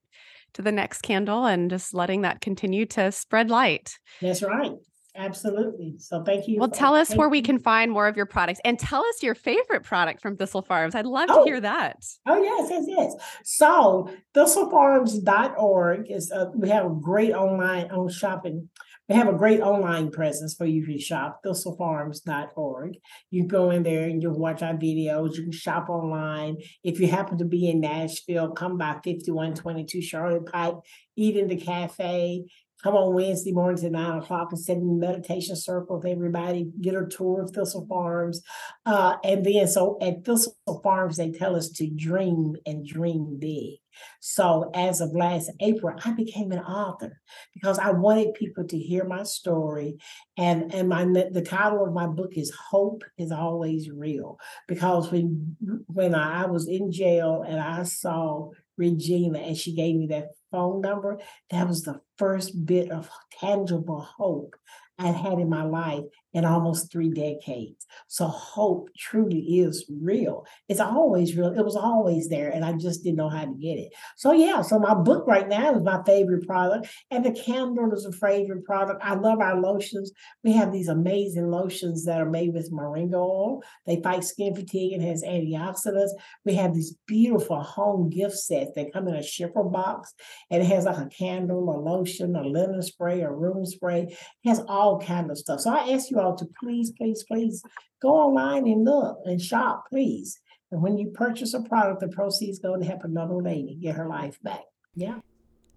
to 0.54 0.62
the 0.62 0.72
next 0.72 1.02
candle 1.02 1.46
and 1.46 1.70
just 1.70 1.94
letting 1.94 2.22
that 2.22 2.42
continue 2.42 2.86
to 2.86 3.12
spread 3.12 3.50
light. 3.50 3.98
That's 4.22 4.42
right. 4.42 4.72
Absolutely. 5.14 5.96
So 5.98 6.24
thank 6.24 6.48
you. 6.48 6.58
Well, 6.58 6.70
tell 6.70 6.96
us 6.96 7.14
where 7.14 7.28
we 7.28 7.42
can 7.42 7.60
find 7.60 7.92
more 7.92 8.08
of 8.08 8.16
your 8.16 8.26
products 8.26 8.62
and 8.64 8.80
tell 8.80 9.04
us 9.04 9.22
your 9.22 9.36
favorite 9.36 9.84
product 9.84 10.22
from 10.22 10.38
Thistle 10.38 10.62
Farms. 10.62 10.96
I'd 10.96 11.06
love 11.06 11.28
to 11.28 11.34
Oh. 11.40 11.44
hear 11.44 11.60
that. 11.60 11.98
Oh, 12.26 12.42
yes, 12.42 12.70
yes, 12.70 12.86
yes. 12.88 13.14
So 13.44 14.10
thistlefarms.org 14.34 16.10
is, 16.10 16.32
uh, 16.32 16.46
we 16.56 16.70
have 16.70 16.86
a 16.86 16.90
great 16.90 17.34
online 17.34 17.92
on 17.92 18.08
shopping. 18.10 18.70
We 19.12 19.18
have 19.18 19.28
a 19.28 19.34
great 19.34 19.60
online 19.60 20.10
presence 20.10 20.54
for 20.54 20.66
you 20.66 20.86
to 20.86 20.98
shop, 20.98 21.42
thistlefarms.org. 21.46 22.98
You 23.30 23.46
go 23.46 23.70
in 23.70 23.84
there 23.84 24.06
and 24.06 24.24
you 24.24 24.32
watch 24.32 24.62
our 24.62 24.74
videos. 24.74 25.36
You 25.36 25.44
can 25.44 25.52
shop 25.52 25.90
online. 25.90 26.56
If 26.82 26.98
you 27.02 27.08
happen 27.08 27.38
to 27.40 27.44
be 27.44 27.70
in 27.70 27.82
Nashville, 27.82 28.52
come 28.52 28.78
by 28.78 28.94
5122 29.04 30.02
Charlotte 30.02 30.46
Pike, 30.46 30.76
eat 31.18 31.36
in 31.36 31.50
the 31.50 31.58
cafe. 31.58 32.46
Come 32.84 32.96
on 32.96 33.14
Wednesday 33.14 33.52
mornings 33.52 33.84
at 33.84 33.92
nine 33.92 34.18
o'clock 34.18 34.48
and 34.52 34.60
sit 34.60 34.78
in 34.78 35.00
meditation 35.00 35.56
circle 35.56 35.98
with 35.98 36.06
everybody, 36.08 36.72
get 36.82 36.96
a 36.96 37.06
tour 37.06 37.44
of 37.44 37.52
Thistle 37.52 37.86
Farms. 37.88 38.42
Uh, 38.86 39.18
and 39.24 39.46
then 39.46 39.68
so 39.68 39.98
at 40.02 40.26
Thistle 40.26 40.56
Farms, 40.84 41.18
they 41.18 41.32
tell 41.32 41.56
us 41.56 41.70
to 41.70 41.88
dream 41.90 42.56
and 42.66 42.86
dream 42.86 43.38
big. 43.40 43.76
So 44.20 44.72
as 44.74 45.02
of 45.02 45.14
last 45.14 45.52
April, 45.60 45.96
I 46.04 46.12
became 46.14 46.52
an 46.52 46.60
author 46.60 47.22
because 47.54 47.78
I 47.78 47.92
wanted 47.92 48.34
people 48.34 48.66
to 48.68 48.78
hear 48.78 49.04
my 49.04 49.24
story. 49.24 49.98
And 50.38 50.74
and 50.74 50.90
my 50.90 51.06
the 51.06 51.46
title 51.46 51.86
of 51.86 51.94
my 51.94 52.08
book 52.08 52.32
is 52.36 52.52
Hope 52.52 53.04
is 53.18 53.32
Always 53.32 53.90
Real. 53.92 54.38
Because 54.68 55.12
when 55.12 55.56
when 55.88 56.16
I 56.16 56.46
was 56.46 56.68
in 56.68 56.92
jail 56.92 57.44
and 57.48 57.60
I 57.60 57.84
saw 57.84 58.50
Regina 58.78 59.40
and 59.40 59.58
she 59.58 59.76
gave 59.76 59.96
me 59.96 60.08
that 60.08 60.30
phone 60.52 60.82
number, 60.82 61.20
that 61.50 61.68
was 61.68 61.84
the 61.84 62.02
first 62.18 62.66
bit 62.66 62.92
of 62.92 63.10
tangible 63.40 64.02
hope 64.02 64.56
I'd 65.00 65.16
had 65.16 65.40
in 65.40 65.50
my 65.50 65.64
life 65.64 66.04
in 66.34 66.46
almost 66.46 66.92
three 66.92 67.10
decades. 67.10 67.86
So 68.08 68.26
hope 68.26 68.90
truly 68.98 69.40
is 69.40 69.86
real. 70.02 70.46
It's 70.70 70.80
always 70.80 71.36
real. 71.36 71.54
It 71.58 71.64
was 71.64 71.76
always 71.76 72.30
there, 72.30 72.50
and 72.50 72.64
I 72.64 72.74
just 72.74 73.04
didn't 73.04 73.18
know 73.18 73.30
how 73.30 73.46
to 73.46 73.54
get 73.54 73.78
it. 73.78 73.92
So 74.16 74.32
yeah, 74.32 74.62
so 74.62 74.80
my 74.80 74.94
book 74.94 75.28
right 75.28 75.48
now 75.48 75.76
is 75.76 75.84
my 75.84 76.02
favorite 76.06 76.48
product, 76.48 76.88
and 77.10 77.26
the 77.26 77.32
candle 77.32 77.92
is 77.94 78.06
a 78.06 78.12
favorite 78.12 78.64
product. 78.66 79.04
I 79.04 79.16
love 79.16 79.40
our 79.40 79.60
lotions. 79.60 80.12
We 80.44 80.54
have 80.54 80.72
these 80.72 80.88
amazing 80.88 81.50
lotions 81.52 82.06
that 82.06 82.22
are 82.22 82.30
made 82.30 82.54
with 82.54 82.72
moringa 82.72 83.16
oil. 83.16 83.62
They 83.86 84.02
fight 84.02 84.24
skin 84.24 84.56
fatigue 84.56 84.94
and 84.94 85.04
has 85.04 85.24
antioxidants. 85.24 86.12
We 86.46 86.56
have 86.56 86.74
these 86.74 86.96
beautiful 87.08 87.62
home 87.62 88.10
gift 88.10 88.38
sets 88.38 88.72
that 88.76 88.94
come 88.94 89.08
in 89.08 89.16
a 89.16 89.24
shipper 89.24 89.64
box, 89.64 90.14
and 90.50 90.62
it 90.62 90.68
has 90.68 90.86
like 90.86 90.98
a 90.98 91.10
candle, 91.10 91.70
a 91.70 91.78
lotion, 91.78 92.36
a 92.36 92.44
linen 92.44 92.82
spray, 92.82 93.22
a 93.22 93.32
room 93.32 93.66
spray. 93.66 94.04
It 94.04 94.50
has 94.50 94.62
all 94.68 95.00
kind 95.00 95.30
of 95.30 95.38
stuff. 95.38 95.60
So 95.60 95.72
I 95.72 95.92
ask 95.92 96.10
you 96.10 96.21
to 96.38 96.48
please, 96.60 96.92
please, 96.92 97.24
please 97.24 97.64
go 98.02 98.10
online 98.10 98.68
and 98.68 98.86
look 98.86 99.18
and 99.26 99.42
shop, 99.42 99.86
please. 99.90 100.40
And 100.72 100.82
when 100.82 100.98
you 100.98 101.10
purchase 101.10 101.54
a 101.54 101.62
product, 101.62 102.00
the 102.00 102.08
proceeds 102.08 102.60
go 102.60 102.78
to 102.78 102.86
help 102.86 103.04
another 103.04 103.36
lady 103.36 103.78
get 103.82 103.96
her 103.96 104.08
life 104.08 104.38
back. 104.44 104.62
Yeah. 104.96 105.20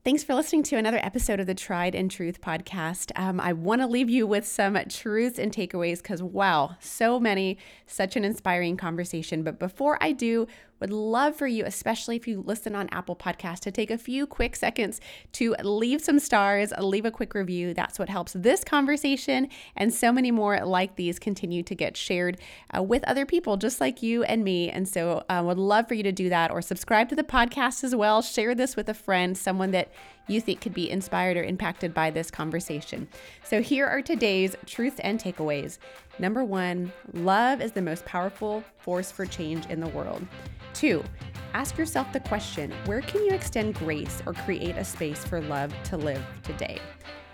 Thanks 0.04 0.22
for 0.22 0.34
listening 0.34 0.64
to 0.64 0.76
another 0.76 1.00
episode 1.02 1.40
of 1.40 1.46
the 1.46 1.54
Tried 1.54 1.94
and 1.94 2.10
Truth 2.10 2.42
podcast. 2.42 3.10
Um, 3.16 3.40
I 3.40 3.54
want 3.54 3.80
to 3.80 3.86
leave 3.86 4.10
you 4.10 4.26
with 4.26 4.46
some 4.46 4.78
truths 4.90 5.38
and 5.38 5.50
takeaways 5.50 6.02
because, 6.02 6.22
wow, 6.22 6.76
so 6.78 7.18
many, 7.18 7.56
such 7.86 8.14
an 8.14 8.22
inspiring 8.22 8.76
conversation. 8.76 9.42
But 9.42 9.58
before 9.58 9.96
I 10.02 10.12
do, 10.12 10.46
would 10.84 10.92
love 10.92 11.34
for 11.34 11.46
you, 11.46 11.64
especially 11.64 12.14
if 12.14 12.28
you 12.28 12.42
listen 12.44 12.76
on 12.76 12.90
Apple 12.90 13.16
Podcast, 13.16 13.60
to 13.60 13.70
take 13.70 13.90
a 13.90 13.96
few 13.96 14.26
quick 14.26 14.54
seconds 14.54 15.00
to 15.32 15.54
leave 15.62 16.02
some 16.02 16.18
stars, 16.18 16.74
leave 16.78 17.06
a 17.06 17.10
quick 17.10 17.32
review. 17.32 17.72
That's 17.72 17.98
what 17.98 18.10
helps 18.10 18.34
this 18.34 18.62
conversation 18.62 19.48
and 19.74 19.94
so 19.94 20.12
many 20.12 20.30
more 20.30 20.62
like 20.62 20.96
these 20.96 21.18
continue 21.18 21.62
to 21.62 21.74
get 21.74 21.96
shared 21.96 22.38
uh, 22.76 22.82
with 22.82 23.02
other 23.04 23.24
people 23.24 23.56
just 23.56 23.80
like 23.80 24.02
you 24.02 24.24
and 24.24 24.44
me. 24.44 24.68
And 24.68 24.86
so 24.86 25.24
I 25.30 25.40
would 25.40 25.58
love 25.58 25.88
for 25.88 25.94
you 25.94 26.02
to 26.02 26.12
do 26.12 26.28
that 26.28 26.50
or 26.50 26.60
subscribe 26.60 27.08
to 27.08 27.16
the 27.16 27.24
podcast 27.24 27.82
as 27.82 27.94
well. 27.94 28.20
Share 28.20 28.54
this 28.54 28.76
with 28.76 28.90
a 28.90 28.94
friend, 28.94 29.38
someone 29.38 29.70
that 29.70 29.90
you 30.26 30.40
think 30.40 30.60
could 30.60 30.74
be 30.74 30.90
inspired 30.90 31.36
or 31.36 31.42
impacted 31.42 31.92
by 31.92 32.10
this 32.10 32.30
conversation. 32.30 33.08
So 33.44 33.60
here 33.60 33.86
are 33.86 34.02
today's 34.02 34.56
truths 34.66 35.00
and 35.00 35.20
takeaways. 35.20 35.78
Number 36.18 36.44
one, 36.44 36.92
love 37.12 37.60
is 37.60 37.72
the 37.72 37.82
most 37.82 38.04
powerful 38.04 38.64
force 38.78 39.10
for 39.10 39.26
change 39.26 39.66
in 39.66 39.80
the 39.80 39.88
world. 39.88 40.26
Two, 40.72 41.04
ask 41.52 41.76
yourself 41.76 42.12
the 42.12 42.20
question 42.20 42.72
where 42.86 43.00
can 43.00 43.24
you 43.24 43.32
extend 43.32 43.74
grace 43.74 44.22
or 44.26 44.32
create 44.32 44.76
a 44.76 44.84
space 44.84 45.24
for 45.24 45.40
love 45.40 45.72
to 45.84 45.96
live 45.96 46.24
today? 46.42 46.78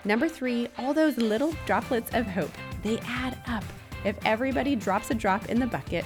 Number 0.04 0.28
three, 0.28 0.68
all 0.78 0.94
those 0.94 1.18
little 1.18 1.54
droplets 1.66 2.14
of 2.14 2.26
hope, 2.26 2.52
they 2.82 2.98
add 3.00 3.38
up. 3.46 3.64
If 4.04 4.16
everybody 4.24 4.76
drops 4.76 5.10
a 5.10 5.14
drop 5.14 5.50
in 5.50 5.60
the 5.60 5.66
bucket, 5.66 6.04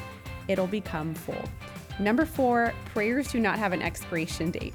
it'll 0.49 0.67
become 0.67 1.15
full. 1.15 1.43
Number 2.01 2.27
four, 2.27 2.75
prayers 2.87 3.31
do 3.31 3.39
not 3.39 3.59
have 3.59 3.73
an 3.73 3.83
expiration 3.83 4.51
date. 4.51 4.75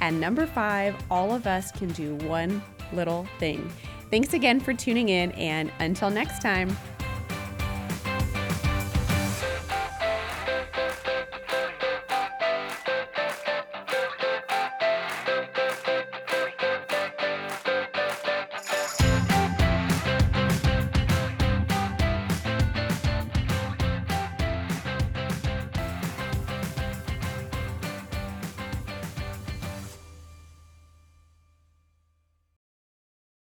And 0.00 0.20
number 0.20 0.46
five, 0.46 0.96
all 1.10 1.34
of 1.34 1.46
us 1.46 1.72
can 1.72 1.88
do 1.90 2.14
one 2.26 2.62
little 2.92 3.26
thing. 3.38 3.70
Thanks 4.10 4.32
again 4.32 4.60
for 4.60 4.72
tuning 4.72 5.10
in, 5.10 5.32
and 5.32 5.70
until 5.80 6.08
next 6.08 6.40
time, 6.40 6.74